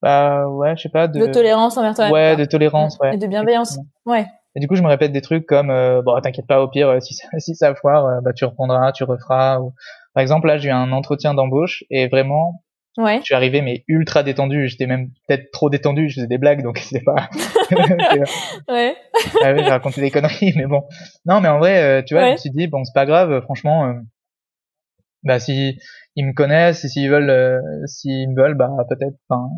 bah 0.03 0.48
ouais, 0.48 0.76
je 0.76 0.82
sais 0.82 0.88
pas. 0.88 1.09
De, 1.09 1.20
de 1.20 1.26
tolérance 1.26 1.76
envers 1.76 1.94
toi. 1.94 2.11
Ouais, 2.11 2.36
de 2.36 2.44
tolérance, 2.44 2.98
ouais. 3.01 3.14
Et 3.14 3.18
de 3.18 3.26
bienveillance. 3.26 3.78
Ouais. 4.07 4.26
Et 4.57 4.61
du 4.61 4.66
coup, 4.66 4.74
je 4.74 4.82
me 4.82 4.88
répète 4.88 5.12
des 5.12 5.20
trucs 5.20 5.46
comme 5.46 5.70
euh, 5.70 6.03
bon, 6.03 6.18
t'inquiète 6.20 6.46
pas, 6.46 6.61
au 6.62 6.68
pire, 6.68 6.88
euh, 6.88 7.01
si 7.01 7.14
ça, 7.14 7.28
si 7.38 7.55
ça 7.55 7.74
foire, 7.74 8.07
euh, 8.07 8.20
bah 8.20 8.32
tu 8.32 8.44
reprendras, 8.44 8.92
tu 8.92 9.05
referas. 9.05 9.61
Ou... 9.61 9.72
Par 10.14 10.22
exemple, 10.22 10.48
là, 10.48 10.59
j'ai 10.59 10.68
eu 10.68 10.72
un 10.72 10.92
entretien 10.92 11.34
d'embauche 11.34 11.84
et 11.90 12.09
vraiment, 12.09 12.64
ouais. 12.98 13.18
je 13.18 13.26
suis 13.26 13.34
arrivé 13.34 13.62
mais 13.62 13.84
ultra 13.86 14.24
détendu. 14.24 14.66
J'étais 14.66 14.86
même 14.86 15.11
peut-être 15.28 15.53
trop 15.53 15.70
détendu. 15.70 16.09
Je 16.09 16.16
faisais 16.16 16.26
des 16.26 16.38
blagues, 16.38 16.62
donc 16.62 16.78
c'était 16.78 17.05
pas. 17.05 17.28
ouais. 18.68 18.96
ah, 19.42 19.53
ouais 19.53 19.62
j'ai 19.62 19.70
raconté 19.70 20.01
des 20.01 20.11
conneries, 20.11 20.53
mais 20.57 20.66
bon. 20.66 20.82
Non, 21.26 21.40
mais 21.40 21.48
en 21.48 21.59
vrai, 21.59 22.05
tu 22.05 22.14
vois, 22.14 22.26
je 22.26 22.32
me 22.32 22.36
suis 22.36 22.51
dit 22.51 22.66
bon, 22.66 22.84
c'est 22.84 22.94
pas 22.94 23.07
grave. 23.07 23.42
Franchement, 23.42 23.94
bah 25.23 25.39
si 25.39 25.79
ils 26.16 26.27
me 26.27 26.33
connaissent 26.33 26.85
et 26.85 26.89
s'ils 26.89 27.11
veulent 27.11 27.31
euh, 27.31 27.61
s'ils 27.87 28.31
me 28.31 28.41
veulent 28.41 28.55
bah 28.55 28.71
peut-être 28.89 29.14
enfin 29.29 29.49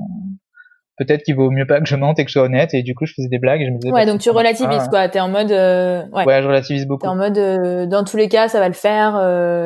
peut-être 0.98 1.22
qu'il 1.22 1.34
vaut 1.36 1.50
mieux 1.50 1.66
pas 1.66 1.80
que 1.80 1.86
je 1.86 1.96
mente 1.96 2.18
et 2.18 2.24
que 2.24 2.28
je 2.28 2.34
sois 2.34 2.42
honnête. 2.42 2.74
Et 2.74 2.82
du 2.82 2.94
coup 2.94 3.06
je 3.06 3.14
faisais 3.14 3.28
des 3.28 3.38
blagues 3.38 3.60
et 3.62 3.66
je 3.66 3.70
me 3.70 3.78
disais 3.78 3.92
ouais 3.92 4.04
bah, 4.04 4.10
donc 4.10 4.20
tu 4.20 4.30
relativises 4.30 4.88
quoi. 4.88 5.08
T'es 5.08 5.20
en 5.20 5.28
mode 5.28 5.50
euh, 5.52 6.04
ouais. 6.12 6.24
ouais 6.24 6.42
je 6.42 6.48
relativise 6.48 6.86
beaucoup. 6.86 7.02
T'es 7.02 7.08
en 7.08 7.16
mode 7.16 7.38
euh, 7.38 7.86
dans 7.86 8.04
tous 8.04 8.16
les 8.16 8.28
cas 8.28 8.48
ça 8.48 8.60
va 8.60 8.68
le 8.68 8.74
faire 8.74 9.12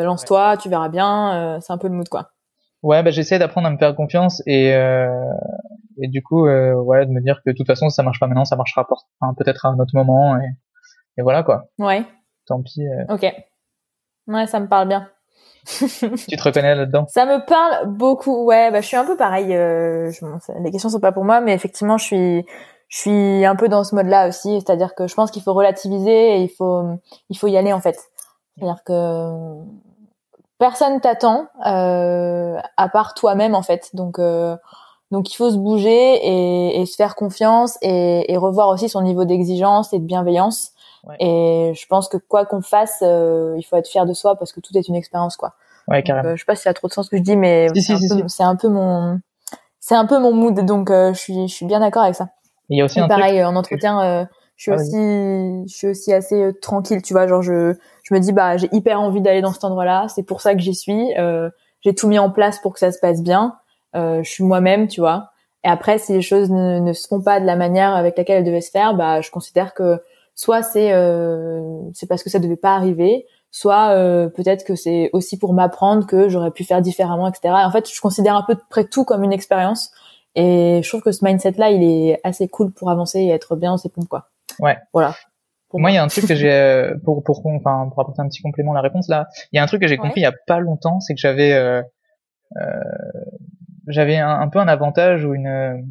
lance-toi 0.05 0.57
tu 0.59 0.69
verras 0.69 0.89
bien 0.89 1.59
c'est 1.61 1.73
un 1.73 1.79
peu 1.79 1.89
le 1.89 1.95
mood 1.95 2.09
quoi. 2.09 2.31
Ouais 2.83 3.03
bah 3.03 3.11
j'essaie 3.11 3.39
d'apprendre 3.39 3.67
à 3.67 3.71
me 3.71 3.79
faire 3.79 3.95
confiance 3.95 4.43
et 4.47 4.69
et 4.69 6.09
du 6.09 6.23
coup 6.23 6.47
ouais 6.47 7.07
de 7.07 7.11
me 7.11 7.23
dire 7.23 7.41
que 7.45 7.51
de 7.51 7.57
toute 7.57 7.67
façon 7.67 7.89
ça 7.89 8.03
marche 8.03 8.21
pas 8.21 8.27
maintenant 8.27 8.45
ça 8.45 8.57
marchera 8.57 8.87
peut-être 9.39 9.67
à 9.67 9.71
un 9.71 9.79
autre 9.79 9.95
moment 9.95 10.37
et 10.37 10.47
et 11.19 11.23
voilà 11.23 11.43
quoi. 11.43 11.71
Ouais. 11.79 12.05
Tant 12.47 12.63
pis 12.63 12.83
ok. 13.09 13.25
Ouais 14.29 14.47
ça 14.47 14.61
me 14.61 14.69
parle 14.69 14.89
bien 14.89 15.09
tu 15.67 16.37
te 16.37 16.43
reconnais 16.43 16.75
là-dedans? 16.75 17.07
Ça 17.09 17.27
me 17.27 17.45
parle 17.45 17.89
beaucoup. 17.89 18.45
Ouais, 18.45 18.71
bah 18.71 18.81
je 18.81 18.87
suis 18.87 18.97
un 18.97 19.05
peu 19.05 19.17
pareil. 19.17 19.55
Euh, 19.55 20.11
je, 20.11 20.25
les 20.63 20.71
questions 20.71 20.89
sont 20.89 21.01
pas 21.01 21.13
pour 21.13 21.25
moi, 21.25 21.41
mais 21.41 21.55
effectivement, 21.55 21.99
je 21.99 22.05
suis, 22.05 22.47
je 22.89 22.99
suis 22.99 23.45
un 23.45 23.57
peu 23.57 23.69
dans 23.69 23.85
ce 23.85 23.95
mode-là 23.95 24.29
aussi. 24.29 24.61
C'est-à-dire 24.61 24.95
que 24.95 25.07
je 25.07 25.15
pense 25.15 25.31
qu'il 25.31 25.43
faut 25.43 25.55
relativiser 25.55 26.37
et 26.37 26.43
il 26.43 26.49
faut, 26.49 26.85
il 27.31 27.39
faut 27.39 27.49
y 27.49 27.57
aller 27.57 27.73
en 27.73 27.81
fait. 27.81 27.99
C'est-à-dire 28.57 28.83
que 28.85 29.33
personne 30.59 31.01
t'attend 31.01 31.49
euh, 31.67 32.57
à 32.77 32.89
part 32.89 33.15
toi-même 33.15 33.55
en 33.55 33.63
fait. 33.63 33.91
Donc 33.95 34.19
euh, 34.19 34.57
donc 35.11 35.33
il 35.33 35.37
faut 35.37 35.51
se 35.51 35.57
bouger 35.57 35.91
et, 35.91 36.81
et 36.81 36.87
se 36.87 36.97
faire 36.97 37.15
confiance 37.15 37.79
et, 37.83 38.33
et, 38.33 38.37
revoir 38.37 38.69
aussi 38.69 38.89
son 38.89 39.03
niveau 39.03 39.25
d'exigence 39.25 39.93
et 39.93 39.99
de 39.99 40.05
bienveillance. 40.05 40.73
Et 41.21 41.73
je 41.75 41.87
pense 41.87 42.09
que 42.09 42.17
quoi 42.17 42.47
qu'on 42.47 42.63
fasse, 42.63 42.99
euh, 43.03 43.55
il 43.57 43.63
faut 43.63 43.77
être 43.77 43.89
fier 43.89 44.07
de 44.07 44.13
soi 44.13 44.37
parce 44.37 44.53
que 44.53 44.61
tout 44.61 44.77
est 44.77 44.89
une 44.89 44.97
expérience, 44.97 45.37
quoi. 45.37 45.55
Ouais, 45.87 46.03
carrément. 46.03 46.31
Euh, 46.31 46.37
je 46.37 46.41
sais 46.41 46.47
pas 46.47 46.57
si 46.57 46.63
ça 46.63 46.71
a 46.71 46.75
trop 46.75 46.89
de 46.89 46.93
sens 46.93 47.07
ce 47.07 47.11
que 47.11 47.17
je 47.17 47.23
dis, 47.23 47.37
mais 47.37 47.69
c'est 47.77 48.43
un, 48.43 48.49
un, 48.49 48.57
peu 48.57 48.69
mon, 48.69 49.21
c'est 49.79 49.95
un 49.95 50.07
peu 50.07 50.19
mon 50.19 50.33
mood, 50.33 50.65
donc 50.65 50.91
euh, 50.91 51.15
je 51.15 51.19
suis, 51.19 51.49
je 51.49 51.55
suis 51.55 51.67
bien 51.67 51.79
d'accord 51.79 52.03
avec 52.03 52.17
ça. 52.17 52.31
Il 52.71 52.79
y 52.79 52.83
a 52.83 52.85
aussi 52.85 52.99
un 52.99 53.07
pareil 53.07 53.45
en 53.45 53.55
entretien, 53.55 54.27
je 54.57 54.63
suis 54.63 54.73
ah, 54.73 54.75
aussi, 54.75 54.97
je 55.69 55.73
suis 55.73 55.87
aussi 55.87 56.13
assez 56.13 56.51
tranquille, 56.61 57.03
tu 57.03 57.13
vois, 57.13 57.29
genre 57.29 57.43
je, 57.43 57.77
je 58.03 58.15
me 58.15 58.19
dis 58.19 58.33
bah 58.33 58.57
j'ai 58.57 58.69
hyper 58.73 59.01
envie 59.01 59.21
d'aller 59.21 59.43
dans 59.43 59.53
cet 59.53 59.63
endroit-là, 59.63 60.09
c'est 60.09 60.25
pour 60.25 60.41
ça 60.41 60.55
que 60.55 60.61
j'y 60.61 60.75
suis. 60.75 61.15
j'ai 61.83 61.95
tout 61.95 62.09
mis 62.09 62.19
en 62.19 62.33
place 62.33 62.59
pour 62.59 62.73
que 62.73 62.81
ça 62.81 62.91
se 62.91 62.99
passe 62.99 63.23
bien. 63.23 63.57
Je 63.97 64.29
suis 64.29 64.45
moi-même, 64.45 64.89
tu 64.89 65.01
vois. 65.01 65.31
Et 65.65 65.69
après, 65.69 65.99
si 65.99 66.13
les 66.13 66.23
choses 66.23 66.49
ne, 66.51 66.79
ne 66.79 66.93
se 66.93 67.09
font 67.09 67.21
pas 67.21 67.41
de 67.41 67.45
la 67.45 67.57
manière 67.57 67.95
avec 67.95 68.17
laquelle 68.17 68.39
elles 68.39 68.45
devaient 68.45 68.61
se 68.61 68.71
faire, 68.71 68.95
bah 68.95 69.21
je 69.21 69.31
considère 69.33 69.75
que 69.75 70.01
soit 70.37 70.63
c'est 70.63 70.93
euh, 70.93 71.61
c'est 71.93 72.07
parce 72.07 72.23
que 72.23 72.31
ça 72.31 72.39
devait 72.39 72.57
pas 72.57 72.77
arriver, 72.77 73.27
soit 73.51 73.91
euh, 73.91 74.29
peut-être 74.29 74.65
que 74.65 74.77
c'est 74.77 75.11
aussi 75.13 75.39
pour 75.39 75.55
m'apprendre 75.55 76.07
que 76.07 76.29
j'aurais 76.29 76.53
pu 76.53 76.63
faire 76.63 76.83
différemment, 76.83 77.27
etc. 77.27 77.53
en 77.53 77.73
fait, 77.73 77.93
je 77.93 78.01
considère 78.01 78.37
un 78.37 78.45
peu 78.47 78.57
près 78.71 78.85
tout 78.85 79.05
comme 79.05 79.25
une 79.25 79.33
expérience. 79.33 79.91
Et 80.37 80.83
je 80.85 80.89
trouve 80.89 81.01
que 81.01 81.13
ce 81.13 81.25
mindset-là, 81.25 81.71
il 81.71 81.83
est 81.83 82.21
assez 82.23 82.47
cool 82.47 82.71
pour 82.71 82.91
avancer 82.91 83.21
et 83.21 83.31
être 83.31 83.57
bien 83.57 83.71
dans 83.71 83.79
ses 83.79 83.89
pompes, 83.89 84.07
quoi. 84.07 84.29
Ouais. 84.61 84.77
Voilà. 84.93 85.15
Pour 85.71 85.81
moi, 85.81 85.91
il 85.91 85.95
y 85.95 85.97
a 85.97 86.05
un 86.05 86.09
truc 86.09 86.27
que 86.27 86.35
j'ai 86.37 86.53
euh, 86.53 86.95
pour 87.05 87.25
pour 87.25 87.45
enfin 87.47 87.89
pour 87.89 88.01
apporter 88.01 88.21
un 88.21 88.29
petit 88.29 88.43
complément 88.43 88.73
à 88.73 88.77
la 88.77 88.83
réponse 88.83 89.09
là. 89.09 89.27
Il 89.51 89.57
y 89.57 89.59
a 89.59 89.65
un 89.65 89.67
truc 89.67 89.81
que 89.81 89.89
j'ai 89.89 89.97
compris 89.97 90.21
il 90.21 90.25
y 90.25 90.27
a 90.27 90.35
pas 90.47 90.61
longtemps, 90.61 91.01
c'est 91.01 91.15
que 91.15 91.21
j'avais 91.21 91.55
euh, 91.55 91.83
euh, 92.57 92.63
j'avais 93.87 94.17
un, 94.17 94.29
un, 94.41 94.49
peu 94.49 94.59
un 94.59 94.69
avantage 94.69 95.25
ou 95.25 95.35
une 95.35 95.85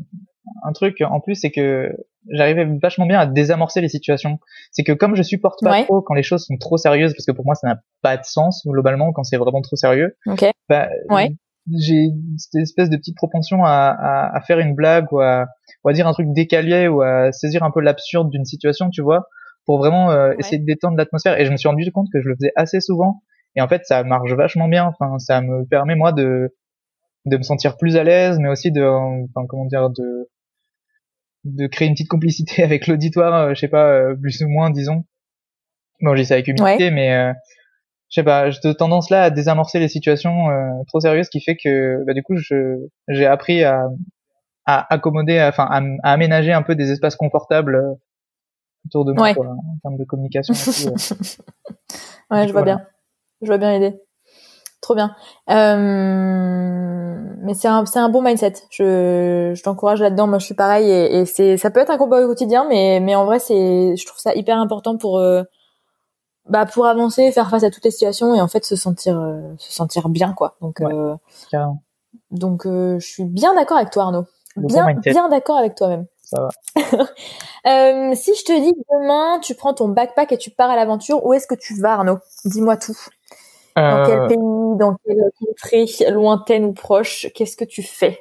un 0.63 0.71
truc 0.73 1.01
en 1.01 1.19
plus, 1.19 1.35
c'est 1.35 1.51
que 1.51 1.91
j'arrivais 2.29 2.65
vachement 2.81 3.05
bien 3.05 3.19
à 3.19 3.25
désamorcer 3.25 3.81
les 3.81 3.89
situations. 3.89 4.39
C'est 4.71 4.83
que 4.83 4.91
comme 4.91 5.15
je 5.15 5.23
supporte 5.23 5.59
pas 5.63 5.71
Ouais. 5.71 5.83
trop 5.85 6.01
quand 6.01 6.13
les 6.13 6.23
choses 6.23 6.45
sont 6.45 6.57
trop 6.57 6.77
sérieuses, 6.77 7.13
parce 7.13 7.25
que 7.25 7.31
pour 7.31 7.45
moi 7.45 7.55
ça 7.55 7.67
n'a 7.67 7.79
pas 8.01 8.17
de 8.17 8.23
sens 8.23 8.63
globalement 8.67 9.11
quand 9.13 9.23
c'est 9.23 9.37
vraiment 9.37 9.61
trop 9.61 9.75
sérieux, 9.75 10.15
Ok. 10.27 10.45
bah, 10.69 10.89
Ouais. 11.09 11.29
j'ai 11.75 12.09
cette 12.37 12.61
espèce 12.61 12.89
de 12.89 12.97
petite 12.97 13.15
propension 13.15 13.63
à, 13.63 13.69
à, 13.99 14.37
à 14.37 14.41
faire 14.41 14.59
une 14.59 14.75
blague 14.75 15.11
ou 15.11 15.19
à, 15.19 15.45
ou 15.83 15.89
à 15.89 15.93
dire 15.93 16.07
un 16.07 16.13
truc 16.13 16.27
décalé 16.33 16.87
ou 16.87 17.01
à 17.01 17.31
saisir 17.31 17.63
un 17.63 17.71
peu 17.71 17.81
l'absurde 17.81 18.29
d'une 18.29 18.45
situation, 18.45 18.89
tu 18.89 19.01
vois, 19.01 19.27
pour 19.65 19.77
vraiment 19.79 20.11
euh, 20.11 20.29
Ouais. 20.29 20.35
essayer 20.39 20.59
de 20.59 20.65
détendre 20.65 20.97
l'atmosphère. 20.97 21.39
Et 21.39 21.45
je 21.45 21.51
me 21.51 21.57
suis 21.57 21.67
rendu 21.67 21.91
compte 21.91 22.07
que 22.13 22.21
je 22.21 22.27
le 22.29 22.35
faisais 22.35 22.51
assez 22.55 22.81
souvent. 22.81 23.21
Et 23.55 23.61
en 23.61 23.67
fait, 23.67 23.81
ça 23.85 24.03
marche 24.03 24.31
vachement 24.33 24.67
bien. 24.67 24.85
Enfin, 24.85 25.17
ça 25.17 25.41
me 25.41 25.65
permet 25.65 25.95
moi 25.95 26.11
de 26.11 26.53
de 27.25 27.37
me 27.37 27.43
sentir 27.43 27.77
plus 27.77 27.97
à 27.97 28.03
l'aise, 28.03 28.37
mais 28.39 28.49
aussi 28.49 28.71
de, 28.71 28.83
enfin, 28.83 29.45
comment 29.47 29.65
dire, 29.65 29.89
de 29.89 30.29
de 31.43 31.67
créer 31.67 31.87
une 31.87 31.93
petite 31.93 32.07
complicité 32.09 32.63
avec 32.63 32.87
l'auditoire, 32.87 33.33
euh, 33.35 33.53
je 33.53 33.59
sais 33.59 33.67
pas, 33.67 33.91
euh, 33.91 34.15
plus 34.15 34.41
ou 34.41 34.49
moins, 34.49 34.69
disons. 34.71 35.05
Bon, 36.01 36.15
j'ai 36.15 36.25
ça 36.25 36.33
avec 36.35 36.47
humilité, 36.47 36.89
mais 36.91 37.13
euh, 37.13 37.31
je 38.09 38.19
sais 38.19 38.23
pas, 38.23 38.49
j'ai 38.49 38.59
tendance 38.75 39.09
là 39.09 39.23
à 39.23 39.29
désamorcer 39.29 39.79
les 39.79 39.87
situations 39.87 40.49
euh, 40.49 40.69
trop 40.87 40.99
sérieuses, 40.99 41.29
qui 41.29 41.41
fait 41.41 41.55
que, 41.55 42.03
bah, 42.05 42.13
du 42.13 42.23
coup, 42.23 42.35
je 42.37 42.77
j'ai 43.07 43.25
appris 43.25 43.63
à 43.63 43.87
à 44.67 44.91
accommoder, 44.93 45.39
enfin, 45.47 45.65
à, 45.69 45.77
à 46.03 46.11
aménager 46.13 46.51
un 46.51 46.63
peu 46.63 46.73
des 46.75 46.91
espaces 46.91 47.15
confortables 47.15 47.75
euh, 47.75 47.93
autour 48.87 49.05
de 49.05 49.13
moi, 49.13 49.25
Ouais. 49.27 49.35
quoi, 49.35 49.45
en 49.47 49.77
termes 49.83 49.97
de 49.97 50.05
communication. 50.05 50.53
euh. 50.53 50.91
Ouais, 52.31 52.47
je 52.47 52.51
vois 52.51 52.61
voilà. 52.63 52.77
bien. 52.77 52.87
Je 53.41 53.47
vois 53.47 53.57
bien 53.59 53.73
l'idée. 53.73 53.95
Trop 54.85 54.93
bien. 54.93 55.15
Euh... 55.49 57.17
Mais 57.41 57.55
c'est 57.55 57.67
un, 57.67 57.87
c'est 57.87 57.97
un 57.97 58.09
bon 58.09 58.21
mindset. 58.21 58.53
Je, 58.69 59.51
je 59.55 59.63
t'encourage 59.63 59.99
là-dedans. 59.99 60.27
Moi, 60.27 60.37
je 60.37 60.45
suis 60.45 60.53
pareil 60.53 60.87
et, 60.91 61.21
et 61.21 61.25
c'est, 61.25 61.57
ça 61.57 61.71
peut 61.71 61.79
être 61.79 61.89
un 61.89 61.97
combat 61.97 62.23
au 62.23 62.27
quotidien, 62.27 62.67
mais, 62.69 62.99
mais 62.99 63.15
en 63.15 63.25
vrai, 63.25 63.39
c'est, 63.39 63.95
je 63.95 64.05
trouve 64.05 64.19
ça 64.19 64.35
hyper 64.35 64.59
important 64.59 64.95
pour, 64.95 65.17
euh, 65.17 65.41
bah, 66.47 66.67
pour 66.67 66.85
avancer, 66.85 67.31
faire 67.31 67.49
face 67.49 67.63
à 67.63 67.71
toutes 67.71 67.83
les 67.83 67.89
situations 67.89 68.35
et 68.35 68.41
en 68.41 68.47
fait 68.47 68.63
se 68.63 68.75
sentir, 68.75 69.19
euh, 69.19 69.41
se 69.57 69.71
sentir 69.73 70.07
bien, 70.07 70.33
quoi. 70.33 70.55
Donc, 70.61 70.79
Ouais. 70.81 70.93
donc, 72.29 72.65
je 72.65 72.99
suis 72.99 73.23
bien 73.23 73.55
d'accord 73.55 73.77
avec 73.77 73.89
toi, 73.89 74.03
Arnaud. 74.03 74.25
Le 74.55 74.67
Bien, 74.67 74.85
bien 74.93 75.29
d'accord 75.29 75.57
avec 75.57 75.73
toi-même. 75.73 76.05
Ça 76.21 76.41
va. 76.41 76.49
Si 78.15 78.35
je 78.35 78.43
te 78.45 78.61
dis 78.61 78.73
demain, 78.91 79.39
tu 79.41 79.55
prends 79.55 79.73
ton 79.73 79.87
backpack 79.87 80.31
et 80.31 80.37
tu 80.37 80.51
pars 80.51 80.69
à 80.69 80.75
l'aventure, 80.75 81.25
où 81.25 81.33
est-ce 81.33 81.47
que 81.47 81.55
tu 81.55 81.73
vas, 81.81 81.93
Arnaud? 81.93 82.19
Dis-moi 82.45 82.77
tout. 82.77 82.95
Dans 83.75 83.81
Euh, 83.83 84.05
quel 84.05 84.27
pays, 84.27 84.77
dans 84.79 84.95
quelle 85.05 85.17
contrée, 85.39 85.85
lointaine 86.11 86.63
ou 86.65 86.73
proche, 86.73 87.27
qu'est-ce 87.35 87.57
que 87.57 87.65
tu 87.65 87.83
fais? 87.83 88.19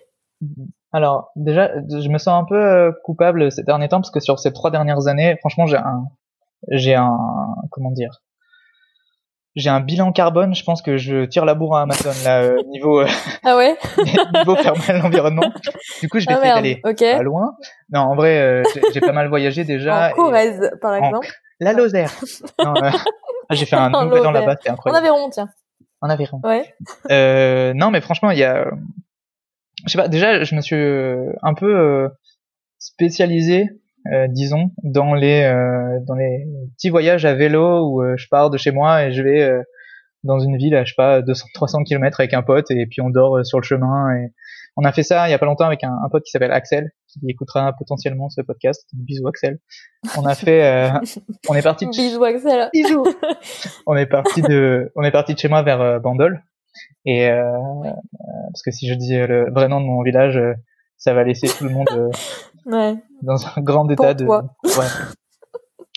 Alors 0.92 1.30
déjà, 1.36 1.70
je 1.88 2.08
me 2.08 2.18
sens 2.18 2.42
un 2.42 2.44
peu 2.44 2.56
euh, 2.56 2.92
coupable 3.04 3.50
ces 3.52 3.62
derniers 3.62 3.88
temps 3.88 4.00
parce 4.00 4.10
que 4.10 4.20
sur 4.20 4.38
ces 4.38 4.52
trois 4.52 4.70
dernières 4.70 5.06
années, 5.06 5.36
franchement, 5.40 5.66
j'ai 5.66 5.76
un, 5.76 6.04
j'ai 6.70 6.94
un, 6.94 7.16
comment 7.70 7.90
dire, 7.92 8.20
j'ai 9.56 9.70
un 9.70 9.80
bilan 9.80 10.10
carbone. 10.12 10.54
Je 10.54 10.64
pense 10.64 10.82
que 10.82 10.96
je 10.96 11.24
tire 11.24 11.44
la 11.44 11.54
bourre 11.54 11.76
à 11.76 11.82
Amazon 11.82 12.10
là, 12.24 12.42
euh, 12.42 12.60
niveau 12.68 13.00
euh, 13.00 13.06
Ah 13.44 13.56
ouais? 13.56 13.76
niveau 14.34 14.56
faire 14.56 14.76
mal 14.76 14.96
à 14.96 14.98
l'environnement. 15.02 15.52
Du 16.00 16.08
coup, 16.08 16.18
je 16.18 16.26
vais 16.26 16.34
Ah 16.34 16.40
merde, 16.42 16.56
d'aller 16.56 16.80
ok. 16.84 16.98
pas 16.98 17.22
loin. 17.22 17.56
Non, 17.90 18.00
en 18.00 18.16
vrai, 18.16 18.38
euh, 18.40 18.62
j'ai- 18.92 19.00
pas 19.00 19.12
mal 19.12 19.28
voyagé 19.28 19.62
déjà. 19.64 20.06
En 20.06 20.10
et- 20.10 20.14
Corrèze, 20.14 20.70
par 20.80 20.92
en- 20.94 21.06
exemple. 21.06 21.28
La 21.60 21.72
Lozère. 21.72 22.10
Non, 22.62 22.74
euh, 22.82 22.90
ah, 23.48 23.54
j'ai 23.54 23.66
fait 23.66 23.76
un 23.76 23.92
En 23.92 24.04
nouvel 24.04 24.20
an 24.26 24.30
Lozère. 24.30 24.32
là-bas, 24.32 24.56
c'était 24.58 24.70
En 24.70 24.74
incroyable. 24.74 25.06
Aveyron, 25.06 25.30
tiens. 25.30 25.48
En 26.00 26.10
Aveyron. 26.10 26.40
Ouais. 26.44 26.74
Euh, 27.10 27.72
non, 27.74 27.90
mais 27.90 28.00
franchement, 28.00 28.30
il 28.30 28.38
y 28.38 28.44
a, 28.44 28.66
je 29.86 29.92
sais 29.92 29.98
pas. 29.98 30.08
Déjà, 30.08 30.42
je 30.44 30.54
me 30.54 30.60
suis 30.60 30.76
euh, 30.76 31.32
un 31.42 31.54
peu 31.54 31.74
euh, 31.74 32.08
spécialisé, 32.78 33.68
euh, 34.12 34.26
disons, 34.28 34.70
dans 34.82 35.14
les 35.14 35.42
euh, 35.42 35.98
dans 36.06 36.14
les 36.14 36.44
petits 36.76 36.90
voyages 36.90 37.24
à 37.24 37.34
vélo 37.34 37.88
où 37.88 38.02
euh, 38.02 38.14
je 38.16 38.28
pars 38.28 38.50
de 38.50 38.58
chez 38.58 38.70
moi 38.70 39.04
et 39.04 39.12
je 39.12 39.22
vais 39.22 39.42
euh, 39.42 39.62
dans 40.24 40.38
une 40.38 40.56
ville 40.56 40.74
à 40.74 40.84
je 40.84 40.90
sais 40.90 40.96
pas 40.96 41.22
200 41.22 41.46
300 41.54 41.84
km 41.84 42.20
avec 42.20 42.34
un 42.34 42.42
pote 42.42 42.70
et 42.70 42.86
puis 42.86 43.00
on 43.00 43.10
dort 43.10 43.38
euh, 43.38 43.44
sur 43.44 43.58
le 43.58 43.64
chemin 43.64 44.14
et 44.16 44.28
on 44.76 44.84
a 44.84 44.92
fait 44.92 45.02
ça 45.02 45.28
il 45.28 45.30
y 45.30 45.34
a 45.34 45.38
pas 45.38 45.46
longtemps 45.46 45.66
avec 45.66 45.84
un, 45.84 45.92
un 46.04 46.08
pote 46.10 46.22
qui 46.24 46.30
s'appelle 46.30 46.52
Axel 46.52 46.90
qui 47.20 47.30
écoutera 47.30 47.72
potentiellement 47.72 48.28
ce 48.28 48.40
podcast. 48.42 48.86
Bisous 48.92 49.26
Axel. 49.28 49.58
On 50.18 50.24
a 50.26 50.34
fait, 50.34 50.64
euh, 50.64 50.90
on 51.48 51.54
est 51.54 51.62
parti 51.62 51.86
de 51.86 51.90
Bisous, 51.96 52.22
Axel. 52.24 52.70
Bisous. 52.72 53.04
on 53.86 53.96
est 53.96 54.06
parti 54.06 54.42
de, 54.42 54.92
on 54.96 55.02
est 55.02 55.10
parti 55.10 55.34
de 55.34 55.38
chez 55.38 55.48
moi 55.48 55.62
vers 55.62 55.80
euh, 55.80 55.98
Bandol. 55.98 56.42
Et 57.04 57.28
euh, 57.28 57.50
Ouais. 57.82 57.88
euh, 57.88 57.92
parce 58.52 58.62
que 58.62 58.70
si 58.70 58.88
je 58.88 58.94
dis 58.94 59.14
euh, 59.14 59.26
le 59.26 59.50
vrai 59.52 59.68
nom 59.68 59.80
de 59.80 59.86
mon 59.86 60.02
village, 60.02 60.36
euh, 60.36 60.54
ça 60.96 61.14
va 61.14 61.22
laisser 61.24 61.48
tout 61.48 61.64
le 61.64 61.70
monde 61.70 61.86
euh, 61.92 62.08
Ouais. 62.66 62.94
dans 63.22 63.36
un 63.46 63.60
grand 63.60 63.88
état 63.90 64.14
de. 64.14 64.24
toi. 64.24 64.44
Ouais. 64.64 64.86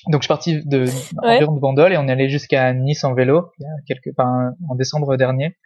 Donc 0.10 0.22
je 0.22 0.26
suis 0.26 0.28
parti 0.28 0.62
de 0.66 0.86
Ouais. 1.24 1.36
environ 1.36 1.54
de 1.56 1.60
Bandol 1.60 1.92
et 1.94 1.98
on 1.98 2.08
est 2.08 2.12
allé 2.12 2.30
jusqu'à 2.30 2.74
Nice 2.74 3.04
en 3.04 3.14
vélo 3.14 3.52
il 3.60 3.64
y 3.64 3.66
a 3.66 3.70
quelques, 3.88 4.14
enfin, 4.18 4.52
en 4.70 4.76
décembre 4.76 5.16
dernier. 5.18 5.58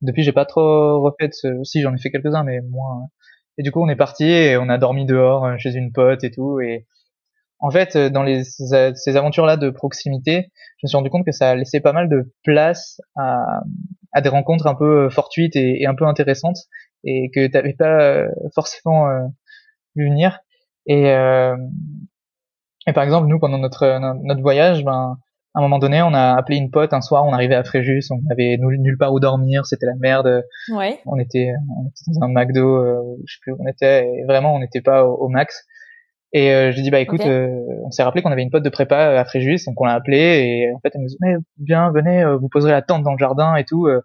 Depuis 0.00 0.22
j'ai 0.22 0.32
pas 0.32 0.44
trop 0.46 1.00
refait 1.00 1.28
de 1.28 1.32
ce, 1.34 1.62
si 1.64 1.80
j'en 1.82 1.94
ai 1.94 1.98
fait 1.98 2.10
quelques-uns 2.10 2.42
mais 2.44 2.60
moins. 2.60 3.06
Et 3.58 3.62
du 3.62 3.70
coup 3.70 3.82
on 3.82 3.88
est 3.88 3.96
parti 3.96 4.24
et 4.24 4.56
on 4.56 4.68
a 4.68 4.78
dormi 4.78 5.06
dehors 5.06 5.44
euh, 5.44 5.54
chez 5.58 5.74
une 5.74 5.92
pote 5.92 6.24
et 6.24 6.30
tout 6.30 6.60
et 6.60 6.86
en 7.62 7.70
fait, 7.70 7.94
euh, 7.94 8.10
dans 8.10 8.24
les, 8.24 8.42
ces 8.44 9.16
aventures-là 9.16 9.56
de 9.56 9.70
proximité, 9.70 10.50
je 10.78 10.86
me 10.86 10.88
suis 10.88 10.96
rendu 10.96 11.10
compte 11.10 11.24
que 11.24 11.30
ça 11.30 11.54
laissait 11.54 11.80
pas 11.80 11.92
mal 11.92 12.08
de 12.08 12.34
place 12.42 13.00
à, 13.14 13.62
à 14.12 14.20
des 14.20 14.28
rencontres 14.28 14.66
un 14.66 14.74
peu 14.74 15.08
fortuites 15.10 15.54
et, 15.54 15.86
un 15.86 15.94
peu 15.94 16.04
intéressantes 16.04 16.58
et 17.04 17.30
que 17.34 17.46
t'avais 17.46 17.74
pas 17.74 18.02
euh, 18.02 18.28
forcément 18.54 19.08
euh, 19.08 19.26
vu 19.94 20.08
venir. 20.08 20.40
Et, 20.86 21.10
euh, 21.10 21.56
et 22.88 22.92
par 22.92 23.04
exemple, 23.04 23.28
nous, 23.28 23.38
pendant 23.38 23.58
notre, 23.58 23.98
notre 24.24 24.42
voyage, 24.42 24.84
ben, 24.84 25.18
à 25.54 25.58
un 25.58 25.62
moment 25.62 25.78
donné, 25.78 26.00
on 26.02 26.14
a 26.14 26.34
appelé 26.34 26.56
une 26.56 26.70
pote 26.70 26.92
un 26.92 27.00
soir, 27.02 27.24
on 27.26 27.32
arrivait 27.32 27.54
à 27.54 27.62
Fréjus, 27.64 28.04
on 28.10 28.20
avait 28.30 28.56
nulle 28.58 28.80
nulle 28.80 28.96
part 28.98 29.12
où 29.12 29.20
dormir, 29.20 29.66
c'était 29.66 29.86
la 29.86 29.94
merde, 30.00 30.44
Ouais. 30.72 30.98
on 31.06 31.18
était, 31.18 31.52
on 31.76 31.88
était 31.88 32.18
dans 32.18 32.26
un 32.26 32.28
McDo, 32.32 32.76
euh, 32.76 33.00
je 33.26 33.34
sais 33.34 33.38
plus 33.42 33.52
où 33.52 33.56
on 33.60 33.66
était, 33.66 34.06
et 34.06 34.24
vraiment 34.24 34.54
on 34.54 34.60
n'était 34.60 34.80
pas 34.80 35.04
au, 35.06 35.14
au 35.16 35.28
max. 35.28 35.66
Et 36.34 36.50
euh, 36.52 36.72
j'ai 36.72 36.80
dit 36.80 36.90
bah 36.90 37.00
écoute, 37.00 37.20
euh, 37.26 37.48
on 37.84 37.90
s'est 37.90 38.02
rappelé 38.02 38.22
qu'on 38.22 38.32
avait 38.32 38.42
une 38.42 38.50
pote 38.50 38.62
de 38.62 38.70
prépa 38.70 38.96
à 39.20 39.24
Fréjus, 39.26 39.66
donc 39.66 39.78
on 39.78 39.84
l'a 39.84 39.92
appelé 39.92 40.16
et 40.18 40.72
en 40.74 40.80
fait 40.80 40.90
elle 40.94 41.02
nous 41.02 41.08
dit 41.08 41.18
mais 41.20 41.34
bien 41.58 41.90
venez, 41.92 42.22
euh, 42.24 42.36
vous 42.38 42.48
poserez 42.48 42.72
la 42.72 42.80
tente 42.80 43.02
dans 43.02 43.12
le 43.12 43.18
jardin 43.18 43.54
et 43.56 43.64
tout, 43.66 43.86
euh, 43.86 44.00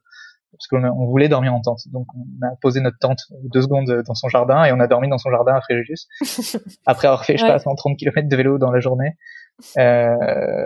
parce 0.52 0.68
qu'on 0.68 0.84
a- 0.84 0.92
on 0.92 1.06
voulait 1.06 1.30
dormir 1.30 1.54
en 1.54 1.62
tente, 1.62 1.80
donc 1.94 2.08
on 2.16 2.46
a 2.46 2.50
posé 2.62 2.82
notre 2.82 2.98
tente 3.00 3.20
deux 3.54 3.62
secondes 3.62 4.04
dans 4.06 4.14
son 4.16 4.28
jardin 4.28 4.66
et 4.66 4.74
on 4.74 4.80
a 4.82 4.88
dormi 4.88 5.08
dans 5.08 5.18
son 5.18 5.30
jardin 5.32 5.54
à 5.56 5.62
Fréjus. 5.62 6.08
Après 6.86 7.08
avoir 7.08 7.24
fait 7.24 7.34
je 7.38 7.38
sais 7.38 7.46
Ouais. 7.48 7.54
pas 7.54 7.60
130 7.60 7.96
km 7.98 8.28
de 8.28 8.36
vélo 8.36 8.58
dans 8.58 8.72
la 8.72 8.82
journée, 8.82 9.08
euh, 9.08 9.12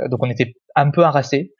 donc 0.09 0.23
on 0.23 0.29
était 0.29 0.53
un 0.75 0.91
peu 0.91 1.03
harassés. 1.03 1.53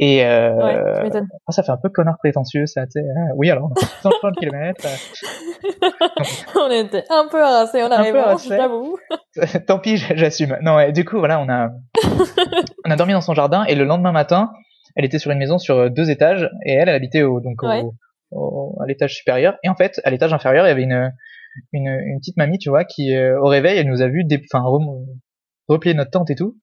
Et 0.00 0.24
euh, 0.24 0.54
Ouais, 0.54 1.10
ah, 1.48 1.50
ça 1.52 1.64
fait 1.64 1.72
un 1.72 1.76
peu 1.76 1.88
connard 1.88 2.18
prétentieux, 2.18 2.66
ça, 2.66 2.84
sais. 2.88 3.00
Ah, 3.16 3.32
oui, 3.34 3.50
alors, 3.50 3.64
on 3.68 3.72
a 3.74 3.80
fait 3.84 4.02
130 4.02 4.36
km. 4.36 4.86
on 6.56 6.70
était 6.70 7.04
un 7.10 7.26
peu 7.28 7.42
harassés 7.42 7.80
arrivant, 7.80 8.20
harassés. 8.20 8.48
j'avoue. 8.56 8.96
Tant 9.66 9.80
pis, 9.80 9.96
j'assume. 9.96 10.56
Non, 10.62 10.78
et 10.78 10.92
du 10.92 11.04
coup, 11.04 11.18
voilà, 11.18 11.40
on 11.40 11.48
a, 11.48 11.70
on 12.86 12.90
a 12.90 12.96
dormi 12.96 13.12
dans 13.12 13.20
son 13.20 13.34
jardin 13.34 13.64
et 13.64 13.74
le 13.74 13.84
lendemain 13.84 14.12
matin, 14.12 14.52
elle 14.94 15.04
était 15.04 15.18
sur 15.18 15.30
une 15.32 15.38
maison 15.38 15.58
sur 15.58 15.76
euh, 15.76 15.88
deux 15.88 16.10
étages 16.10 16.48
et 16.64 16.72
elle, 16.74 16.88
elle 16.88 16.94
habitait 16.94 17.22
au, 17.22 17.40
donc 17.40 17.62
au- 17.62 17.66
Ouais. 17.68 17.82
au- 18.30 18.78
à 18.80 18.86
l'étage 18.86 19.14
supérieur. 19.16 19.56
Et 19.64 19.68
en 19.68 19.74
fait, 19.74 20.00
à 20.04 20.10
l'étage 20.10 20.32
inférieur, 20.32 20.64
il 20.66 20.68
y 20.68 20.72
avait 20.72 20.82
une, 20.84 21.12
une, 21.72 21.88
une 21.88 22.18
petite 22.20 22.36
mamie, 22.36 22.58
tu 22.58 22.68
vois, 22.70 22.84
qui, 22.84 23.14
euh, 23.14 23.40
au 23.40 23.46
réveil, 23.46 23.78
elle 23.78 23.88
nous 23.88 24.02
a 24.02 24.06
vu, 24.08 24.24
enfin, 24.52 24.62
replier 25.68 25.94
notre 25.94 26.10
tente 26.10 26.30
et 26.30 26.34
tout. 26.34 26.56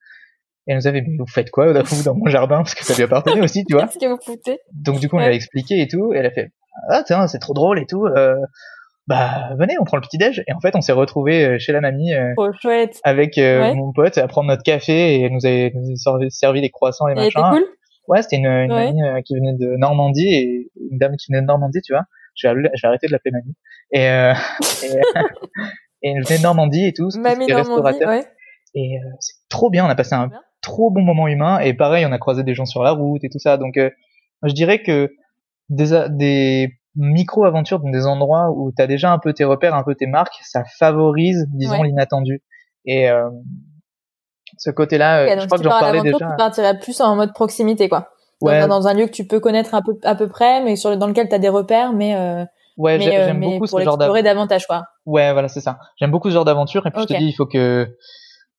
Et 0.67 0.71
elle 0.71 0.77
nous 0.77 0.87
avait 0.87 1.01
dit, 1.01 1.15
vous 1.17 1.27
faites 1.27 1.51
quoi, 1.51 1.71
vous, 1.81 2.03
dans 2.03 2.15
mon 2.15 2.25
jardin? 2.25 2.57
Parce 2.57 2.73
que 2.75 2.83
ça 2.83 2.95
lui 2.95 3.03
appartenait 3.03 3.41
aussi, 3.41 3.63
tu 3.65 3.75
vois. 3.75 3.85
Qu'est-ce 3.85 3.99
que 3.99 4.07
vous 4.07 4.17
foutez? 4.23 4.59
Donc 4.73 4.99
du 4.99 5.07
coup 5.09 5.15
on 5.17 5.19
lui 5.19 5.25
a 5.27 5.31
expliqué 5.33 5.79
et 5.81 5.87
tout, 5.87 6.13
et 6.13 6.17
elle 6.17 6.25
a 6.25 6.31
fait 6.31 6.51
ah 6.89 7.03
tiens 7.05 7.27
c'est 7.27 7.39
trop 7.39 7.53
drôle 7.53 7.79
et 7.79 7.85
tout, 7.85 8.05
euh, 8.05 8.35
bah 9.07 9.49
venez 9.59 9.75
on 9.79 9.83
prend 9.85 9.97
le 9.97 10.01
petit 10.01 10.17
déj 10.17 10.43
et 10.47 10.53
en 10.53 10.59
fait 10.59 10.75
on 10.75 10.81
s'est 10.81 10.91
retrouvé 10.91 11.59
chez 11.59 11.71
la 11.71 11.79
mamie 11.81 12.11
euh, 12.13 12.33
Trop 12.35 12.51
chouette. 12.59 12.99
avec 13.03 13.37
euh, 13.37 13.61
Ouais. 13.61 13.75
mon 13.75 13.93
pote 13.93 14.17
à 14.17 14.27
prendre 14.27 14.47
notre 14.49 14.63
café 14.63 15.15
et 15.15 15.21
elle 15.21 15.31
nous 15.31 15.45
avait, 15.45 15.71
nous 15.75 15.93
a 16.05 16.29
servi, 16.29 16.61
les 16.61 16.71
croissants 16.71 17.07
et 17.07 17.11
était 17.13 17.21
machin. 17.25 17.51
cool? 17.51 17.63
Ouais 18.07 18.21
c'était 18.23 18.37
une, 18.37 18.47
une 18.47 18.71
Ouais. 18.73 18.85
mamie 18.87 19.03
euh, 19.03 19.21
qui 19.21 19.35
venait 19.35 19.53
de 19.53 19.77
Normandie 19.77 20.27
et 20.33 20.71
une 20.91 20.97
dame 20.97 21.15
qui 21.17 21.31
venait 21.31 21.41
de 21.41 21.47
Normandie 21.47 21.81
tu 21.81 21.93
vois. 21.93 22.03
Je 22.35 22.47
vais, 22.47 22.53
je 22.73 22.81
vais 22.81 22.87
arrêter 22.87 23.07
de 23.07 23.11
l'appeler 23.13 23.31
mamie. 23.31 23.55
Et, 23.91 24.09
euh, 24.09 24.33
et, 24.83 24.87
et 26.01 26.11
elle 26.11 26.23
venait 26.25 26.37
de 26.39 26.43
Normandie 26.43 26.85
et 26.87 26.93
tout. 26.93 27.09
Mamie 27.17 27.45
Normandie, 27.47 27.53
restaurateur. 27.53 28.09
ouais. 28.09 28.25
Et 28.75 28.97
euh, 28.97 29.09
c'est 29.19 29.33
trop 29.49 29.69
bien, 29.69 29.85
on 29.85 29.89
a 29.89 29.95
passé 29.95 30.13
un 30.15 30.27
Bien. 30.27 30.41
trop 30.61 30.91
bon 30.91 31.01
moment 31.01 31.27
humain 31.27 31.59
et 31.59 31.73
pareil, 31.73 32.05
on 32.05 32.11
a 32.11 32.17
croisé 32.17 32.43
des 32.43 32.53
gens 32.53 32.65
sur 32.65 32.83
la 32.83 32.91
route 32.91 33.23
et 33.23 33.29
tout 33.29 33.39
ça. 33.39 33.57
Donc 33.57 33.77
euh, 33.77 33.89
je 34.43 34.51
dirais 34.53 34.83
que 34.83 35.09
des, 35.69 35.93
a- 35.93 36.09
des 36.09 36.73
micro-aventures 36.95 37.79
dans 37.79 37.89
des 37.89 38.05
endroits 38.05 38.51
où 38.51 38.71
tu 38.75 38.81
as 38.81 38.87
déjà 38.87 39.11
un 39.11 39.19
peu 39.19 39.33
tes 39.33 39.43
repères, 39.45 39.75
un 39.75 39.83
peu 39.83 39.95
tes 39.95 40.07
marques, 40.07 40.35
ça 40.43 40.63
favorise, 40.77 41.45
disons, 41.49 41.79
Ouais. 41.81 41.87
l'inattendu. 41.87 42.41
Et 42.85 43.09
euh, 43.09 43.29
ce 44.57 44.69
côté-là, 44.69 45.21
euh, 45.21 45.39
je 45.39 45.45
crois 45.45 45.57
que 45.57 45.63
j'en 45.63 45.69
parlais 45.71 46.01
déjà. 46.01 46.17
tu 46.17 46.25
partirais 46.37 46.79
plus 46.79 46.99
en 47.01 47.15
mode 47.15 47.33
proximité, 47.33 47.89
quoi. 47.89 48.09
Dans, 48.41 48.47
Ouais, 48.47 48.59
un- 48.59 48.67
dans 48.67 48.87
un 48.87 48.93
lieu 48.93 49.05
que 49.05 49.11
tu 49.11 49.25
peux 49.25 49.39
connaître 49.39 49.73
un 49.73 49.81
peu, 49.81 49.97
à 50.03 50.15
peu 50.15 50.27
près, 50.27 50.61
mais 50.63 50.75
sur, 50.75 50.95
dans 50.97 51.07
lequel 51.07 51.29
tu 51.29 51.35
as 51.35 51.39
des 51.39 51.49
repères, 51.49 51.93
mais, 51.93 52.15
euh, 52.15 52.43
ouais, 52.77 52.95
euh, 52.97 52.99
j'aime 53.25 53.39
mais 53.39 53.45
beaucoup 53.45 53.59
pour 53.67 53.79
ce 53.79 53.83
genre 53.83 53.97
d'aventure. 53.97 54.23
davantage, 54.23 54.67
quoi. 54.67 54.83
Ouais, 55.05 55.31
voilà, 55.33 55.47
c'est 55.47 55.61
ça. 55.61 55.79
J'aime 55.97 56.11
beaucoup 56.11 56.29
ce 56.29 56.33
genre 56.33 56.45
d'aventure 56.45 56.85
et 56.85 56.91
puis 56.91 57.01
je 57.01 57.07
te 57.07 57.13
dis, 57.17 57.25
il 57.27 57.33
faut 57.33 57.45
que 57.45 57.87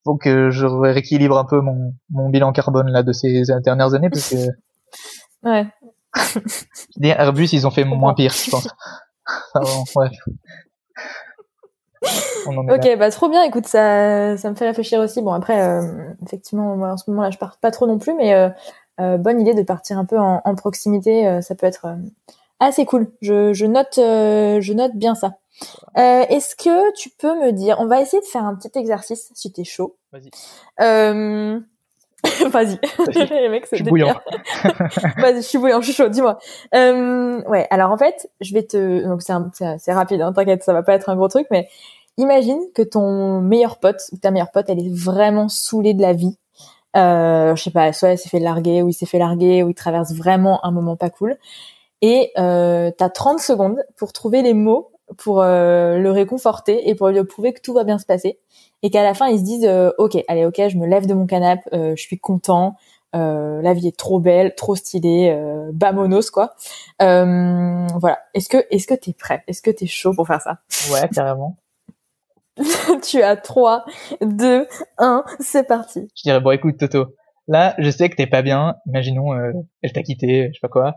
faut 0.07 0.17
que 0.17 0.51
je 0.51 0.65
rééquilibre 0.65 1.37
un 1.37 1.45
peu 1.45 1.61
mon, 1.61 1.93
mon 2.11 2.31
bilan 2.31 2.53
carbone 2.53 2.89
là 2.89 3.03
de 3.03 3.13
ces 3.13 3.43
dernières 3.63 3.93
années 3.93 4.09
parce 4.09 4.31
que 4.31 4.37
Ouais. 5.43 5.67
les 6.97 7.11
Airbus 7.11 7.49
ils 7.53 7.67
ont 7.67 7.71
fait 7.71 7.85
moins 7.85 8.15
pire, 8.15 8.33
je 8.33 8.51
pense. 8.51 8.69
Bon, 9.55 9.85
ouais. 9.97 10.11
On 12.47 12.57
en 12.57 12.69
est 12.69 12.69
là. 12.69 12.77
Ok, 12.77 12.99
bah 12.99 13.11
trop 13.11 13.29
bien. 13.29 13.43
Écoute, 13.43 13.67
ça, 13.67 14.37
ça 14.37 14.51
me 14.51 14.55
fait 14.55 14.67
réfléchir 14.67 15.01
aussi. 15.01 15.21
Bon, 15.21 15.33
après, 15.33 15.61
euh, 15.61 16.13
effectivement, 16.25 16.77
moi, 16.77 16.93
en 16.93 16.97
ce 16.97 17.11
moment-là, 17.11 17.31
je 17.31 17.39
pars 17.39 17.59
pas 17.59 17.73
trop 17.73 17.89
non 17.89 17.99
plus, 17.99 18.15
mais 18.15 18.35
euh, 18.35 18.49
euh, 19.01 19.19
bonne 19.19 19.41
idée 19.41 19.53
de 19.53 19.65
partir 19.65 19.99
un 19.99 20.05
peu 20.05 20.17
en, 20.17 20.43
en 20.45 20.55
proximité. 20.55 21.43
ça 21.43 21.57
peut 21.57 21.67
être 21.67 21.97
assez 22.61 22.87
cool. 22.87 23.11
Je, 23.21 23.53
je 23.53 23.67
note, 23.67 23.95
je 23.97 24.73
note 24.73 24.95
bien 24.95 25.17
ça. 25.17 25.35
Euh, 25.99 26.25
Est-ce 26.29 26.55
que 26.57 26.93
tu 26.95 27.11
peux 27.11 27.35
me 27.41 27.53
dire, 27.53 27.77
on 27.81 27.87
va 27.87 28.01
essayer 28.01 28.21
de 28.21 28.27
faire 28.27 28.45
un 28.45 28.55
petit 28.55 28.77
exercice 28.79 29.31
si 29.35 29.53
t'es 29.53 29.65
chaud. 29.65 29.97
Vas-y. 30.13 30.31
Euh... 30.81 31.59
Vas-y. 32.51 32.79
Vas-y. 32.99 33.29
Les 33.31 33.49
mecs, 33.49 33.65
Je 33.65 33.71
c'est 33.71 33.77
suis 33.77 33.85
bouillant. 33.85 34.15
Vas-y, 35.19 35.37
je 35.37 35.41
suis 35.43 35.59
bouillant, 35.59 35.81
je 35.81 35.87
suis 35.87 35.95
chaud, 35.95 36.09
dis-moi. 36.09 36.39
Euh, 36.75 37.41
ouais, 37.43 37.67
alors 37.71 37.91
en 37.93 37.97
fait, 37.99 38.29
je 38.41 38.53
vais 38.53 38.65
te... 38.65 39.05
Donc 39.07 39.23
c'est 39.23 39.33
un- 39.33 39.51
c'est 39.55 39.77
c'est 39.79 39.93
rapide, 39.93 40.21
hein, 40.23 40.33
t'inquiète, 40.33 40.63
ça 40.65 40.73
va 40.73 40.83
pas 40.83 40.95
être 40.95 41.09
un 41.09 41.17
gros 41.17 41.29
truc, 41.29 41.47
mais 41.51 41.69
imagine 42.17 42.59
que 42.75 42.83
ton 42.83 43.41
meilleur 43.41 43.79
pote, 43.79 44.01
ou 44.13 44.17
ta 44.17 44.31
meilleure 44.31 44.51
pote, 44.51 44.67
elle 44.69 44.81
est 44.81 44.95
vraiment 44.95 45.49
saoulée 45.49 45.95
de 45.95 46.03
la 46.03 46.13
vie. 46.15 46.37
Euh, 46.97 47.55
je 47.55 47.63
sais 47.63 47.71
pas, 47.71 47.93
soit 47.93 48.11
elle 48.11 48.19
s'est 48.19 48.31
fait 48.31 48.41
larguer, 48.41 48.83
ou 48.83 48.89
il 48.89 48.95
s'est 48.95 49.07
fait 49.07 49.19
larguer, 49.19 49.63
ou 49.63 49.69
il 49.69 49.75
traverse 49.75 50.13
vraiment 50.13 50.65
un 50.65 50.71
moment 50.71 50.97
pas 50.97 51.11
cool. 51.11 51.37
Et 52.03 52.33
euh, 52.39 52.91
t'as 52.97 53.11
30 53.11 53.39
secondes 53.39 53.77
pour 53.97 54.13
trouver 54.13 54.43
les 54.43 54.55
mots 54.55 54.91
pour 55.19 55.43
euh, 55.43 55.99
le 55.99 56.11
réconforter 56.11 56.89
et 56.89 56.95
pour 56.95 57.09
lui 57.09 57.23
prouver 57.25 57.53
que 57.53 57.61
tout 57.61 57.73
va 57.73 57.85
bien 57.85 57.99
se 57.99 58.07
passer. 58.07 58.39
Et 58.83 58.91
qu'à 58.91 59.03
la 59.03 59.15
fin, 59.15 59.29
ils 59.29 59.39
se 59.39 59.45
disent, 59.45 59.67
euh, 59.67 59.91
ok, 59.99 60.17
allez, 60.29 60.45
ok, 60.45 60.61
je 60.69 60.77
me 60.77 60.87
lève 60.87 61.07
de 61.07 61.15
mon 61.15 61.27
canapé, 61.27 61.63
euh, 61.73 61.95
je 61.97 62.03
suis 62.03 62.19
content, 62.19 62.77
euh, 63.15 63.63
la 63.63 63.73
vie 63.73 63.89
est 63.89 63.97
trop 63.97 64.21
belle, 64.21 64.55
trop 64.55 64.75
stylée, 64.75 65.31
euh, 65.31 65.71
bamonos 65.73 66.31
quoi. 66.31 66.55
Euh, 67.01 67.87
voilà. 67.99 68.19
Est-ce 68.35 68.49
que 68.49 68.59
est-ce 68.71 68.87
que 68.87 68.95
t'es 68.95 69.13
prêt? 69.13 69.43
Est-ce 69.47 69.63
que 69.63 69.71
t'es 69.71 69.87
chaud 69.87 70.13
pour 70.13 70.27
faire 70.27 70.43
ça? 70.43 70.59
Ouais, 70.93 71.09
carrément. 71.09 71.57
Tu 73.03 73.23
as 73.23 73.37
3, 73.37 73.85
2, 74.23 74.67
1, 74.99 75.25
c'est 75.41 75.65
parti. 75.67 76.09
Je 76.17 76.23
dirais 76.23 76.41
bon 76.41 76.51
écoute 76.51 76.79
Toto, 76.79 77.15
là 77.49 77.75
je 77.79 77.91
sais 77.91 78.09
que 78.09 78.17
t'es 78.17 78.27
pas 78.27 78.43
bien. 78.43 78.77
Imaginons 78.87 79.33
euh, 79.35 79.53
elle 79.83 79.93
t'a 79.93 80.03
quitté, 80.03 80.49
je 80.49 80.55
sais 80.55 80.61
pas 80.61 80.69
quoi. 80.69 80.97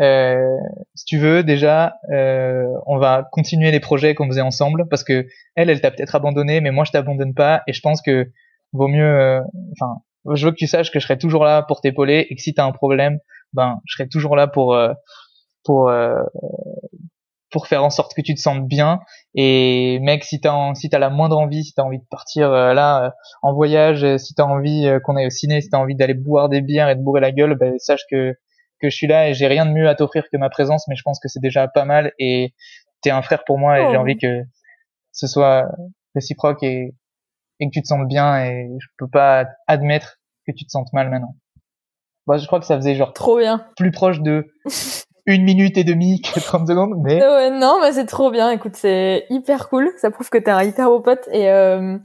Euh, 0.00 0.56
si 0.94 1.04
tu 1.04 1.18
veux 1.18 1.44
déjà, 1.44 1.94
euh, 2.12 2.66
on 2.86 2.98
va 2.98 3.28
continuer 3.30 3.70
les 3.70 3.80
projets 3.80 4.14
qu'on 4.14 4.26
faisait 4.26 4.40
ensemble 4.40 4.88
parce 4.88 5.04
que 5.04 5.26
elle, 5.54 5.70
elle 5.70 5.80
t'a 5.80 5.90
peut-être 5.90 6.14
abandonné, 6.16 6.60
mais 6.60 6.70
moi 6.72 6.84
je 6.84 6.90
t'abandonne 6.92 7.34
pas 7.34 7.62
et 7.68 7.72
je 7.72 7.80
pense 7.80 8.02
que 8.02 8.30
vaut 8.72 8.88
mieux. 8.88 9.04
euh, 9.04 9.40
Enfin, 9.72 10.00
je 10.34 10.46
veux 10.46 10.50
que 10.52 10.56
tu 10.56 10.66
saches 10.66 10.90
que 10.90 10.98
je 10.98 11.04
serai 11.06 11.18
toujours 11.18 11.44
là 11.44 11.62
pour 11.62 11.80
t'épauler 11.80 12.26
et 12.28 12.34
que 12.34 12.42
si 12.42 12.54
t'as 12.54 12.64
un 12.64 12.72
problème, 12.72 13.18
ben 13.52 13.80
je 13.86 13.94
serai 13.96 14.08
toujours 14.08 14.34
là 14.36 14.46
pour 14.48 14.74
euh, 14.74 14.92
pour 15.64 15.90
pour 17.50 17.68
faire 17.68 17.84
en 17.84 17.90
sorte 17.90 18.14
que 18.14 18.20
tu 18.22 18.34
te 18.34 18.40
sentes 18.40 18.66
bien. 18.66 18.98
Et 19.34 20.00
mec, 20.00 20.24
si 20.24 20.40
t'as 20.40 20.74
si 20.74 20.88
t'as 20.88 20.98
la 20.98 21.10
moindre 21.10 21.38
envie, 21.38 21.62
si 21.64 21.72
t'as 21.72 21.82
envie 21.82 21.98
de 22.00 22.06
partir 22.10 22.50
là 22.50 23.14
en 23.42 23.54
voyage, 23.54 24.16
si 24.16 24.34
t'as 24.34 24.42
envie 24.44 24.88
qu'on 25.04 25.16
aille 25.16 25.26
au 25.26 25.30
ciné, 25.30 25.60
si 25.60 25.68
t'as 25.70 25.78
envie 25.78 25.94
d'aller 25.94 26.14
boire 26.14 26.48
des 26.48 26.62
bières 26.62 26.88
et 26.88 26.96
de 26.96 27.00
bourrer 27.02 27.20
la 27.20 27.30
gueule, 27.30 27.54
ben, 27.56 27.74
sache 27.78 28.02
que 28.10 28.34
que 28.84 28.90
je 28.90 28.96
suis 28.96 29.06
là 29.06 29.28
et 29.28 29.34
j'ai 29.34 29.46
rien 29.46 29.64
de 29.66 29.70
mieux 29.72 29.88
à 29.88 29.94
t'offrir 29.94 30.24
que 30.30 30.36
ma 30.36 30.50
présence, 30.50 30.86
mais 30.88 30.96
je 30.96 31.02
pense 31.02 31.18
que 31.20 31.28
c'est 31.28 31.40
déjà 31.40 31.66
pas 31.68 31.84
mal 31.86 32.12
et 32.18 32.52
t'es 33.02 33.10
un 33.10 33.22
frère 33.22 33.44
pour 33.44 33.58
moi 33.58 33.80
et 33.80 33.84
Oh. 33.86 33.90
j'ai 33.90 33.96
envie 33.96 34.16
que 34.18 34.42
ce 35.12 35.26
soit 35.26 35.66
réciproque 36.14 36.62
et 36.62 36.94
et 37.60 37.66
que 37.66 37.70
tu 37.72 37.80
te 37.82 37.86
sentes 37.86 38.08
bien 38.08 38.44
et 38.44 38.68
je 38.80 38.86
peux 38.98 39.08
pas 39.08 39.46
admettre 39.68 40.18
que 40.46 40.52
tu 40.52 40.64
te 40.66 40.70
sentes 40.70 40.92
mal 40.92 41.08
maintenant. 41.08 41.34
Bah, 42.26 42.36
je 42.36 42.46
crois 42.46 42.58
que 42.60 42.66
ça 42.66 42.76
faisait 42.76 42.94
genre 42.96 43.12
Trop 43.12 43.38
bien. 43.38 43.64
plus 43.76 43.90
proche 43.92 44.20
de 44.20 44.46
une 45.26 45.44
minute 45.44 45.78
et 45.78 45.84
demie 45.84 46.20
que 46.20 46.40
30 46.40 46.66
secondes, 46.68 46.94
mais 47.02 47.22
Ouais, 47.24 47.50
non, 47.50 47.78
mais 47.80 47.92
c'est 47.92 48.06
trop 48.06 48.30
bien. 48.30 48.50
Écoute, 48.50 48.74
c'est 48.76 49.24
hyper 49.30 49.68
cool. 49.68 49.90
Ça 49.98 50.10
prouve 50.10 50.28
que 50.30 50.36
t'es 50.38 50.50
un 50.50 50.62
hyper 50.64 50.88
beau 50.88 51.00
pote 51.00 51.26
et 51.32 51.48
euh, 51.48 51.96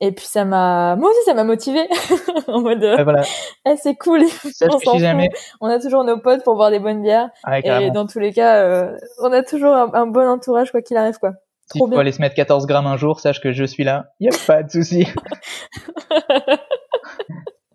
et 0.00 0.12
puis 0.12 0.26
ça 0.26 0.44
m'a, 0.44 0.96
moi 0.96 1.10
aussi, 1.10 1.20
ça 1.24 1.34
m'a 1.34 1.44
motivé 1.44 1.88
en 2.48 2.60
mode, 2.60 2.84
voilà. 3.02 3.22
eh, 3.66 3.76
c'est 3.76 3.94
cool. 3.94 4.22
Sache 4.26 4.70
on 4.74 4.78
si 4.78 4.98
jamais. 4.98 5.30
On 5.60 5.68
a 5.68 5.78
toujours 5.78 6.04
nos 6.04 6.18
potes 6.18 6.42
pour 6.44 6.56
boire 6.56 6.70
des 6.70 6.80
bonnes 6.80 7.02
bières 7.02 7.30
et 7.62 7.90
dans 7.90 8.06
tous 8.06 8.18
les 8.18 8.32
cas, 8.32 8.64
euh, 8.64 8.96
on 9.20 9.32
a 9.32 9.42
toujours 9.42 9.74
un, 9.74 9.90
un 9.94 10.06
bon 10.06 10.28
entourage 10.28 10.70
quoi 10.70 10.82
qu'il 10.82 10.96
arrive 10.96 11.18
quoi. 11.18 11.32
S'il 11.72 11.80
Trop 11.80 11.90
faut 11.90 11.98
aller 11.98 12.12
se 12.12 12.20
mettre 12.20 12.34
14 12.34 12.66
grammes 12.66 12.86
un 12.86 12.98
jour, 12.98 13.20
sache 13.20 13.40
que 13.40 13.52
je 13.52 13.64
suis 13.64 13.84
là. 13.84 14.10
Y 14.20 14.28
a 14.28 14.36
pas 14.46 14.62
de 14.62 14.70
souci. 14.70 15.06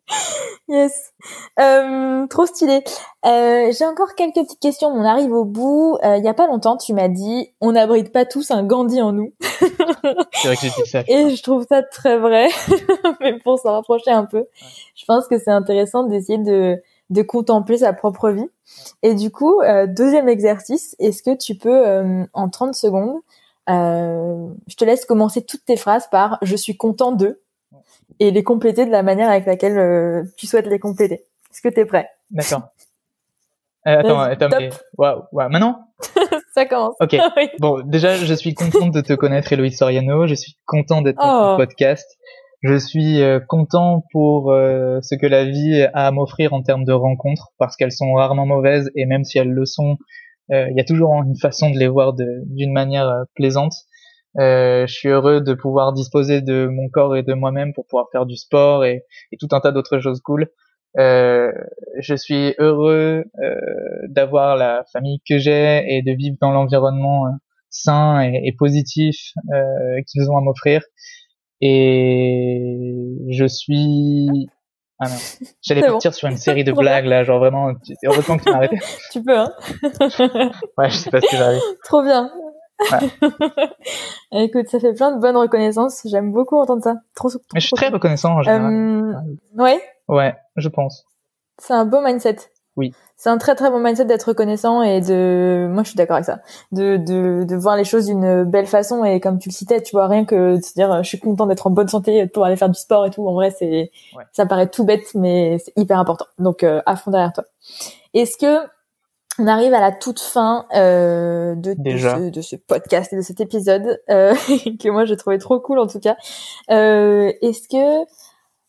Yes. 0.67 1.13
Euh, 1.59 2.27
trop 2.27 2.45
stylé. 2.45 2.83
Euh, 3.25 3.71
J'ai 3.71 3.85
encore 3.85 4.13
quelques 4.13 4.35
petites 4.35 4.59
questions. 4.59 4.89
On 4.89 5.03
arrive 5.03 5.31
au 5.33 5.43
bout. 5.43 5.97
Euh, 6.03 6.17
Il 6.17 6.23
y 6.23 6.27
a 6.27 6.35
pas 6.35 6.45
longtemps, 6.45 6.77
tu 6.77 6.93
m'as 6.93 7.07
dit, 7.07 7.51
on 7.59 7.71
n'abrite 7.71 8.11
pas 8.11 8.25
tous 8.25 8.51
un 8.51 8.63
Gandhi 8.63 9.01
en 9.01 9.11
nous. 9.11 9.33
C'est 9.61 10.47
vrai 10.47 10.55
que 10.55 10.61
j'ai 10.61 10.85
ça. 10.85 11.03
Et 11.07 11.35
je 11.35 11.41
trouve 11.41 11.65
ça 11.67 11.81
très 11.81 12.19
vrai. 12.19 12.49
Mais 13.19 13.39
pour 13.39 13.57
s'en 13.57 13.73
rapprocher 13.73 14.11
un 14.11 14.25
peu, 14.25 14.45
je 14.95 15.05
pense 15.05 15.27
que 15.27 15.39
c'est 15.39 15.49
intéressant 15.49 16.03
d'essayer 16.03 16.37
de, 16.37 16.79
de 17.09 17.21
contempler 17.23 17.79
sa 17.79 17.93
propre 17.93 18.29
vie. 18.29 18.47
Et 19.01 19.15
du 19.15 19.31
coup, 19.31 19.61
euh, 19.61 19.87
deuxième 19.87 20.29
exercice, 20.29 20.95
est-ce 20.99 21.23
que 21.23 21.35
tu 21.35 21.55
peux, 21.55 21.87
euh, 21.87 22.25
en 22.33 22.49
30 22.49 22.75
secondes, 22.75 23.17
euh, 23.69 24.47
je 24.67 24.75
te 24.75 24.85
laisse 24.85 25.05
commencer 25.05 25.43
toutes 25.43 25.65
tes 25.65 25.77
phrases 25.77 26.07
par 26.11 26.37
je 26.41 26.55
suis 26.55 26.77
content 26.77 27.11
de 27.11 27.41
et 28.19 28.31
les 28.31 28.43
compléter 28.43 28.85
de 28.85 28.91
la 28.91 29.03
manière 29.03 29.29
avec 29.29 29.45
laquelle 29.45 29.77
euh, 29.77 30.23
tu 30.37 30.47
souhaites 30.47 30.67
les 30.67 30.79
compléter. 30.79 31.15
Est-ce 31.51 31.61
que 31.61 31.69
tu 31.73 31.79
es 31.79 31.85
prêt? 31.85 32.07
D'accord. 32.31 32.63
Euh, 33.87 33.99
attends, 33.99 34.19
attends, 34.19 34.49
mais... 34.59 34.69
Waouh, 34.97 35.23
waouh. 35.31 35.49
Maintenant? 35.49 35.79
Ça 36.53 36.65
commence. 36.65 36.95
Ok. 36.99 37.15
Oui. 37.37 37.47
Bon, 37.59 37.81
déjà, 37.85 38.15
je 38.15 38.33
suis 38.33 38.53
contente 38.53 38.91
de 38.93 39.01
te 39.01 39.13
connaître, 39.13 39.51
Héloïse 39.53 39.77
Soriano. 39.77 40.27
Je 40.27 40.35
suis 40.35 40.55
content 40.65 41.01
d'être 41.01 41.17
dans 41.17 41.23
Oh. 41.23 41.51
ton 41.51 41.57
podcast. 41.57 42.05
Je 42.61 42.75
suis 42.77 43.21
euh, 43.21 43.39
content 43.39 44.03
pour 44.11 44.51
euh, 44.51 44.99
ce 45.01 45.15
que 45.15 45.25
la 45.25 45.45
vie 45.45 45.81
a 45.93 46.07
à 46.07 46.11
m'offrir 46.11 46.53
en 46.53 46.61
termes 46.61 46.83
de 46.83 46.91
rencontres, 46.91 47.53
parce 47.57 47.77
qu'elles 47.77 47.93
sont 47.93 48.11
rarement 48.13 48.45
mauvaises, 48.45 48.91
et 48.95 49.05
même 49.05 49.23
si 49.23 49.37
elles 49.37 49.49
le 49.51 49.65
sont, 49.65 49.95
euh, 50.51 50.67
il 50.69 50.75
y 50.75 50.81
a 50.81 50.83
toujours 50.83 51.13
une 51.23 51.37
façon 51.37 51.69
de 51.69 51.77
les 51.79 51.87
voir 51.87 52.13
d'une 52.13 52.73
manière 52.73 53.07
euh, 53.07 53.23
plaisante. 53.35 53.71
Euh, 54.37 54.85
je 54.87 54.93
suis 54.93 55.09
heureux 55.09 55.41
de 55.41 55.53
pouvoir 55.53 55.91
disposer 55.93 56.41
de 56.41 56.67
mon 56.67 56.87
corps 56.89 57.15
et 57.15 57.23
de 57.23 57.33
moi-même 57.33 57.73
pour 57.73 57.85
pouvoir 57.87 58.07
faire 58.11 58.25
du 58.25 58.35
sport 58.37 58.85
et, 58.85 59.03
et 59.31 59.37
tout 59.37 59.47
un 59.51 59.59
tas 59.59 59.71
d'autres 59.71 59.99
choses 59.99 60.21
cool. 60.21 60.47
Euh, 60.97 61.51
je 61.99 62.15
suis 62.15 62.53
heureux 62.59 63.23
euh, 63.43 63.55
d'avoir 64.07 64.55
la 64.55 64.83
famille 64.91 65.19
que 65.27 65.37
j'ai 65.37 65.83
et 65.87 66.01
de 66.01 66.11
vivre 66.11 66.37
dans 66.41 66.51
l'environnement 66.51 67.27
euh, 67.27 67.31
sain 67.69 68.21
et, 68.21 68.41
et 68.45 68.53
positif 68.57 69.15
euh, 69.53 70.01
qu'ils 70.07 70.29
ont 70.31 70.37
à 70.37 70.41
m'offrir. 70.41 70.81
Et 71.61 72.85
je 73.29 73.45
suis 73.45 74.47
ah 74.99 75.07
non, 75.09 75.15
j'allais 75.61 75.81
bon. 75.81 75.91
partir 75.91 76.13
sur 76.13 76.27
une 76.27 76.37
série 76.37 76.63
de 76.63 76.71
blagues 76.71 77.05
là, 77.05 77.23
genre 77.23 77.39
vraiment. 77.39 77.73
tu- 77.75 77.93
Heureusement 78.05 78.37
que 78.37 78.43
tu 78.43 78.49
m'as 78.49 78.57
arrêté. 78.57 78.77
Tu 79.11 79.23
peux, 79.23 79.37
hein 79.37 79.53
Ouais, 80.77 80.89
je 80.89 80.95
sais 80.97 81.09
pas 81.09 81.21
ce 81.21 81.27
qui 81.29 81.35
va 81.35 81.45
arriver. 81.45 81.61
Trop 81.83 82.03
bien. 82.03 82.31
Écoute, 84.31 84.67
ça 84.69 84.79
fait 84.79 84.93
plein 84.93 85.11
de 85.15 85.19
bonnes 85.21 85.37
reconnaissances. 85.37 86.01
J'aime 86.05 86.31
beaucoup 86.31 86.57
entendre 86.57 86.83
ça. 86.83 86.95
Trop, 87.15 87.29
trop, 87.29 87.39
Mais 87.53 87.59
je 87.59 87.65
suis 87.67 87.75
trop 87.75 87.77
très 87.85 87.89
reconnaissant 87.89 88.33
en 88.35 88.41
général. 88.41 88.73
Euh, 88.73 89.13
ouais, 89.61 89.81
Ouais, 90.07 90.35
je 90.55 90.69
pense. 90.69 91.05
c'est 91.59 91.73
un 91.73 91.85
beau 91.85 92.01
mindset. 92.01 92.37
Oui. 92.75 92.93
C'est 93.17 93.29
un 93.29 93.37
très 93.37 93.53
très 93.55 93.69
bon 93.69 93.79
mindset 93.79 94.05
d'être 94.05 94.29
reconnaissant 94.29 94.81
et 94.81 95.01
de, 95.01 95.67
moi 95.69 95.83
je 95.83 95.89
suis 95.89 95.97
d'accord 95.97 96.15
avec 96.15 96.25
ça, 96.25 96.39
de, 96.71 96.95
de, 96.95 97.43
de 97.43 97.55
voir 97.57 97.75
les 97.75 97.83
choses 97.83 98.05
d'une 98.05 98.45
belle 98.45 98.67
façon 98.67 99.03
et 99.03 99.19
comme 99.19 99.37
tu 99.39 99.49
le 99.49 99.53
citais, 99.53 99.81
tu 99.81 99.91
vois 99.91 100.07
rien 100.07 100.23
que 100.23 100.55
de 100.55 100.61
se 100.61 100.73
dire 100.75 100.89
euh, 100.93 101.03
je 101.03 101.09
suis 101.09 101.19
content 101.19 101.45
d'être 101.45 101.67
en 101.67 101.71
bonne 101.71 101.89
santé 101.89 102.25
pour 102.27 102.45
aller 102.45 102.55
faire 102.55 102.69
du 102.69 102.79
sport 102.79 103.05
et 103.05 103.09
tout. 103.09 103.27
En 103.27 103.33
vrai, 103.33 103.51
c'est, 103.51 103.91
Ouais. 104.15 104.23
ça 104.31 104.45
paraît 104.45 104.69
tout 104.69 104.85
bête 104.85 105.13
mais 105.15 105.57
c'est 105.59 105.73
hyper 105.75 105.99
important. 105.99 106.25
Donc 106.37 106.63
euh, 106.63 106.81
à 106.85 106.95
fond 106.95 107.11
derrière 107.11 107.33
toi. 107.33 107.43
Est-ce 108.13 108.37
que 108.37 108.65
on 109.39 109.47
arrive 109.47 109.73
à 109.73 109.79
la 109.79 109.91
toute 109.91 110.19
fin 110.19 110.65
euh, 110.75 111.55
de, 111.55 111.73
de, 111.73 111.89
ce, 111.97 112.29
de 112.29 112.41
ce 112.41 112.55
podcast 112.55 113.13
et 113.13 113.15
de 113.15 113.21
cet 113.21 113.39
épisode 113.41 114.01
euh, 114.09 114.33
que 114.79 114.89
moi 114.89 115.05
j'ai 115.05 115.17
trouvé 115.17 115.37
trop 115.37 115.59
cool 115.59 115.79
en 115.79 115.87
tout 115.87 115.99
cas. 115.99 116.17
Euh, 116.71 117.31
Est-ce 117.41 117.67
que 117.67 118.05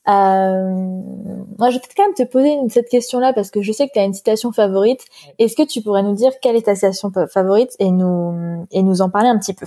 euh, 0.08 0.70
moi, 1.58 1.68
je 1.70 1.74
vais 1.74 1.80
peut-être 1.80 1.94
quand 1.96 2.04
même 2.06 2.14
te 2.14 2.22
poser 2.24 2.48
une- 2.52 2.70
cette 2.70 2.88
question-là 2.88 3.32
parce 3.32 3.50
que 3.50 3.60
je 3.62 3.70
sais 3.70 3.86
que 3.86 3.92
tu 3.92 3.98
as 3.98 4.04
une 4.04 4.14
citation 4.14 4.50
favorite. 4.50 5.04
Est-ce 5.38 5.54
que 5.54 5.62
tu 5.66 5.82
pourrais 5.82 6.02
nous 6.02 6.14
dire 6.14 6.32
quelle 6.40 6.56
est 6.56 6.62
ta 6.66 6.74
citation 6.74 7.10
fa- 7.10 7.26
favorite 7.26 7.76
et 7.78 7.90
nous 7.90 8.64
et 8.70 8.82
nous 8.82 9.02
en 9.02 9.10
parler 9.10 9.28
un 9.28 9.38
petit 9.38 9.54
peu? 9.54 9.66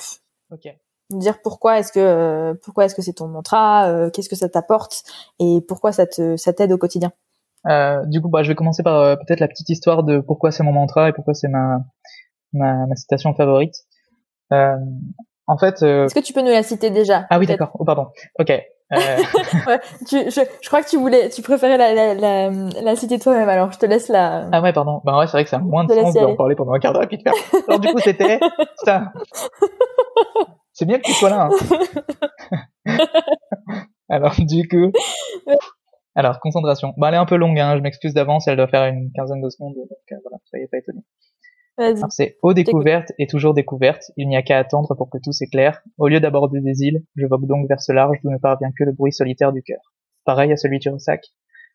Ok. 0.52 0.76
Nous 1.12 1.20
dire 1.20 1.40
pourquoi 1.44 1.80
est-ce 1.80 1.92
que 1.92 2.00
euh, 2.00 2.54
pourquoi 2.64 2.86
est-ce 2.86 2.96
que 2.96 3.02
c'est 3.02 3.14
ton 3.14 3.28
mantra, 3.28 3.88
euh, 3.90 4.10
qu'est-ce 4.10 4.30
que 4.30 4.36
ça 4.36 4.50
t'apporte 4.50 5.04
et 5.40 5.62
pourquoi 5.68 5.92
ça 5.92 6.08
te 6.08 6.36
ça 6.38 6.52
t'aide 6.52 6.72
au 6.72 6.78
quotidien? 6.78 7.12
Euh, 7.70 8.04
du 8.08 8.22
coup, 8.22 8.30
bah, 8.30 8.44
je 8.44 8.50
vais 8.50 8.56
commencer 8.56 8.84
par 8.84 9.00
euh, 9.00 9.16
peut-être 9.16 9.40
la 9.40 9.48
petite 9.48 9.70
histoire 9.70 10.04
de 10.04 10.20
pourquoi 10.20 10.52
c'est 10.52 10.64
mon 10.64 10.74
mantra 10.74 11.10
et 11.10 11.14
pourquoi 11.14 11.34
c'est 11.34 11.48
ma, 11.48 11.78
ma 12.54 12.86
ma 12.88 12.96
citation 12.96 13.34
favorite. 13.34 13.74
Euh, 14.52 14.76
en 15.48 15.58
fait, 15.58 15.82
euh, 15.84 16.06
Est-ce 16.06 16.16
que 16.16 16.20
tu 16.20 16.34
peux 16.34 16.42
nous 16.42 16.52
la 16.52 16.64
citer 16.64 16.90
déjà 16.90 17.26
Ah 17.30 17.40
oui, 17.40 17.46
d'accord. 17.46 17.72
Oh, 17.80 17.86
pardon. 17.86 18.08
Ok. 18.40 18.50
Euh, 18.50 18.60
Ouais, 19.68 19.80
tu, 20.08 20.18
je, 20.30 20.42
je 20.62 20.68
crois 20.68 20.84
que 20.84 20.90
tu 20.90 20.98
voulais, 20.98 21.30
tu 21.30 21.42
préférais 21.42 21.78
la, 21.78 21.94
la, 21.94 22.14
la, 22.14 22.50
la 22.50 22.96
citer 22.96 23.18
toi-même. 23.18 23.50
Alors, 23.50 23.72
je 23.72 23.80
te 23.80 23.86
laisse 23.86 24.08
la. 24.10 24.48
Ah 24.52 24.62
ouais, 24.62 24.72
pardon. 24.74 25.02
Bah 25.04 25.18
ouais, 25.18 25.26
c'est 25.26 25.32
vrai 25.32 25.44
que 25.46 25.50
ça 25.50 25.56
a 25.58 25.60
moins 25.60 25.86
de 25.86 25.94
sens 25.94 26.14
d'en 26.14 26.36
parler 26.36 26.56
pendant 26.56 26.74
un 26.74 26.80
quart 26.80 26.94
d'heure 26.94 27.08
puis 27.08 27.18
de 27.18 27.24
faire. 27.24 27.34
Alors 27.68 27.80
du 27.80 27.88
coup, 27.92 28.00
c'était 28.00 28.40
ça. 28.86 29.12
C'est 30.74 30.86
bien 30.86 30.98
que 31.00 31.04
tu 31.04 31.14
sois 31.14 31.30
là. 31.30 31.50
hein. 31.50 32.98
Alors 34.10 34.36
du 34.38 34.68
coup, 34.68 34.92
alors 36.16 36.40
concentration. 36.40 36.94
Bah 36.98 37.10
elle 37.10 37.16
est 37.16 37.18
un 37.18 37.26
peu 37.26 37.36
longue. 37.36 37.60
Hein. 37.60 37.78
Je 37.78 37.82
m'excuse 37.82 38.14
d'avance. 38.14 38.48
Elle 38.48 38.58
doit 38.58 38.68
faire 38.68 38.86
une 38.86 39.12
quinzaine 39.12 39.42
de 39.42 39.50
secondes. 39.50 39.76
Donc 39.76 39.90
euh, 40.12 40.16
voilà, 40.24 40.38
soyez 40.46 40.68
pas 40.68 40.78
étonnés. 40.78 41.04
C'est 42.10 42.38
aux 42.44 42.54
découvertes 42.54 43.12
et 43.18 43.26
toujours 43.26 43.56
découverte. 43.56 44.12
Il 44.16 44.28
n'y 44.28 44.38
a 44.38 44.44
qu'à 44.44 44.60
attendre 44.60 44.94
pour 44.96 45.10
que 45.10 45.18
tout 45.18 45.32
s'éclaire. 45.32 45.82
Au 45.98 46.08
lieu 46.08 46.20
d'aborder 46.20 46.62
des 46.62 46.82
îles, 46.82 47.04
je 47.16 47.26
vogue 47.26 47.48
donc 47.48 47.68
vers 47.68 47.82
ce 47.82 47.92
large 47.92 48.18
d'où 48.24 48.30
ne 48.30 48.38
parvient 48.38 48.72
que 48.78 48.84
le 48.84 48.92
bruit 48.92 49.12
solitaire 49.12 49.52
du 49.52 49.64
cœur. 49.64 49.94
Pareil 50.24 50.52
à 50.52 50.56
celui 50.56 50.78
du 50.78 50.90
ressac. 50.90 51.26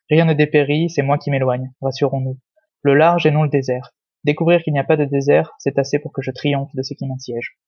Rien 0.08 0.24
ne 0.24 0.34
dépérit, 0.34 0.88
c'est 0.88 1.02
moi 1.02 1.18
qui 1.18 1.30
m'éloigne, 1.30 1.72
rassurons-nous. 1.82 2.38
Le 2.82 2.94
large 2.94 3.26
et 3.26 3.32
non 3.32 3.42
le 3.42 3.48
désert. 3.48 3.92
Découvrir 4.24 4.62
qu'il 4.62 4.72
n'y 4.72 4.78
a 4.78 4.84
pas 4.84 4.96
de 4.96 5.04
désert, 5.04 5.52
c'est 5.58 5.78
assez 5.78 5.98
pour 5.98 6.12
que 6.12 6.22
je 6.22 6.30
triomphe 6.30 6.70
de 6.74 6.82
ce 6.82 6.94
qui 6.94 7.06
m'assiège. 7.06 7.58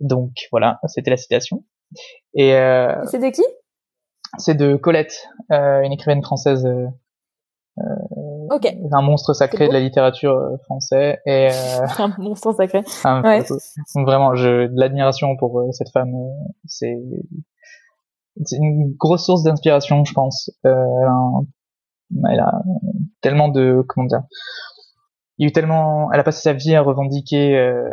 Donc 0.00 0.32
voilà, 0.50 0.80
c'était 0.86 1.10
la 1.10 1.16
citation. 1.16 1.64
Et 2.34 2.54
euh, 2.54 3.04
C'était 3.04 3.30
qui? 3.30 3.44
C'est 4.38 4.54
de 4.54 4.76
Colette, 4.76 5.28
euh, 5.52 5.80
une 5.82 5.92
écrivaine 5.92 6.22
française, 6.22 6.64
euh, 6.66 6.86
Ok. 8.50 8.66
un 8.92 9.02
monstre 9.02 9.34
sacré 9.34 9.68
de 9.68 9.72
la 9.72 9.80
littérature 9.80 10.32
euh, 10.32 10.56
française. 10.64 11.16
Et 11.26 11.48
euh, 11.50 11.86
Un 11.98 12.14
monstre 12.18 12.52
sacré. 12.54 12.82
Ouais. 13.04 13.42
Vraiment, 13.94 14.34
je 14.34 14.66
de 14.68 14.80
l'admiration 14.80 15.36
pour 15.36 15.60
euh, 15.60 15.72
cette 15.72 15.90
femme. 15.90 16.14
euh, 16.14 16.28
c'est 16.64 16.96
c'est 18.44 18.56
une 18.56 18.94
grosse 18.98 19.24
source 19.26 19.42
d'inspiration, 19.44 20.04
je 20.04 20.12
pense. 20.12 20.50
Euh, 20.66 20.74
elle, 21.00 21.08
a 21.08 22.32
elle 22.32 22.40
a 22.40 22.62
tellement 23.22 23.48
de 23.48 23.82
comment 23.88 24.06
dire. 24.06 24.22
Il 25.38 25.42
y 25.42 25.46
a 25.46 25.48
eu 25.48 25.52
tellement, 25.52 26.10
elle 26.12 26.20
a 26.20 26.24
passé 26.24 26.40
sa 26.42 26.52
vie 26.52 26.74
à 26.74 26.82
revendiquer 26.82 27.56
euh, 27.58 27.90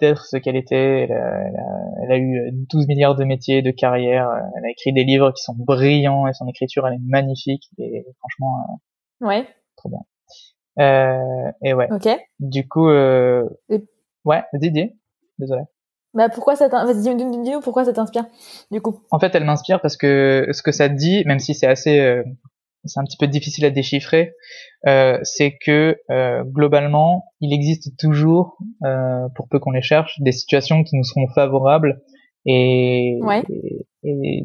d'être 0.00 0.24
ce 0.26 0.36
qu'elle 0.36 0.56
était. 0.56 1.02
Elle 1.02 1.12
a, 1.12 1.40
elle, 1.46 1.56
a, 1.56 2.04
elle 2.04 2.12
a 2.12 2.16
eu 2.18 2.38
euh, 2.38 2.50
12 2.52 2.86
milliards 2.88 3.14
de 3.16 3.24
métiers, 3.24 3.62
de 3.62 3.70
carrières. 3.70 4.28
euh, 4.28 4.40
Elle 4.56 4.64
a 4.66 4.70
écrit 4.70 4.92
des 4.92 5.04
livres 5.04 5.32
qui 5.32 5.42
sont 5.42 5.54
brillants 5.56 6.26
et 6.26 6.32
son 6.32 6.46
écriture 6.48 6.86
elle 6.86 6.94
est 6.94 7.02
magnifique. 7.06 7.64
Et 7.78 8.04
franchement, 8.18 8.80
Ouais. 9.20 9.40
euh, 9.40 9.52
trop 9.76 9.88
bien. 9.88 9.98
Euh, 10.80 11.50
et 11.62 11.74
ouais. 11.74 11.88
Ok. 11.90 12.08
Du 12.40 12.68
coup, 12.68 12.88
euh... 12.88 13.48
Et- 13.68 13.82
ouais, 14.24 14.42
Didier. 14.54 14.96
Désolé. 15.38 15.62
Bah 16.14 16.28
pourquoi 16.30 16.56
ça 16.56 16.68
t'in- 16.68 16.84
vas-y, 16.86 17.02
dis- 17.02 17.14
dis- 17.14 17.42
dis-nous 17.42 17.60
pourquoi 17.60 17.84
ça 17.84 17.92
t'inspire 17.92 18.24
du 18.70 18.80
coup. 18.80 19.00
En 19.10 19.18
fait, 19.18 19.34
elle 19.34 19.44
m'inspire 19.44 19.80
parce 19.80 19.96
que 19.96 20.48
ce 20.52 20.62
que 20.62 20.72
ça 20.72 20.88
dit, 20.88 21.22
même 21.26 21.38
si 21.38 21.54
c'est 21.54 21.66
assez, 21.66 22.00
euh, 22.00 22.22
c'est 22.88 22.98
un 23.00 23.04
petit 23.04 23.16
peu 23.18 23.26
difficile 23.28 23.64
à 23.64 23.70
déchiffrer, 23.70 24.32
euh, 24.86 25.18
c'est 25.22 25.56
que 25.64 25.96
euh, 26.10 26.42
globalement, 26.44 27.24
il 27.40 27.52
existe 27.52 27.96
toujours, 27.98 28.58
euh, 28.84 29.28
pour 29.36 29.48
peu 29.48 29.58
qu'on 29.60 29.70
les 29.70 29.82
cherche, 29.82 30.20
des 30.20 30.32
situations 30.32 30.82
qui 30.84 30.96
nous 30.96 31.04
seront 31.04 31.28
favorables 31.28 32.00
et, 32.46 33.18
Ouais. 33.22 33.42
et, 33.50 33.86
et 34.04 34.44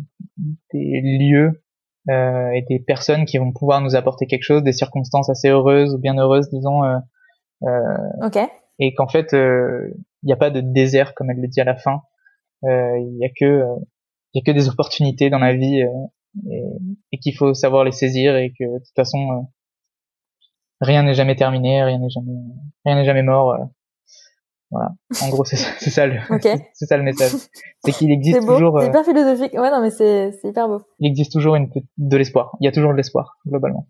des 0.74 1.02
lieux 1.20 1.64
euh, 2.10 2.50
et 2.52 2.64
des 2.70 2.80
personnes 2.80 3.26
qui 3.26 3.38
vont 3.38 3.52
pouvoir 3.54 3.80
nous 3.82 3.96
apporter 3.96 4.28
quelque 4.28 4.44
chose, 4.44 4.62
des 4.64 4.74
circonstances 4.74 5.30
assez 5.30 5.48
heureuses 5.50 5.94
ou 5.96 6.00
bien 6.00 6.18
heureuses, 6.18 6.50
disons. 6.50 6.84
euh, 6.84 6.98
euh, 7.64 8.26
Ok. 8.28 8.38
et 8.80 8.94
qu'en 8.94 9.08
fait 9.08 9.34
euh, 9.34 9.88
il 10.22 10.28
n'y 10.28 10.34
a 10.34 10.38
pas 10.38 10.50
de 10.50 10.60
désert 10.62 11.14
comme 11.16 11.30
elle 11.30 11.40
le 11.40 11.48
dit 11.48 11.62
à 11.62 11.64
la 11.64 11.76
fin 11.76 12.02
Euh, 12.66 12.98
il 13.00 13.18
y 13.20 13.26
a 13.26 13.30
que 13.30 13.64
il 14.34 14.38
y 14.38 14.40
a 14.42 14.44
que 14.46 14.52
des 14.58 14.68
opportunités 14.68 15.30
dans 15.30 15.40
la 15.40 15.54
vie 15.54 15.82
euh, 15.84 15.90
et, 16.52 16.64
et 17.12 17.20
qu'il 17.20 17.36
faut 17.36 17.54
savoir 17.54 17.84
les 17.84 17.92
saisir 17.92 18.36
et 18.36 18.52
que 18.52 18.64
de 18.64 18.80
toute 18.80 18.96
façon 18.96 19.20
euh, 19.32 19.42
rien 20.82 21.04
n'est 21.04 21.14
jamais 21.14 21.36
terminé 21.36 21.84
rien 21.84 22.00
n'est 22.00 22.10
jamais 22.10 22.34
rien 22.86 22.96
n'est 22.96 23.06
jamais 23.06 23.24
mort 23.24 23.54
euh, 23.54 23.58
voilà 24.72 24.90
en 25.22 25.30
gros 25.30 25.46
c'est 25.46 25.56
ça, 25.56 25.72
ça 25.80 26.08
le 26.08 26.20
c'est 26.74 26.86
ça 26.86 26.98
le 26.98 27.04
message 27.04 27.32
c'est 27.84 27.92
qu'il 27.92 28.12
existe 28.12 28.42
beau. 28.42 28.54
toujours 28.56 28.80
C'est 28.80 28.86
euh, 28.86 28.90
hyper 28.90 29.06
philosophique. 29.06 29.54
Ouais 29.54 29.70
non 29.72 29.82
mais 29.82 29.92
c'est 29.92 30.32
c'est 30.42 30.50
hyper 30.50 30.68
beau. 30.68 30.82
il 31.00 31.08
existe 31.08 31.32
toujours 31.32 31.56
une 31.56 31.70
de 31.98 32.18
l'espoir 32.18 32.56
il 32.60 32.66
y 32.66 32.68
a 32.68 32.72
toujours 32.72 32.92
de 32.92 32.98
l'espoir 32.98 33.38
globalement 33.48 33.88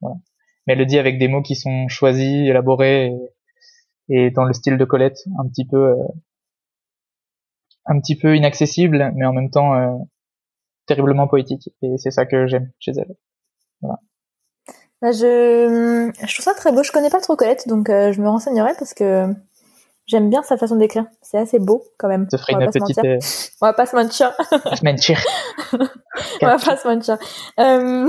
voilà 0.00 0.16
mais 0.66 0.72
elle 0.72 0.78
le 0.80 0.86
dit 0.86 0.98
avec 0.98 1.18
des 1.18 1.28
mots 1.28 1.42
qui 1.42 1.54
sont 1.54 1.88
choisis 1.88 2.48
élaborés 2.48 3.12
et, 4.08 4.26
et 4.26 4.30
dans 4.30 4.44
le 4.44 4.52
style 4.52 4.76
de 4.78 4.84
Colette 4.84 5.18
un 5.38 5.46
petit 5.48 5.66
peu 5.66 5.90
euh, 5.90 5.96
un 7.86 8.00
petit 8.00 8.16
peu 8.16 8.34
inaccessible 8.36 9.12
mais 9.14 9.26
en 9.26 9.32
même 9.32 9.50
temps 9.50 9.74
euh, 9.74 9.92
terriblement 10.86 11.26
poétique 11.28 11.70
et 11.82 11.96
c'est 11.98 12.10
ça 12.10 12.26
que 12.26 12.46
j'aime 12.46 12.70
chez 12.78 12.92
elle 12.96 13.14
Bah, 13.82 15.12
je 15.12 16.10
je 16.20 16.34
trouve 16.34 16.44
ça 16.44 16.54
très 16.54 16.72
beau. 16.72 16.82
Je 16.82 16.92
connais 16.92 17.10
pas 17.10 17.20
trop 17.20 17.36
Colette 17.36 17.68
donc 17.68 17.90
euh, 17.90 18.12
je 18.12 18.20
me 18.20 18.28
renseignerai 18.28 18.72
parce 18.78 18.94
que 18.94 19.26
j'aime 20.06 20.30
bien 20.30 20.42
sa 20.42 20.56
façon 20.56 20.76
d'écrire. 20.76 21.06
C'est 21.22 21.38
assez 21.38 21.58
beau 21.58 21.82
quand 21.98 22.08
même. 22.08 22.26
ferait 22.36 22.54
On 22.54 22.58
va 22.58 22.64
une 22.64 22.70
pas 22.70 22.72
se 22.72 22.84
petite 22.84 22.96
mentir. 22.98 23.12
euh, 23.12 23.18
On 23.60 23.66
va 23.66 23.72
pas 23.72 23.86
se 23.86 23.96
mentir. 23.96 24.32
On 26.42 26.46
va 26.46 26.58
pas 26.58 26.76
se 26.76 26.88
mentir. 26.88 27.18
Euh... 27.60 28.08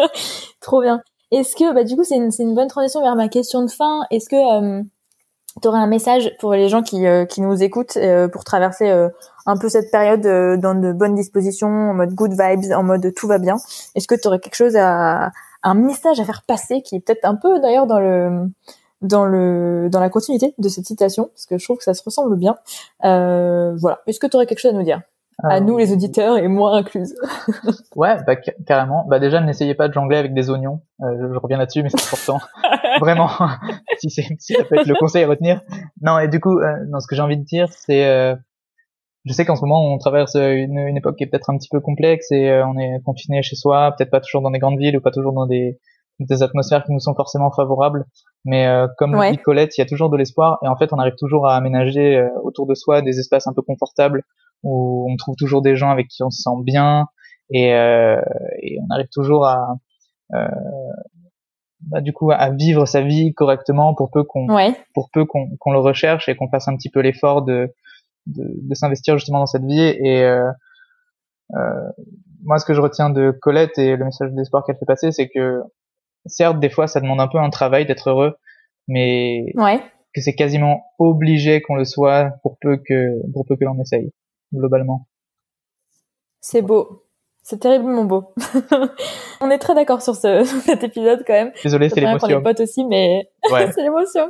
Trop 0.60 0.80
bien. 0.82 1.00
Est-ce 1.30 1.54
que, 1.56 1.74
bah, 1.74 1.84
du 1.84 1.94
coup, 1.94 2.04
c'est 2.04 2.16
une, 2.16 2.30
c'est 2.30 2.42
une 2.42 2.54
bonne 2.54 2.68
transition 2.68 3.02
vers 3.02 3.14
ma 3.14 3.28
question 3.28 3.62
de 3.64 3.70
fin. 3.70 4.00
Est-ce 4.10 4.28
que 4.30 4.36
euh, 4.78 4.82
tu 5.60 5.68
aurais 5.68 5.78
un 5.80 5.86
message 5.86 6.32
pour 6.40 6.52
les 6.52 6.68
gens 6.68 6.82
qui, 6.82 7.06
euh, 7.06 7.24
qui 7.24 7.40
nous 7.40 7.62
écoutent 7.62 7.96
euh, 7.96 8.28
pour 8.28 8.44
traverser 8.44 8.88
euh, 8.90 9.08
un 9.46 9.56
peu 9.56 9.68
cette 9.68 9.90
période 9.90 10.24
euh, 10.26 10.56
dans 10.56 10.74
de 10.74 10.92
bonnes 10.92 11.14
dispositions, 11.14 11.68
en 11.68 11.94
mode 11.94 12.14
good 12.14 12.32
vibes, 12.32 12.72
en 12.72 12.82
mode 12.82 13.12
tout 13.14 13.26
va 13.26 13.38
bien. 13.38 13.56
Est-ce 13.94 14.06
que 14.08 14.14
tu 14.14 14.28
aurais 14.28 14.38
quelque 14.38 14.54
chose 14.56 14.76
à, 14.76 15.30
un 15.62 15.74
message 15.74 16.20
à 16.20 16.24
faire 16.24 16.42
passer 16.46 16.82
qui 16.82 16.96
est 16.96 17.00
peut-être 17.00 17.24
un 17.24 17.34
peu 17.34 17.58
d'ailleurs 17.60 17.86
dans 17.86 17.98
le 18.00 18.46
dans 19.02 19.24
le 19.26 19.88
dans 19.90 20.00
la 20.00 20.08
continuité 20.10 20.54
de 20.58 20.68
cette 20.68 20.86
citation? 20.86 21.26
Parce 21.34 21.46
que 21.46 21.58
je 21.58 21.64
trouve 21.64 21.78
que 21.78 21.84
ça 21.84 21.94
se 21.94 22.02
ressemble 22.04 22.36
bien. 22.36 22.56
Euh, 23.04 23.74
voilà. 23.80 24.00
Est-ce 24.06 24.20
que 24.20 24.26
tu 24.26 24.36
aurais 24.36 24.46
quelque 24.46 24.60
chose 24.60 24.72
à 24.72 24.74
nous 24.74 24.84
dire? 24.84 25.00
À 25.44 25.56
Euh, 25.56 25.60
nous 25.60 25.78
les 25.78 25.92
auditeurs 25.92 26.36
et 26.36 26.48
moi 26.48 26.76
incluse. 26.76 27.14
Ouais 27.94 28.16
bah 28.26 28.34
ca- 28.44 28.52
carrément. 28.66 29.04
Bah 29.08 29.18
déjà 29.20 29.40
n'essayez 29.40 29.74
pas 29.74 29.86
de 29.88 29.92
jongler 29.92 30.16
avec 30.18 30.34
des 30.34 30.50
oignons. 30.50 30.80
Euh, 31.02 31.06
je, 31.20 31.32
je 31.32 31.38
reviens 31.38 31.58
là-dessus 31.58 31.82
mais 31.84 31.90
c'est 31.90 32.02
important 32.02 32.40
vraiment 33.00 33.28
si 33.98 34.10
c'est 34.10 34.26
si 34.38 34.54
ça 34.54 34.64
peut 34.64 34.76
être 34.76 34.86
le 34.86 34.94
conseil 34.94 35.24
à 35.24 35.28
retenir 35.28 35.60
non 36.02 36.18
et 36.18 36.28
du 36.28 36.40
coup 36.40 36.58
euh, 36.58 36.76
non 36.88 37.00
ce 37.00 37.06
que 37.06 37.14
j'ai 37.16 37.22
envie 37.22 37.36
de 37.38 37.44
dire 37.44 37.68
c'est 37.70 38.06
euh, 38.06 38.34
je 39.24 39.32
sais 39.32 39.44
qu'en 39.44 39.56
ce 39.56 39.62
moment 39.62 39.84
on 39.92 39.98
traverse 39.98 40.36
euh, 40.36 40.52
une, 40.52 40.78
une 40.78 40.96
époque 40.96 41.16
qui 41.16 41.24
est 41.24 41.26
peut-être 41.26 41.50
un 41.50 41.56
petit 41.58 41.68
peu 41.70 41.80
complexe 41.80 42.30
et 42.30 42.48
euh, 42.50 42.66
on 42.66 42.78
est 42.78 43.00
confiné 43.04 43.42
chez 43.42 43.56
soi 43.56 43.92
peut-être 43.96 44.10
pas 44.10 44.20
toujours 44.20 44.42
dans 44.42 44.50
des 44.50 44.58
grandes 44.58 44.78
villes 44.78 44.96
ou 44.96 45.00
pas 45.00 45.10
toujours 45.10 45.32
dans 45.32 45.46
des 45.46 45.78
des 46.20 46.42
atmosphères 46.42 46.82
qui 46.84 46.92
nous 46.92 46.98
sont 46.98 47.14
forcément 47.14 47.50
favorables 47.52 48.04
mais 48.44 48.66
euh, 48.66 48.88
comme 48.98 49.14
Ouais. 49.14 49.30
dit 49.32 49.38
Colette 49.38 49.76
il 49.78 49.80
y 49.80 49.84
a 49.84 49.86
toujours 49.86 50.10
de 50.10 50.16
l'espoir 50.16 50.58
et 50.64 50.68
en 50.68 50.76
fait 50.76 50.92
on 50.92 50.98
arrive 50.98 51.14
toujours 51.18 51.46
à 51.46 51.54
aménager 51.56 52.16
euh, 52.16 52.28
autour 52.42 52.66
de 52.66 52.74
soi 52.74 53.02
des 53.02 53.18
espaces 53.20 53.46
un 53.46 53.52
peu 53.52 53.62
confortables 53.62 54.22
où 54.64 55.06
on 55.08 55.16
trouve 55.16 55.36
toujours 55.36 55.62
des 55.62 55.76
gens 55.76 55.90
avec 55.90 56.08
qui 56.08 56.22
on 56.24 56.30
se 56.30 56.42
sent 56.42 56.62
bien 56.64 57.06
et, 57.50 57.72
euh, 57.74 58.20
et 58.62 58.78
on 58.82 58.92
arrive 58.92 59.06
toujours 59.12 59.46
à 59.46 59.76
euh, 60.34 60.48
bah, 61.80 62.00
du 62.00 62.12
coup 62.12 62.30
à 62.32 62.50
vivre 62.50 62.86
sa 62.86 63.00
vie 63.02 63.32
correctement 63.34 63.94
pour 63.94 64.10
peu 64.10 64.24
qu'on 64.24 64.52
Ouais. 64.52 64.74
pour 64.94 65.10
peu 65.10 65.24
qu'on 65.24 65.56
qu'on 65.58 65.72
le 65.72 65.78
recherche 65.78 66.28
et 66.28 66.36
qu'on 66.36 66.48
fasse 66.48 66.68
un 66.68 66.76
petit 66.76 66.90
peu 66.90 67.00
l'effort 67.00 67.42
de 67.42 67.72
de, 68.26 68.44
de 68.62 68.74
s'investir 68.74 69.16
justement 69.16 69.38
dans 69.38 69.46
cette 69.46 69.64
vie 69.64 69.80
et 69.80 70.22
euh, 70.24 70.50
euh, 71.56 71.90
moi 72.42 72.58
ce 72.58 72.64
que 72.64 72.74
je 72.74 72.80
retiens 72.80 73.10
de 73.10 73.30
Colette 73.30 73.78
et 73.78 73.96
le 73.96 74.04
message 74.04 74.32
d'espoir 74.32 74.64
qu'elle 74.64 74.76
fait 74.76 74.84
passer 74.86 75.12
c'est 75.12 75.28
que 75.28 75.62
certes 76.26 76.58
des 76.60 76.68
fois 76.70 76.86
ça 76.88 77.00
demande 77.00 77.20
un 77.20 77.28
peu 77.28 77.38
un 77.38 77.50
travail 77.50 77.86
d'être 77.86 78.10
heureux 78.10 78.36
mais 78.88 79.44
Ouais. 79.54 79.80
que 80.14 80.20
c'est 80.20 80.34
quasiment 80.34 80.82
obligé 80.98 81.62
qu'on 81.62 81.76
le 81.76 81.84
soit 81.84 82.32
pour 82.42 82.58
peu 82.60 82.76
que 82.76 83.20
pour 83.32 83.46
peu 83.46 83.56
que 83.56 83.64
l'on 83.64 83.80
essaye 83.80 84.12
globalement 84.52 85.06
C'est 86.40 86.62
beau. 86.62 87.04
C'est 87.50 87.58
terriblement 87.60 88.04
beau. 88.04 88.34
On 89.40 89.50
est 89.50 89.56
très 89.58 89.74
d'accord 89.74 90.02
sur 90.02 90.14
ce, 90.14 90.44
cet 90.66 90.84
épisode 90.84 91.24
quand 91.26 91.32
même. 91.32 91.50
désolé 91.62 91.88
C'est 91.88 91.94
c'est 91.94 92.00
vrai 92.02 92.18
qu'on 92.18 92.26
est 92.26 92.28
l'émotion 92.30 92.42
potes 92.42 92.60
aussi, 92.60 92.84
mais 92.84 93.30
ouais 93.50 93.70
c'est 93.72 93.82
l'émotion. 93.82 94.28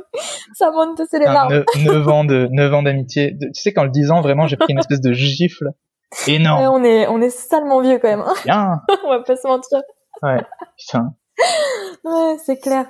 Ça 0.53 0.71
monte, 0.71 1.01
c'est 1.09 1.19
les 1.19 1.25
Un 1.25 1.33
larmes. 1.33 1.53
neuf- 1.53 1.65
neuf 1.85 2.07
ans 2.07 2.23
de 2.23 2.47
9 2.51 2.73
ans 2.73 2.83
d'amitié 2.83 3.35
tu 3.53 3.59
sais 3.61 3.73
qu'en 3.73 3.83
le 3.83 3.89
disant 3.89 4.21
vraiment 4.21 4.47
j'ai 4.47 4.55
pris 4.55 4.71
une 4.71 4.79
espèce 4.79 5.01
de 5.01 5.11
gifle 5.11 5.71
énorme 6.27 6.63
on 6.73 6.83
est, 6.83 7.07
on 7.07 7.19
est 7.21 7.29
salement 7.29 7.81
vieux 7.81 7.99
quand 7.99 8.07
même. 8.07 8.21
hein. 8.25 8.33
bien 8.45 8.79
on 9.05 9.09
va 9.09 9.19
pas 9.19 9.35
se 9.35 9.47
mentir. 9.47 9.81
ouais 10.23 10.37
putain 10.77 11.13
Ouais, 12.03 12.37
c'est 12.45 12.57
clair. 12.57 12.85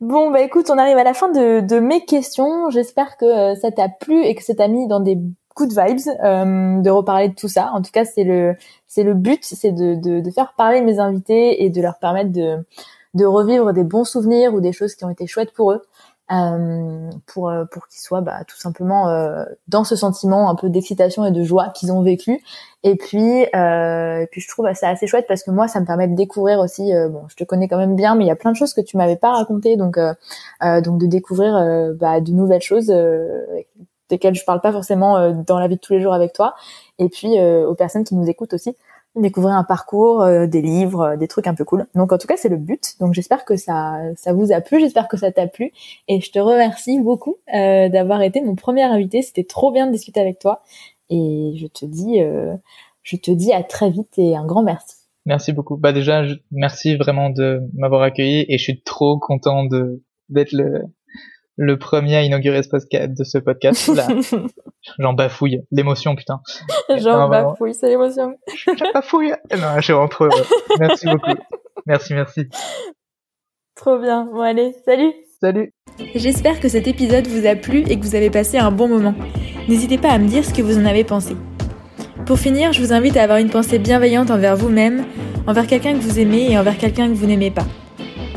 Bon, 0.00 0.30
bah 0.30 0.40
écoute, 0.42 0.70
on 0.70 0.78
arrive 0.78 0.96
à 0.98 1.04
la 1.04 1.14
fin 1.14 1.28
de, 1.30 1.60
de 1.60 1.80
mes 1.80 2.04
questions. 2.04 2.70
J'espère 2.70 3.16
que 3.16 3.24
euh, 3.24 3.54
ça 3.56 3.70
t'a 3.72 3.88
plu 3.88 4.22
et 4.24 4.34
que 4.34 4.42
ça 4.44 4.54
t'a 4.54 4.68
mis 4.68 4.86
dans 4.88 5.00
des 5.00 5.16
good 5.58 5.70
vibes 5.70 6.00
euh, 6.24 6.80
de 6.82 6.90
reparler 6.90 7.28
de 7.30 7.34
tout 7.34 7.48
ça. 7.48 7.70
En 7.74 7.82
tout 7.82 7.90
cas, 7.92 8.04
c'est 8.04 8.24
le, 8.24 8.54
c'est 8.86 9.04
le 9.04 9.14
but, 9.14 9.40
c'est 9.44 9.72
de, 9.72 9.94
de, 9.96 10.20
de 10.20 10.30
faire 10.30 10.54
parler 10.56 10.80
mes 10.82 10.98
invités 11.00 11.64
et 11.64 11.70
de 11.70 11.80
leur 11.82 11.98
permettre 11.98 12.32
de, 12.32 12.64
de 13.14 13.24
revivre 13.24 13.72
des 13.72 13.84
bons 13.84 14.04
souvenirs 14.04 14.54
ou 14.54 14.60
des 14.60 14.72
choses 14.72 14.94
qui 14.94 15.04
ont 15.04 15.10
été 15.10 15.26
chouettes 15.26 15.52
pour 15.52 15.72
eux. 15.72 15.82
euh, 16.30 17.10
pour 17.26 17.48
euh, 17.48 17.64
pour 17.72 17.88
qu'ils 17.88 18.00
soient 18.02 18.20
bah, 18.20 18.44
tout 18.46 18.58
simplement 18.58 19.08
euh, 19.08 19.44
dans 19.68 19.84
ce 19.84 19.96
sentiment 19.96 20.50
un 20.50 20.54
peu 20.54 20.68
d'excitation 20.68 21.24
et 21.24 21.30
de 21.30 21.42
joie 21.42 21.70
qu'ils 21.70 21.90
ont 21.90 22.02
vécu. 22.02 22.42
Et 22.82 22.96
puis 22.96 23.46
euh, 23.56 24.20
et 24.20 24.26
puis 24.30 24.40
je 24.42 24.48
trouve 24.48 24.66
ça 24.74 24.90
assez 24.90 25.06
chouette 25.06 25.24
parce 25.26 25.42
que 25.42 25.50
moi 25.50 25.68
ça 25.68 25.80
me 25.80 25.86
permet 25.86 26.06
de 26.06 26.14
découvrir 26.14 26.58
aussi. 26.60 26.92
bon, 27.10 27.22
je 27.28 27.36
te 27.36 27.44
connais 27.44 27.66
quand 27.68 27.78
même 27.78 27.96
bien, 27.96 28.14
mais 28.14 28.24
il 28.24 28.28
y 28.28 28.30
a 28.30 28.36
plein 28.36 28.52
de 28.52 28.56
choses 28.56 28.74
que 28.74 28.80
tu 28.82 28.96
m'avais 28.98 29.16
pas 29.16 29.32
racontées, 29.32 29.76
donc 29.76 29.98
donc 29.98 30.98
de 31.00 31.06
découvrir 31.06 31.54
bah, 31.98 32.20
de 32.20 32.30
nouvelles 32.32 32.62
choses 32.62 32.92
desquelles 34.08 34.34
je 34.34 34.44
parle 34.44 34.60
pas 34.60 34.72
forcément 34.72 35.32
dans 35.32 35.58
la 35.58 35.68
vie 35.68 35.76
de 35.76 35.80
tous 35.80 35.92
les 35.92 36.00
jours 36.00 36.14
avec 36.14 36.32
toi. 36.32 36.54
Et 36.98 37.08
puis 37.08 37.38
aux 37.40 37.74
personnes 37.74 38.04
qui 38.04 38.14
nous 38.14 38.28
écoutent 38.28 38.54
aussi 38.54 38.76
découvrir 39.20 39.54
un 39.54 39.64
parcours, 39.64 40.22
euh, 40.22 40.46
des 40.46 40.62
livres, 40.62 41.00
euh, 41.00 41.16
des 41.16 41.28
trucs 41.28 41.46
un 41.46 41.54
peu 41.54 41.64
cool. 41.64 41.86
Donc 41.94 42.12
en 42.12 42.18
tout 42.18 42.26
cas, 42.26 42.36
c'est 42.36 42.48
le 42.48 42.56
but. 42.56 42.94
Donc 43.00 43.14
j'espère 43.14 43.44
que 43.44 43.56
ça 43.56 44.00
ça 44.16 44.32
vous 44.32 44.52
a 44.52 44.60
plu, 44.60 44.80
j'espère 44.80 45.08
que 45.08 45.16
ça 45.16 45.32
t'a 45.32 45.46
plu 45.46 45.72
et 46.08 46.20
je 46.20 46.30
te 46.30 46.38
remercie 46.38 47.00
beaucoup 47.00 47.36
euh, 47.54 47.88
d'avoir 47.88 48.22
été 48.22 48.40
mon 48.40 48.54
premier 48.54 48.82
invité. 48.82 49.22
C'était 49.22 49.44
trop 49.44 49.72
bien 49.72 49.86
de 49.86 49.92
discuter 49.92 50.20
avec 50.20 50.38
toi 50.38 50.62
et 51.10 51.54
je 51.56 51.66
te 51.66 51.84
dis 51.84 52.20
je 53.02 53.16
te 53.16 53.30
dis 53.30 53.52
à 53.52 53.62
très 53.62 53.90
vite 53.90 54.18
et 54.18 54.36
un 54.36 54.44
grand 54.44 54.62
merci. 54.62 54.96
Merci 55.24 55.52
beaucoup. 55.52 55.76
Bah 55.76 55.92
déjà, 55.92 56.22
merci 56.50 56.96
vraiment 56.96 57.30
de 57.30 57.60
m'avoir 57.74 58.02
accueilli 58.02 58.44
et 58.48 58.58
je 58.58 58.62
suis 58.62 58.82
trop 58.82 59.18
content 59.18 59.64
de 59.64 60.02
d'être 60.28 60.52
le 60.52 60.84
le 61.58 61.76
premier 61.76 62.16
à 62.16 62.22
inaugurer 62.22 62.62
ce 62.62 62.68
podcast, 62.68 63.10
de 63.18 63.24
ce 63.24 63.36
podcast. 63.36 63.88
Là, 63.88 64.06
j'en 64.98 65.12
bafouille. 65.12 65.60
L'émotion, 65.72 66.14
putain. 66.14 66.40
J'en 66.98 67.28
bafouille, 67.28 67.74
c'est 67.74 67.88
l'émotion. 67.88 68.34
J'en 68.64 68.92
bafouille. 68.94 69.32
Non, 69.50 69.74
je 69.76 69.80
suis 69.82 69.92
rentre. 69.92 70.22
Euh, 70.22 70.28
merci 70.78 71.06
beaucoup. 71.06 71.34
Merci, 71.84 72.14
merci. 72.14 72.48
Trop 73.74 73.98
bien. 73.98 74.24
Bon, 74.24 74.40
allez, 74.40 74.72
salut. 74.84 75.12
Salut. 75.40 75.72
J'espère 76.14 76.60
que 76.60 76.68
cet 76.68 76.86
épisode 76.86 77.26
vous 77.26 77.46
a 77.46 77.56
plu 77.56 77.84
et 77.88 77.98
que 77.98 78.04
vous 78.04 78.14
avez 78.14 78.30
passé 78.30 78.58
un 78.58 78.70
bon 78.70 78.88
moment. 78.88 79.14
N'hésitez 79.68 79.98
pas 79.98 80.10
à 80.10 80.18
me 80.18 80.28
dire 80.28 80.44
ce 80.44 80.54
que 80.54 80.62
vous 80.62 80.78
en 80.78 80.84
avez 80.84 81.04
pensé. 81.04 81.36
Pour 82.24 82.38
finir, 82.38 82.72
je 82.72 82.80
vous 82.80 82.92
invite 82.92 83.16
à 83.16 83.24
avoir 83.24 83.38
une 83.38 83.50
pensée 83.50 83.78
bienveillante 83.78 84.30
envers 84.30 84.56
vous-même, 84.56 85.04
envers 85.46 85.66
quelqu'un 85.66 85.94
que 85.94 86.02
vous 86.02 86.20
aimez 86.20 86.52
et 86.52 86.58
envers 86.58 86.78
quelqu'un 86.78 87.08
que 87.08 87.14
vous 87.14 87.26
n'aimez 87.26 87.50
pas. 87.50 87.66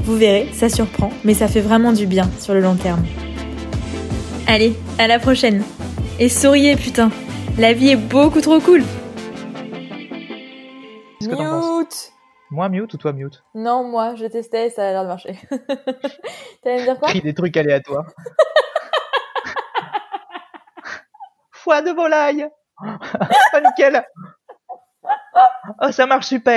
Vous 0.04 0.16
verrez, 0.18 0.50
ça 0.54 0.70
surprend, 0.70 1.12
mais 1.24 1.34
ça 1.34 1.48
fait 1.48 1.62
vraiment 1.62 1.94
du 1.94 2.06
bien 2.08 2.30
sur 2.40 2.54
le 2.54 2.62
long 2.62 2.76
terme. 2.76 3.04
Allez, 4.48 4.76
à 4.98 5.08
la 5.08 5.20
prochaine. 5.20 5.64
Et 6.20 6.30
souriez, 6.30 6.76
putain. 6.76 7.12
La 7.58 7.74
vie 7.74 7.90
est 7.92 7.96
beaucoup 7.96 8.42
trop 8.42 8.60
cool. 8.60 8.84
Mute. 11.22 12.12
Moi 12.50 12.68
mute 12.68 12.94
ou 12.94 12.98
toi 12.98 13.14
mute 13.14 13.44
Non, 13.56 13.84
moi, 13.86 14.16
je 14.16 14.26
testais, 14.26 14.70
ça 14.72 14.88
a 14.88 14.92
l'air 14.92 15.04
de 15.04 15.08
marcher. 15.08 15.40
T'allais 16.64 16.80
me 16.80 16.84
dire 16.84 17.00
quoi 17.00 17.08
Crie 17.08 17.22
des 17.22 17.34
trucs 17.34 17.56
aléatoires. 17.56 18.08
Foie 21.52 21.82
de 21.82 21.92
volaille 21.92 22.48
Oh, 22.84 23.58
nickel 23.64 24.04
Oh, 25.82 25.92
ça 25.92 26.06
marche 26.08 26.28
super 26.28 26.54